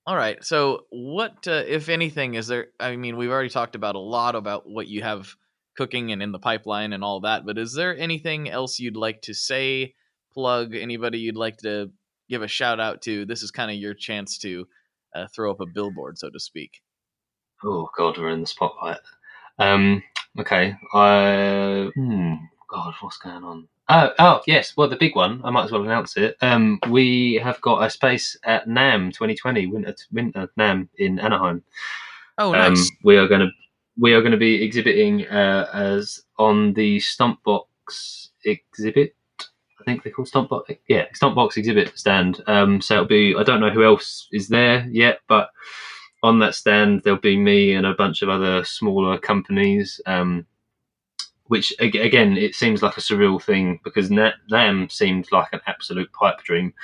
All 0.08 0.16
right, 0.16 0.42
so 0.44 0.86
what, 0.90 1.48
uh, 1.48 1.64
if 1.66 1.88
anything, 1.88 2.34
is 2.34 2.46
there? 2.46 2.68
I 2.78 2.96
mean, 2.96 3.16
we've 3.16 3.30
already 3.30 3.48
talked 3.48 3.74
about 3.74 3.96
a 3.96 4.00
lot 4.00 4.34
about 4.34 4.68
what 4.68 4.88
you 4.88 5.02
have 5.02 5.34
cooking 5.76 6.10
and 6.10 6.22
in 6.22 6.32
the 6.32 6.38
pipeline 6.38 6.92
and 6.92 7.04
all 7.04 7.20
that, 7.20 7.44
but 7.46 7.58
is 7.58 7.74
there 7.74 7.96
anything 7.96 8.48
else 8.48 8.78
you'd 8.78 8.96
like 8.96 9.22
to 9.22 9.34
say? 9.34 9.94
Plug 10.36 10.74
anybody 10.74 11.18
you'd 11.18 11.34
like 11.34 11.56
to 11.58 11.90
give 12.28 12.42
a 12.42 12.48
shout 12.48 12.78
out 12.78 13.00
to? 13.02 13.24
This 13.24 13.42
is 13.42 13.50
kind 13.50 13.70
of 13.70 13.78
your 13.78 13.94
chance 13.94 14.36
to 14.40 14.68
uh, 15.14 15.26
throw 15.34 15.50
up 15.50 15.60
a 15.60 15.66
billboard, 15.66 16.18
so 16.18 16.28
to 16.28 16.38
speak. 16.38 16.82
Oh 17.64 17.88
God, 17.96 18.18
we're 18.18 18.28
in 18.28 18.42
the 18.42 18.46
spotlight. 18.46 18.98
Um, 19.58 20.02
okay. 20.38 20.74
I 20.92 21.90
hmm, 21.94 22.34
God, 22.70 22.92
what's 23.00 23.16
going 23.16 23.44
on? 23.44 23.66
Oh, 23.88 24.10
oh 24.18 24.42
yes. 24.46 24.76
Well, 24.76 24.90
the 24.90 24.96
big 24.96 25.16
one. 25.16 25.40
I 25.42 25.48
might 25.48 25.64
as 25.64 25.72
well 25.72 25.84
announce 25.84 26.18
it. 26.18 26.36
Um, 26.42 26.80
we 26.90 27.40
have 27.42 27.58
got 27.62 27.82
a 27.82 27.88
space 27.88 28.36
at 28.44 28.68
NAMM 28.68 29.14
2020 29.14 29.68
Winter 29.68 29.94
Winter 30.12 30.50
NAMM 30.58 30.88
in 30.98 31.18
Anaheim. 31.18 31.62
Oh, 32.36 32.48
um, 32.54 32.74
nice. 32.74 32.90
Um, 32.90 32.96
we 33.04 33.16
are 33.16 33.26
going 33.26 33.40
to 33.40 33.50
we 33.98 34.12
are 34.12 34.20
going 34.20 34.32
to 34.32 34.38
be 34.38 34.62
exhibiting 34.62 35.26
uh, 35.28 35.70
as 35.72 36.20
on 36.38 36.74
the 36.74 36.98
Stompbox 36.98 38.28
exhibit. 38.44 39.16
Think 39.86 40.02
they 40.02 40.10
call 40.10 40.24
Stompbox. 40.24 40.78
Yeah, 40.88 41.04
Stomp 41.14 41.36
Box 41.36 41.56
exhibit 41.56 41.96
stand. 41.96 42.42
Um, 42.48 42.80
so 42.80 42.94
it'll 42.94 43.06
be. 43.06 43.36
I 43.38 43.44
don't 43.44 43.60
know 43.60 43.70
who 43.70 43.84
else 43.84 44.28
is 44.32 44.48
there 44.48 44.84
yet, 44.90 45.20
but 45.28 45.50
on 46.24 46.40
that 46.40 46.56
stand 46.56 47.02
there'll 47.04 47.20
be 47.20 47.36
me 47.36 47.72
and 47.72 47.86
a 47.86 47.94
bunch 47.94 48.20
of 48.22 48.28
other 48.28 48.64
smaller 48.64 49.16
companies. 49.16 50.00
Um, 50.04 50.44
which 51.44 51.72
again, 51.78 52.36
it 52.36 52.56
seems 52.56 52.82
like 52.82 52.96
a 52.96 53.00
surreal 53.00 53.40
thing 53.40 53.78
because 53.84 54.10
NAMM 54.10 54.90
seemed 54.90 55.30
like 55.30 55.52
an 55.52 55.60
absolute 55.68 56.12
pipe 56.12 56.42
dream 56.42 56.74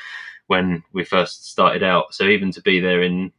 when 0.46 0.84
we 0.92 1.04
first 1.04 1.50
started 1.50 1.82
out. 1.82 2.14
So 2.14 2.28
even 2.28 2.52
to 2.52 2.62
be 2.62 2.78
there 2.78 3.02
in 3.02 3.32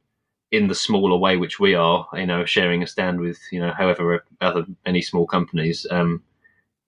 in 0.51 0.67
the 0.67 0.75
smaller 0.75 1.17
way 1.17 1.37
which 1.37 1.59
we 1.61 1.73
are, 1.73 2.05
you 2.13 2.25
know, 2.25 2.43
sharing 2.43 2.83
a 2.83 2.87
stand 2.87 3.21
with 3.21 3.39
you 3.49 3.61
know 3.61 3.71
however 3.71 4.25
other 4.41 4.65
many 4.85 5.01
small 5.01 5.25
companies, 5.25 5.87
um, 5.89 6.21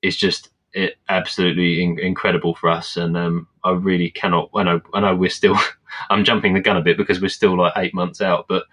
is 0.02 0.18
just 0.18 0.50
it 0.76 0.98
absolutely 1.08 1.82
in, 1.82 1.98
incredible 1.98 2.54
for 2.54 2.70
us. 2.70 2.98
And 2.98 3.18
um, 3.18 3.48
I 3.64 3.72
really 3.72 4.12
cannot. 4.12 4.50
I 4.54 4.64
know 4.64 4.82
I 4.94 5.00
know 5.00 5.16
we're 5.16 5.30
still. 5.30 5.58
I'm 6.10 6.26
jumping 6.26 6.54
the 6.54 6.60
gun 6.60 6.78
a 6.78 6.82
bit 6.82 6.98
because 6.98 7.22
we're 7.22 7.30
still 7.30 7.58
like 7.58 7.74
eight 7.78 7.94
months 7.94 8.22
out, 8.22 8.48
but 8.50 8.66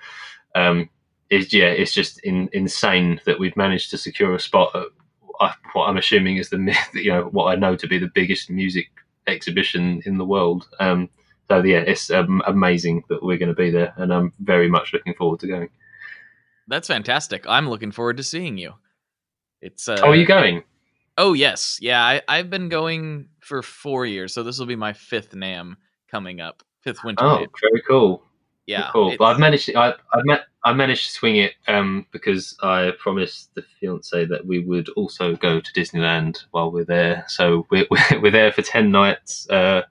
um, 0.57 0.91
is 1.31 1.53
yeah, 1.53 1.67
it's 1.67 1.93
just 1.93 2.19
in, 2.21 2.51
insane 2.53 3.21
that 3.25 3.39
we've 3.39 3.57
managed 3.57 3.91
to 3.91 3.99
secure 3.99 4.35
a 4.35 4.41
spot 4.41 4.75
at 4.75 4.87
uh, 5.39 5.53
what 5.73 5.87
I'm 5.87 5.97
assuming 5.97 6.37
is 6.37 6.51
the 6.51 6.59
myth, 6.69 6.77
you 6.93 7.13
know 7.13 7.25
what 7.31 7.47
I 7.47 7.55
know 7.55 7.77
to 7.77 7.87
be 7.87 7.99
the 7.99 8.11
biggest 8.13 8.51
music 8.51 8.89
exhibition 9.29 10.03
in 10.05 10.19
the 10.19 10.25
world. 10.25 10.69
Um, 10.81 11.09
so 11.49 11.63
yeah, 11.63 11.79
it's 11.79 12.11
um, 12.11 12.43
amazing 12.47 13.05
that 13.09 13.23
we're 13.23 13.39
going 13.39 13.49
to 13.49 13.55
be 13.55 13.71
there, 13.71 13.95
and 13.97 14.13
I'm 14.13 14.33
very 14.41 14.69
much 14.69 14.93
looking 14.93 15.15
forward 15.15 15.39
to 15.41 15.47
going. 15.47 15.69
That's 16.67 16.89
fantastic. 16.89 17.45
I'm 17.47 17.69
looking 17.69 17.93
forward 17.93 18.17
to 18.17 18.23
seeing 18.25 18.59
you. 18.59 18.75
It's 19.61 19.89
uh, 19.89 19.99
oh, 20.03 20.11
are 20.11 20.17
you 20.17 20.27
going? 20.27 20.65
Oh 21.19 21.33
yes, 21.33 21.79
yeah. 21.81 22.03
I, 22.03 22.23
I've 22.29 22.51
been 22.51 22.69
going 22.69 23.29
for 23.41 23.63
four 23.63 24.07
years, 24.07 24.33
so 24.33 24.43
this 24.43 24.59
will 24.59 24.67
be 24.67 24.77
my 24.77 24.93
fifth 24.93 25.33
NAMM 25.33 25.77
coming 26.11 26.41
up, 26.41 26.63
fifth 26.81 27.05
winter. 27.05 27.25
Oh, 27.25 27.47
very 27.61 27.83
cool 27.87 28.25
yeah, 28.67 28.91
cool. 28.93 29.15
But 29.19 29.25
I've 29.25 29.39
managed. 29.41 29.67
To, 29.67 29.77
I 29.77 29.89
I've 30.13 30.25
met. 30.25 30.43
I 30.65 30.73
managed 30.73 31.07
to 31.07 31.13
swing 31.13 31.37
it 31.37 31.55
um, 31.67 32.07
because 32.13 32.57
I 32.63 32.93
promised 32.99 33.55
the 33.55 33.63
fiance 33.81 34.25
that 34.27 34.47
we 34.47 34.61
would 34.61 34.89
also 34.91 35.35
go 35.35 35.61
to 35.61 35.73
Disneyland 35.73 36.45
while 36.53 36.71
we're 36.71 36.85
there. 36.85 37.25
So 37.29 37.67
we're 37.71 37.87
we're, 38.23 38.31
there 38.31 38.53
for 38.53 38.63
ten 38.63 38.91
nights, 38.91 39.49
uh, 39.51 39.83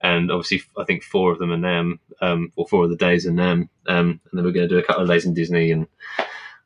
and 0.00 0.30
obviously 0.30 0.62
I 0.78 0.84
think 0.84 1.02
four 1.02 1.32
of 1.32 1.38
them 1.38 1.52
are 1.52 1.56
NAMM, 1.56 1.98
um, 2.22 2.52
or 2.56 2.66
four 2.66 2.84
of 2.84 2.90
the 2.90 2.96
days 2.96 3.26
are 3.26 3.30
NAMM, 3.30 3.68
um, 3.88 4.20
and 4.20 4.20
then 4.32 4.44
we're 4.44 4.52
going 4.52 4.68
to 4.68 4.74
do 4.74 4.78
a 4.78 4.84
couple 4.84 5.02
of 5.02 5.08
days 5.08 5.26
in 5.26 5.34
Disney 5.34 5.70
and 5.70 5.86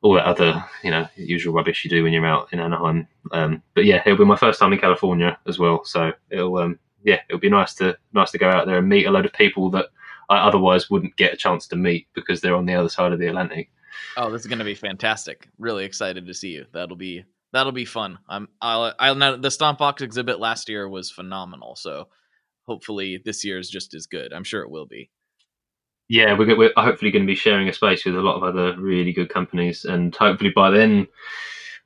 all 0.02 0.14
that 0.14 0.26
other 0.26 0.64
you 0.82 0.90
know 0.90 1.08
usual 1.16 1.54
rubbish 1.54 1.84
you 1.84 1.90
do 1.90 2.02
when 2.02 2.12
you're 2.12 2.26
out 2.26 2.52
in 2.52 2.60
Anaheim. 2.60 3.08
Um, 3.30 3.62
but 3.74 3.84
yeah, 3.84 4.02
it'll 4.04 4.18
be 4.18 4.24
my 4.24 4.36
first 4.36 4.60
time 4.60 4.72
in 4.72 4.78
California 4.78 5.38
as 5.46 5.58
well, 5.58 5.84
so 5.84 6.12
it'll 6.30 6.58
um, 6.58 6.78
yeah 7.04 7.20
it'll 7.28 7.40
be 7.40 7.48
nice 7.48 7.74
to 7.74 7.96
nice 8.12 8.30
to 8.32 8.38
go 8.38 8.50
out 8.50 8.66
there 8.66 8.78
and 8.78 8.88
meet 8.88 9.06
a 9.06 9.10
load 9.10 9.24
of 9.24 9.32
people 9.32 9.70
that 9.70 9.86
I 10.28 10.38
otherwise 10.38 10.90
wouldn't 10.90 11.16
get 11.16 11.32
a 11.32 11.36
chance 11.36 11.66
to 11.68 11.76
meet 11.76 12.08
because 12.14 12.40
they're 12.40 12.56
on 12.56 12.66
the 12.66 12.74
other 12.74 12.88
side 12.88 13.12
of 13.12 13.18
the 13.18 13.28
Atlantic. 13.28 13.70
Oh, 14.16 14.30
this 14.30 14.42
is 14.42 14.46
going 14.46 14.58
to 14.58 14.64
be 14.64 14.74
fantastic! 14.74 15.48
Really 15.58 15.84
excited 15.84 16.26
to 16.26 16.34
see 16.34 16.50
you. 16.50 16.66
That'll 16.72 16.96
be 16.96 17.24
that'll 17.52 17.72
be 17.72 17.84
fun. 17.84 18.18
I'm 18.28 18.48
I'll 18.60 18.94
I'll 18.98 19.14
the 19.14 19.48
Stompbox 19.48 20.02
exhibit 20.02 20.40
last 20.40 20.68
year 20.68 20.88
was 20.88 21.10
phenomenal. 21.10 21.76
So 21.76 22.08
hopefully 22.66 23.20
this 23.24 23.44
year 23.44 23.58
is 23.58 23.70
just 23.70 23.94
as 23.94 24.06
good. 24.06 24.32
I'm 24.32 24.44
sure 24.44 24.62
it 24.62 24.70
will 24.70 24.86
be. 24.86 25.10
Yeah, 26.12 26.36
we're, 26.36 26.54
we're 26.58 26.72
hopefully 26.76 27.10
going 27.10 27.22
to 27.22 27.32
be 27.32 27.34
sharing 27.34 27.70
a 27.70 27.72
space 27.72 28.04
with 28.04 28.14
a 28.14 28.20
lot 28.20 28.36
of 28.36 28.42
other 28.42 28.78
really 28.78 29.14
good 29.14 29.30
companies, 29.30 29.86
and 29.86 30.14
hopefully 30.14 30.52
by 30.54 30.70
then 30.70 31.08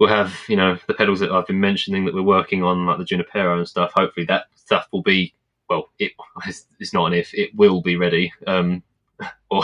we'll 0.00 0.08
have 0.08 0.36
you 0.48 0.56
know 0.56 0.76
the 0.88 0.94
pedals 0.94 1.20
that 1.20 1.30
I've 1.30 1.46
been 1.46 1.60
mentioning 1.60 2.04
that 2.04 2.14
we're 2.14 2.22
working 2.22 2.64
on, 2.64 2.86
like 2.86 2.98
the 2.98 3.04
Junipero 3.04 3.56
and 3.56 3.68
stuff. 3.68 3.92
Hopefully 3.94 4.26
that 4.26 4.46
stuff 4.56 4.88
will 4.92 5.04
be 5.04 5.32
well, 5.70 5.90
it, 6.00 6.10
it's 6.80 6.92
not 6.92 7.06
an 7.06 7.12
if, 7.12 7.32
it 7.34 7.54
will 7.54 7.80
be 7.82 7.94
ready. 7.94 8.32
Um, 8.48 8.82
or 9.50 9.62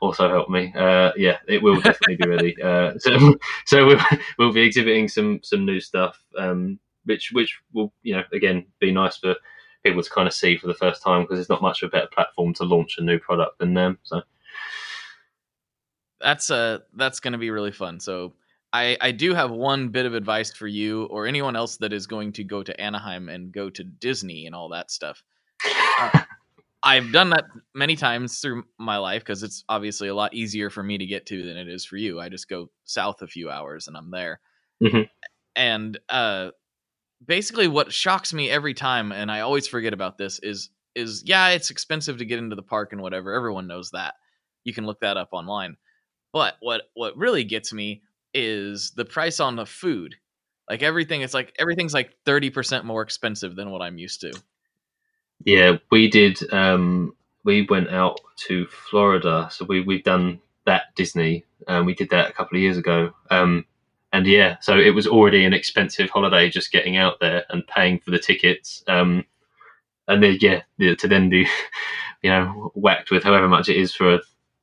also 0.00 0.30
help 0.30 0.48
me. 0.48 0.72
Uh, 0.74 1.12
yeah, 1.18 1.36
it 1.46 1.62
will 1.62 1.78
definitely 1.78 2.16
be 2.16 2.28
ready. 2.30 2.56
Uh, 2.64 2.98
so, 2.98 3.36
so 3.66 3.86
we'll, 3.86 4.00
we'll 4.38 4.52
be 4.54 4.62
exhibiting 4.62 5.08
some 5.08 5.40
some 5.42 5.66
new 5.66 5.80
stuff, 5.80 6.18
um, 6.38 6.78
which 7.04 7.32
which 7.32 7.60
will 7.74 7.92
you 8.02 8.16
know 8.16 8.22
again 8.32 8.64
be 8.80 8.90
nice 8.90 9.18
for 9.18 9.34
people 9.84 10.02
to 10.02 10.10
kind 10.10 10.26
of 10.26 10.34
see 10.34 10.56
for 10.56 10.66
the 10.66 10.74
first 10.74 11.02
time 11.02 11.22
because 11.22 11.38
it's 11.38 11.48
not 11.48 11.62
much 11.62 11.82
of 11.82 11.88
a 11.88 11.90
better 11.90 12.08
platform 12.12 12.54
to 12.54 12.64
launch 12.64 12.96
a 12.98 13.02
new 13.02 13.18
product 13.18 13.58
than 13.58 13.74
them. 13.74 13.98
So 14.02 14.22
that's 16.20 16.50
uh 16.50 16.78
that's 16.94 17.20
going 17.20 17.32
to 17.32 17.38
be 17.38 17.50
really 17.50 17.72
fun. 17.72 18.00
So 18.00 18.34
I 18.72 18.96
I 19.00 19.12
do 19.12 19.34
have 19.34 19.50
one 19.50 19.88
bit 19.88 20.06
of 20.06 20.14
advice 20.14 20.52
for 20.52 20.66
you 20.66 21.04
or 21.04 21.26
anyone 21.26 21.56
else 21.56 21.76
that 21.78 21.92
is 21.92 22.06
going 22.06 22.32
to 22.32 22.44
go 22.44 22.62
to 22.62 22.80
Anaheim 22.80 23.28
and 23.28 23.52
go 23.52 23.70
to 23.70 23.84
Disney 23.84 24.46
and 24.46 24.54
all 24.54 24.70
that 24.70 24.90
stuff. 24.90 25.22
Uh, 25.98 26.20
I've 26.82 27.10
done 27.12 27.30
that 27.30 27.44
many 27.74 27.96
times 27.96 28.38
through 28.38 28.64
my 28.78 28.98
life 28.98 29.22
because 29.22 29.42
it's 29.42 29.64
obviously 29.68 30.08
a 30.08 30.14
lot 30.14 30.32
easier 30.32 30.70
for 30.70 30.82
me 30.82 30.96
to 30.96 31.06
get 31.06 31.26
to 31.26 31.42
than 31.42 31.56
it 31.56 31.68
is 31.68 31.84
for 31.84 31.96
you. 31.96 32.20
I 32.20 32.28
just 32.28 32.48
go 32.48 32.70
south 32.84 33.20
a 33.22 33.26
few 33.26 33.50
hours 33.50 33.88
and 33.88 33.96
I'm 33.96 34.12
there. 34.12 34.40
Mm-hmm. 34.82 35.02
And 35.56 35.98
uh, 36.08 36.50
basically, 37.24 37.68
what 37.68 37.92
shocks 37.92 38.32
me 38.32 38.50
every 38.50 38.74
time, 38.74 39.12
and 39.12 39.30
I 39.30 39.40
always 39.40 39.66
forget 39.66 39.92
about 39.92 40.18
this, 40.18 40.38
is 40.40 40.70
is 40.94 41.22
yeah, 41.24 41.50
it's 41.50 41.70
expensive 41.70 42.18
to 42.18 42.24
get 42.24 42.38
into 42.38 42.56
the 42.56 42.62
park 42.62 42.92
and 42.92 43.00
whatever. 43.00 43.32
Everyone 43.32 43.66
knows 43.66 43.90
that. 43.92 44.14
You 44.64 44.74
can 44.74 44.86
look 44.86 45.00
that 45.00 45.16
up 45.16 45.28
online. 45.32 45.76
But 46.32 46.56
what 46.60 46.82
what 46.94 47.16
really 47.16 47.44
gets 47.44 47.72
me 47.72 48.02
is 48.34 48.92
the 48.92 49.04
price 49.04 49.40
on 49.40 49.56
the 49.56 49.66
food. 49.66 50.16
Like 50.68 50.82
everything, 50.82 51.22
it's 51.22 51.34
like 51.34 51.54
everything's 51.58 51.94
like 51.94 52.14
thirty 52.24 52.50
percent 52.50 52.84
more 52.84 53.02
expensive 53.02 53.56
than 53.56 53.70
what 53.70 53.82
I'm 53.82 53.98
used 53.98 54.20
to. 54.22 54.32
Yeah, 55.44 55.76
we 55.90 56.08
did. 56.08 56.38
Um, 56.52 57.14
we 57.44 57.62
went 57.62 57.88
out 57.88 58.20
to 58.46 58.66
Florida. 58.66 59.48
So 59.50 59.64
we 59.64 59.80
we've 59.80 60.04
done 60.04 60.40
that 60.66 60.94
Disney. 60.94 61.44
Um, 61.66 61.86
we 61.86 61.94
did 61.94 62.10
that 62.10 62.28
a 62.28 62.32
couple 62.32 62.56
of 62.56 62.62
years 62.62 62.76
ago. 62.76 63.12
Um, 63.30 63.64
and 64.18 64.26
yeah, 64.26 64.56
so 64.60 64.76
it 64.76 64.90
was 64.90 65.06
already 65.06 65.44
an 65.44 65.52
expensive 65.52 66.10
holiday 66.10 66.50
just 66.50 66.72
getting 66.72 66.96
out 66.96 67.20
there 67.20 67.44
and 67.50 67.64
paying 67.68 68.00
for 68.00 68.10
the 68.10 68.18
tickets. 68.18 68.82
Um, 68.88 69.24
and 70.08 70.20
then 70.20 70.38
yeah, 70.40 70.62
to 70.80 71.06
then 71.06 71.28
be, 71.28 71.46
you 72.22 72.30
know, 72.30 72.72
whacked 72.74 73.12
with 73.12 73.22
however 73.22 73.46
much 73.46 73.68
it 73.68 73.76
is 73.76 73.94
for 73.94 74.14
a, 74.14 74.20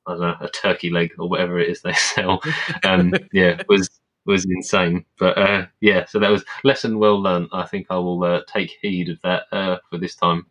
I 0.08 0.12
don't 0.12 0.20
know, 0.20 0.36
a 0.42 0.50
turkey 0.50 0.90
leg 0.90 1.14
or 1.18 1.30
whatever 1.30 1.58
it 1.58 1.70
is 1.70 1.82
they 1.82 1.94
sell. 1.94 2.42
Um, 2.84 3.14
yeah, 3.32 3.62
was 3.70 3.90
was 4.26 4.44
insane. 4.44 5.06
But 5.18 5.38
uh, 5.38 5.68
yeah, 5.80 6.04
so 6.04 6.20
that 6.20 6.32
was 6.32 6.44
lesson 6.66 7.00
well 7.00 7.22
learned. 7.22 7.48
I 7.54 7.66
think 7.66 7.88
I 7.90 7.96
will 7.96 8.26
uh, 8.26 8.42
take 8.48 8.76
heed 8.82 9.08
of 9.08 9.22
that 9.24 9.44
uh, 9.54 9.78
for 9.90 9.98
this 9.98 10.16
time. 10.16 10.48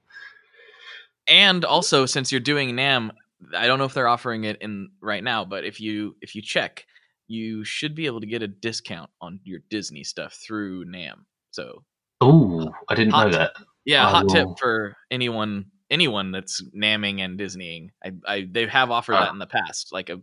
And 1.28 1.66
also, 1.66 2.06
since 2.06 2.32
you're 2.32 2.40
doing 2.40 2.70
NAMM, 2.70 3.10
I 3.54 3.66
don't 3.66 3.78
know 3.78 3.84
if 3.84 3.92
they're 3.92 4.08
offering 4.08 4.44
it 4.44 4.62
in 4.62 4.92
right 5.02 5.22
now, 5.22 5.44
but 5.44 5.66
if 5.66 5.78
you 5.78 6.16
if 6.22 6.34
you 6.34 6.40
check, 6.40 6.86
you 7.26 7.64
should 7.64 7.94
be 7.94 8.06
able 8.06 8.20
to 8.20 8.26
get 8.26 8.42
a 8.42 8.48
discount 8.48 9.10
on 9.20 9.40
your 9.44 9.60
Disney 9.70 10.04
stuff 10.04 10.34
through 10.34 10.84
NAMM. 10.86 11.24
So, 11.50 11.84
oh, 12.20 12.70
I 12.88 12.94
didn't 12.94 13.12
know 13.12 13.30
that. 13.30 13.52
Yeah, 13.84 14.06
I 14.06 14.10
hot 14.10 14.24
will... 14.24 14.32
tip 14.32 14.48
for 14.58 14.96
anyone 15.10 15.66
anyone 15.90 16.32
that's 16.32 16.62
namming 16.76 17.20
and 17.20 17.38
Disneying. 17.38 17.90
I, 18.04 18.12
I 18.26 18.48
they 18.50 18.66
have 18.66 18.90
offered 18.90 19.14
that 19.14 19.28
ah. 19.28 19.32
in 19.32 19.38
the 19.38 19.46
past, 19.46 19.92
like 19.92 20.10
a 20.10 20.20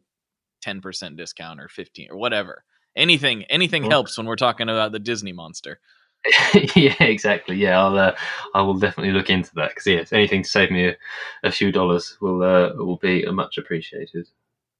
ten 0.61 0.81
percent 0.81 1.17
discount 1.17 1.59
or 1.59 1.69
fifteen 1.69 2.09
or 2.11 2.17
whatever. 2.17 2.63
Anything 2.95 3.43
anything 3.45 3.83
helps 3.89 4.17
when 4.17 4.27
we're 4.27 4.35
talking 4.35 4.69
about 4.69 4.91
the 4.91 4.99
Disney 4.99 5.31
monster. 5.31 5.79
yeah, 6.75 6.95
exactly. 6.99 7.55
Yeah, 7.55 7.79
I'll 7.79 7.97
uh, 7.97 8.15
I 8.53 8.61
will 8.61 8.75
definitely 8.75 9.13
look 9.13 9.29
into 9.29 9.51
that 9.55 9.69
because 9.69 9.87
yes, 9.87 10.13
anything 10.13 10.43
to 10.43 10.49
save 10.49 10.69
me 10.69 10.89
a, 10.89 10.97
a 11.43 11.51
few 11.51 11.71
dollars 11.71 12.17
will 12.21 12.43
uh, 12.43 12.73
will 12.75 12.97
be 12.97 13.25
much 13.31 13.57
appreciated. 13.57 14.27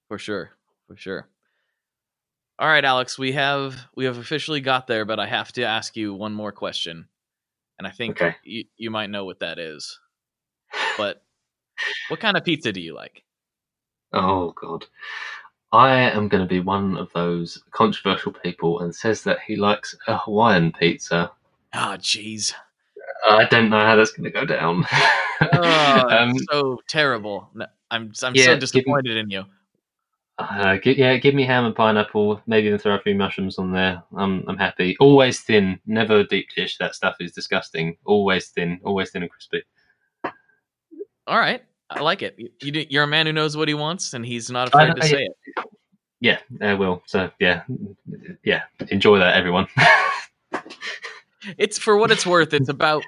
For 0.07 0.17
sure, 0.17 0.51
for 0.87 0.97
sure. 0.97 1.27
All 2.61 2.67
right, 2.67 2.85
Alex, 2.85 3.17
we 3.17 3.31
have 3.31 3.87
we 3.95 4.05
have 4.05 4.19
officially 4.19 4.61
got 4.61 4.85
there, 4.85 5.03
but 5.03 5.19
I 5.19 5.25
have 5.25 5.51
to 5.53 5.63
ask 5.63 5.97
you 5.97 6.13
one 6.13 6.31
more 6.31 6.51
question, 6.51 7.07
and 7.79 7.87
I 7.87 7.89
think 7.89 8.21
okay. 8.21 8.35
you 8.43 8.65
you 8.77 8.91
might 8.91 9.09
know 9.09 9.25
what 9.25 9.39
that 9.39 9.57
is. 9.57 9.99
But 10.97 11.23
what 12.09 12.19
kind 12.19 12.37
of 12.37 12.45
pizza 12.45 12.71
do 12.71 12.79
you 12.79 12.93
like? 12.93 13.23
Oh 14.13 14.51
God, 14.51 14.85
I 15.71 15.93
am 16.11 16.27
going 16.27 16.43
to 16.43 16.47
be 16.47 16.59
one 16.59 16.97
of 16.97 17.11
those 17.13 17.63
controversial 17.71 18.31
people 18.31 18.81
and 18.81 18.93
says 18.93 19.23
that 19.23 19.39
he 19.47 19.55
likes 19.55 19.97
a 20.05 20.17
Hawaiian 20.17 20.71
pizza. 20.71 21.31
Oh, 21.73 21.95
jeez. 21.97 22.53
I 23.27 23.45
don't 23.45 23.71
know 23.71 23.79
how 23.79 23.95
that's 23.95 24.11
going 24.11 24.31
to 24.31 24.39
go 24.39 24.45
down. 24.45 24.85
oh, 25.53 26.07
um, 26.09 26.37
so 26.51 26.79
terrible. 26.87 27.49
I'm 27.89 28.11
I'm 28.21 28.35
yeah, 28.35 28.45
so 28.45 28.59
disappointed 28.59 29.17
in 29.17 29.31
you. 29.31 29.45
Uh, 30.37 30.77
yeah, 30.85 31.17
give 31.17 31.35
me 31.35 31.45
ham 31.45 31.65
and 31.65 31.75
pineapple. 31.75 32.41
Maybe 32.47 32.67
even 32.67 32.79
throw 32.79 32.95
a 32.95 33.01
few 33.01 33.15
mushrooms 33.15 33.59
on 33.59 33.71
there. 33.71 34.01
I'm 34.15 34.43
I'm 34.47 34.57
happy. 34.57 34.97
Always 34.99 35.41
thin, 35.41 35.79
never 35.85 36.23
deep 36.23 36.47
dish. 36.55 36.77
That 36.77 36.95
stuff 36.95 37.17
is 37.19 37.31
disgusting. 37.31 37.97
Always 38.05 38.49
thin, 38.49 38.79
always 38.83 39.11
thin 39.11 39.23
and 39.23 39.31
crispy. 39.31 39.63
All 41.27 41.37
right. 41.37 41.63
I 41.89 41.99
like 41.99 42.21
it. 42.21 42.37
You, 42.61 42.85
you're 42.89 43.03
a 43.03 43.07
man 43.07 43.25
who 43.25 43.33
knows 43.33 43.57
what 43.57 43.67
he 43.67 43.73
wants, 43.73 44.13
and 44.13 44.25
he's 44.25 44.49
not 44.49 44.69
afraid 44.69 44.95
to 44.95 45.07
say 45.07 45.25
it. 45.25 45.65
Yeah, 46.21 46.39
I 46.61 46.73
will. 46.73 47.03
So 47.05 47.29
yeah, 47.39 47.63
yeah. 48.43 48.63
Enjoy 48.89 49.19
that, 49.19 49.35
everyone. 49.35 49.67
it's 51.57 51.77
for 51.77 51.97
what 51.97 52.11
it's 52.11 52.25
worth. 52.25 52.53
It's 52.53 52.69
about. 52.69 53.03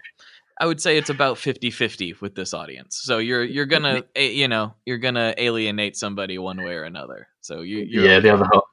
I 0.59 0.65
would 0.65 0.81
say 0.81 0.97
it's 0.97 1.09
about 1.09 1.37
50-50 1.37 2.21
with 2.21 2.35
this 2.35 2.53
audience. 2.53 3.01
So 3.03 3.17
you're 3.17 3.43
you're 3.43 3.65
gonna 3.65 4.03
you 4.15 4.47
know 4.47 4.75
you're 4.85 4.99
gonna 4.99 5.33
alienate 5.37 5.97
somebody 5.97 6.37
one 6.37 6.57
way 6.57 6.73
or 6.73 6.83
another. 6.83 7.27
So 7.41 7.61
you 7.61 7.79
yeah 7.79 8.19
the 8.19 8.33
other 8.33 8.45
half 8.45 8.63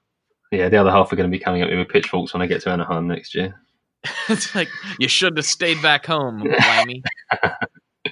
yeah 0.53 0.69
the 0.69 0.77
other 0.77 0.91
half 0.91 1.13
are 1.13 1.17
going 1.17 1.31
to 1.31 1.37
be 1.37 1.43
coming 1.43 1.63
up 1.63 1.71
with 1.71 1.89
pitchforks 1.89 2.33
when 2.35 2.43
I 2.43 2.47
get 2.47 2.63
to 2.63 2.71
Anaheim 2.71 3.09
next 3.09 3.35
year. 3.35 3.55
it's 4.29 4.55
like 4.55 4.69
you 4.99 5.09
should 5.09 5.37
have 5.37 5.47
stayed 5.47 5.81
back 5.83 6.07
home, 6.07 6.43
Limey. 6.43 7.03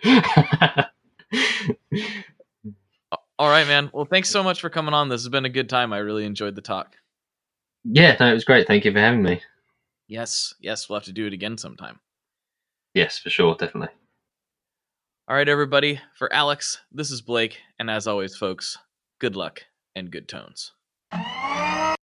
All 3.39 3.49
right, 3.49 3.67
man. 3.67 3.91
Well, 3.93 4.05
thanks 4.05 4.31
so 4.31 4.43
much 4.43 4.61
for 4.61 4.69
coming 4.69 4.95
on. 4.95 5.09
This 5.09 5.23
has 5.23 5.29
been 5.29 5.45
a 5.45 5.51
good 5.51 5.69
time. 5.69 5.93
I 5.93 5.99
really 5.99 6.25
enjoyed 6.25 6.57
the 6.57 6.61
talk. 6.61 6.97
Yeah, 7.85 8.17
no, 8.19 8.31
it 8.31 8.35
was 8.35 8.45
great. 8.45 8.67
Thank 8.67 8.85
you 8.85 8.93
for 8.93 8.99
having 8.99 9.23
me. 9.23 9.41
Yes, 10.09 10.55
yes, 10.61 10.89
we'll 10.89 10.99
have 10.99 11.05
to 11.05 11.13
do 11.13 11.27
it 11.27 11.33
again 11.33 11.57
sometime. 11.57 12.01
Yes, 12.99 13.17
for 13.17 13.31
sure, 13.31 13.55
definitely. 13.55 13.95
All 15.29 15.37
right, 15.37 15.49
everybody. 15.49 16.01
For 16.17 16.33
Alex, 16.33 16.81
this 16.91 17.13
is 17.13 17.21
Blake, 17.21 17.59
and 17.79 17.89
as 17.89 18.09
always, 18.09 18.35
folks, 18.35 18.77
good 19.21 19.37
luck 19.37 19.63
and 19.95 20.11
good 20.11 20.27
tones. 20.27 20.73
All 21.13 21.95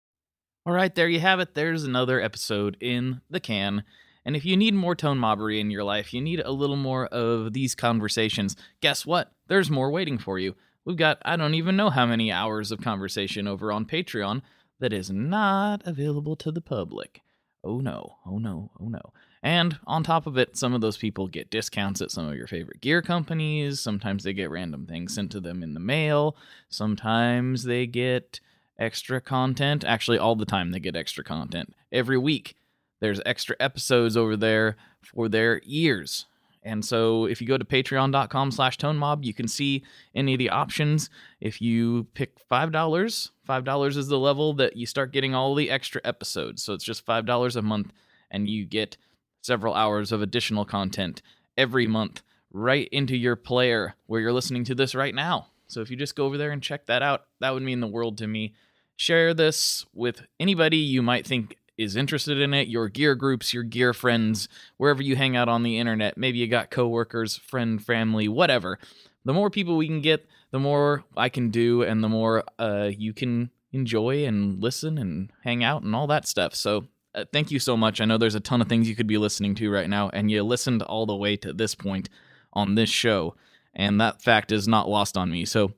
right, 0.65 0.95
there 0.95 1.09
you 1.09 1.19
have 1.19 1.41
it. 1.41 1.53
There's 1.53 1.83
another 1.83 2.21
episode 2.21 2.77
in 2.79 3.19
the 3.29 3.41
can. 3.41 3.83
And 4.23 4.37
if 4.37 4.45
you 4.45 4.55
need 4.55 4.73
more 4.73 4.95
tone 4.95 5.19
mobbery 5.19 5.59
in 5.59 5.69
your 5.69 5.83
life, 5.83 6.13
you 6.13 6.21
need 6.21 6.39
a 6.39 6.53
little 6.53 6.77
more 6.77 7.07
of 7.07 7.51
these 7.51 7.75
conversations, 7.75 8.55
guess 8.79 9.05
what? 9.05 9.33
There's 9.49 9.69
more 9.69 9.91
waiting 9.91 10.17
for 10.17 10.39
you. 10.39 10.55
We've 10.85 10.95
got, 10.95 11.17
I 11.25 11.35
don't 11.35 11.55
even 11.55 11.75
know 11.75 11.89
how 11.89 12.05
many 12.05 12.31
hours 12.31 12.71
of 12.71 12.79
conversation 12.79 13.49
over 13.49 13.69
on 13.69 13.83
Patreon 13.83 14.43
that 14.79 14.93
is 14.93 15.11
not 15.11 15.85
available 15.85 16.37
to 16.37 16.53
the 16.53 16.61
public. 16.61 17.19
Oh 17.65 17.79
no, 17.79 18.15
oh 18.25 18.37
no, 18.37 18.71
oh 18.79 18.87
no. 18.87 19.11
And 19.45 19.77
on 19.85 20.01
top 20.01 20.25
of 20.25 20.39
it, 20.39 20.57
some 20.57 20.73
of 20.73 20.81
those 20.81 20.97
people 20.97 21.27
get 21.27 21.51
discounts 21.51 22.01
at 22.01 22.09
some 22.09 22.27
of 22.27 22.35
your 22.35 22.47
favorite 22.47 22.81
gear 22.81 23.03
companies. 23.03 23.79
Sometimes 23.79 24.23
they 24.23 24.33
get 24.33 24.49
random 24.49 24.87
things 24.87 25.13
sent 25.13 25.31
to 25.33 25.39
them 25.39 25.61
in 25.61 25.75
the 25.75 25.79
mail. 25.79 26.35
Sometimes 26.67 27.63
they 27.63 27.85
get 27.85 28.39
extra 28.79 29.21
content. 29.21 29.85
Actually, 29.85 30.17
all 30.17 30.35
the 30.35 30.47
time 30.47 30.71
they 30.71 30.79
get 30.79 30.95
extra 30.95 31.23
content. 31.23 31.75
Every 31.91 32.17
week 32.17 32.55
there's 33.01 33.21
extra 33.23 33.55
episodes 33.59 34.17
over 34.17 34.35
there 34.35 34.77
for 35.03 35.29
their 35.29 35.61
ears. 35.63 36.25
And 36.63 36.83
so 36.83 37.25
if 37.25 37.39
you 37.39 37.45
go 37.45 37.59
to 37.59 37.63
patreon.com 37.63 38.49
slash 38.49 38.79
tonemob, 38.79 39.23
you 39.23 39.35
can 39.35 39.47
see 39.47 39.83
any 40.15 40.33
of 40.33 40.39
the 40.39 40.49
options. 40.49 41.11
If 41.39 41.61
you 41.61 42.07
pick 42.15 42.35
$5, 42.49 43.29
$5 43.47 43.97
is 43.97 44.07
the 44.07 44.17
level 44.17 44.53
that 44.53 44.75
you 44.75 44.87
start 44.87 45.11
getting 45.11 45.35
all 45.35 45.53
the 45.53 45.69
extra 45.69 46.01
episodes. 46.03 46.63
So 46.63 46.73
it's 46.73 46.83
just 46.83 47.05
$5 47.05 47.55
a 47.55 47.61
month, 47.61 47.93
and 48.31 48.49
you 48.49 48.65
get 48.65 48.97
several 49.45 49.73
hours 49.73 50.11
of 50.11 50.21
additional 50.21 50.65
content 50.65 51.21
every 51.57 51.87
month 51.87 52.21
right 52.51 52.87
into 52.91 53.15
your 53.15 53.35
player 53.35 53.95
where 54.07 54.21
you're 54.21 54.33
listening 54.33 54.63
to 54.63 54.75
this 54.75 54.95
right 54.95 55.13
now. 55.13 55.47
So 55.67 55.81
if 55.81 55.89
you 55.89 55.97
just 55.97 56.15
go 56.15 56.25
over 56.25 56.37
there 56.37 56.51
and 56.51 56.61
check 56.61 56.85
that 56.87 57.01
out, 57.01 57.25
that 57.41 57.53
would 57.53 57.63
mean 57.63 57.79
the 57.79 57.87
world 57.87 58.17
to 58.19 58.27
me. 58.27 58.53
Share 58.95 59.33
this 59.33 59.85
with 59.93 60.21
anybody 60.39 60.77
you 60.77 61.01
might 61.01 61.27
think 61.27 61.57
is 61.77 61.95
interested 61.95 62.39
in 62.39 62.53
it, 62.53 62.67
your 62.67 62.87
gear 62.87 63.15
groups, 63.15 63.53
your 63.53 63.63
gear 63.63 63.93
friends, 63.93 64.47
wherever 64.77 65.03
you 65.03 65.15
hang 65.15 65.35
out 65.35 65.49
on 65.49 65.63
the 65.63 65.77
internet. 65.77 66.17
Maybe 66.17 66.37
you 66.37 66.47
got 66.47 66.71
coworkers, 66.71 67.35
friend, 67.35 67.83
family, 67.83 68.27
whatever. 68.27 68.79
The 69.25 69.33
more 69.33 69.49
people 69.49 69.75
we 69.75 69.87
can 69.87 70.01
get, 70.01 70.25
the 70.51 70.59
more 70.59 71.03
I 71.17 71.29
can 71.29 71.49
do, 71.49 71.81
and 71.81 72.03
the 72.03 72.09
more 72.09 72.43
uh, 72.57 72.91
you 72.95 73.13
can 73.13 73.49
enjoy 73.73 74.25
and 74.25 74.61
listen 74.61 74.97
and 74.97 75.31
hang 75.43 75.63
out 75.63 75.81
and 75.81 75.93
all 75.93 76.07
that 76.07 76.27
stuff. 76.27 76.55
So, 76.55 76.87
uh, 77.15 77.25
thank 77.31 77.49
you 77.49 77.59
so 77.59 77.77
much. 77.77 78.01
I 78.01 78.05
know 78.05 78.17
there's 78.17 78.35
a 78.35 78.39
ton 78.39 78.61
of 78.61 78.67
things 78.67 78.89
you 78.89 78.95
could 78.95 79.07
be 79.07 79.17
listening 79.17 79.55
to 79.55 79.71
right 79.71 79.89
now, 79.89 80.09
and 80.09 80.29
you 80.29 80.43
listened 80.43 80.83
all 80.83 81.05
the 81.05 81.15
way 81.15 81.37
to 81.37 81.53
this 81.53 81.73
point 81.73 82.09
on 82.53 82.75
this 82.75 82.89
show, 82.89 83.35
and 83.73 83.99
that 84.01 84.21
fact 84.21 84.51
is 84.51 84.67
not 84.67 84.89
lost 84.89 85.17
on 85.17 85.31
me. 85.31 85.45
So, 85.45 85.71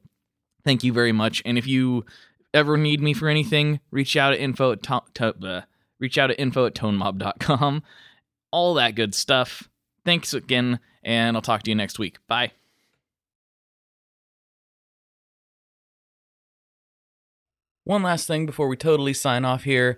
thank 0.65 0.83
you 0.83 0.91
very 0.91 1.11
much. 1.11 1.41
And 1.45 1.57
if 1.57 1.67
you 1.67 2.05
ever 2.53 2.75
need 2.75 3.01
me 3.01 3.13
for 3.13 3.29
anything, 3.29 3.79
reach 3.91 4.17
out 4.17 4.33
at 4.33 4.39
info 4.39 4.71
at 4.71 4.83
to- 4.83 5.03
to- 5.15 5.67
reach 5.99 6.17
out 6.17 6.31
at 6.31 6.39
info 6.39 6.65
at 6.65 6.75
tonemob.com. 6.75 7.83
All 8.51 8.73
that 8.75 8.95
good 8.95 9.13
stuff. 9.13 9.69
Thanks 10.05 10.33
again, 10.33 10.79
and 11.03 11.37
I'll 11.37 11.41
talk 11.41 11.63
to 11.63 11.71
you 11.71 11.75
next 11.75 11.99
week. 11.99 12.17
Bye. 12.27 12.51
One 17.83 18.03
last 18.03 18.27
thing 18.27 18.45
before 18.45 18.67
we 18.67 18.75
totally 18.75 19.13
sign 19.13 19.45
off 19.45 19.63
here, 19.63 19.97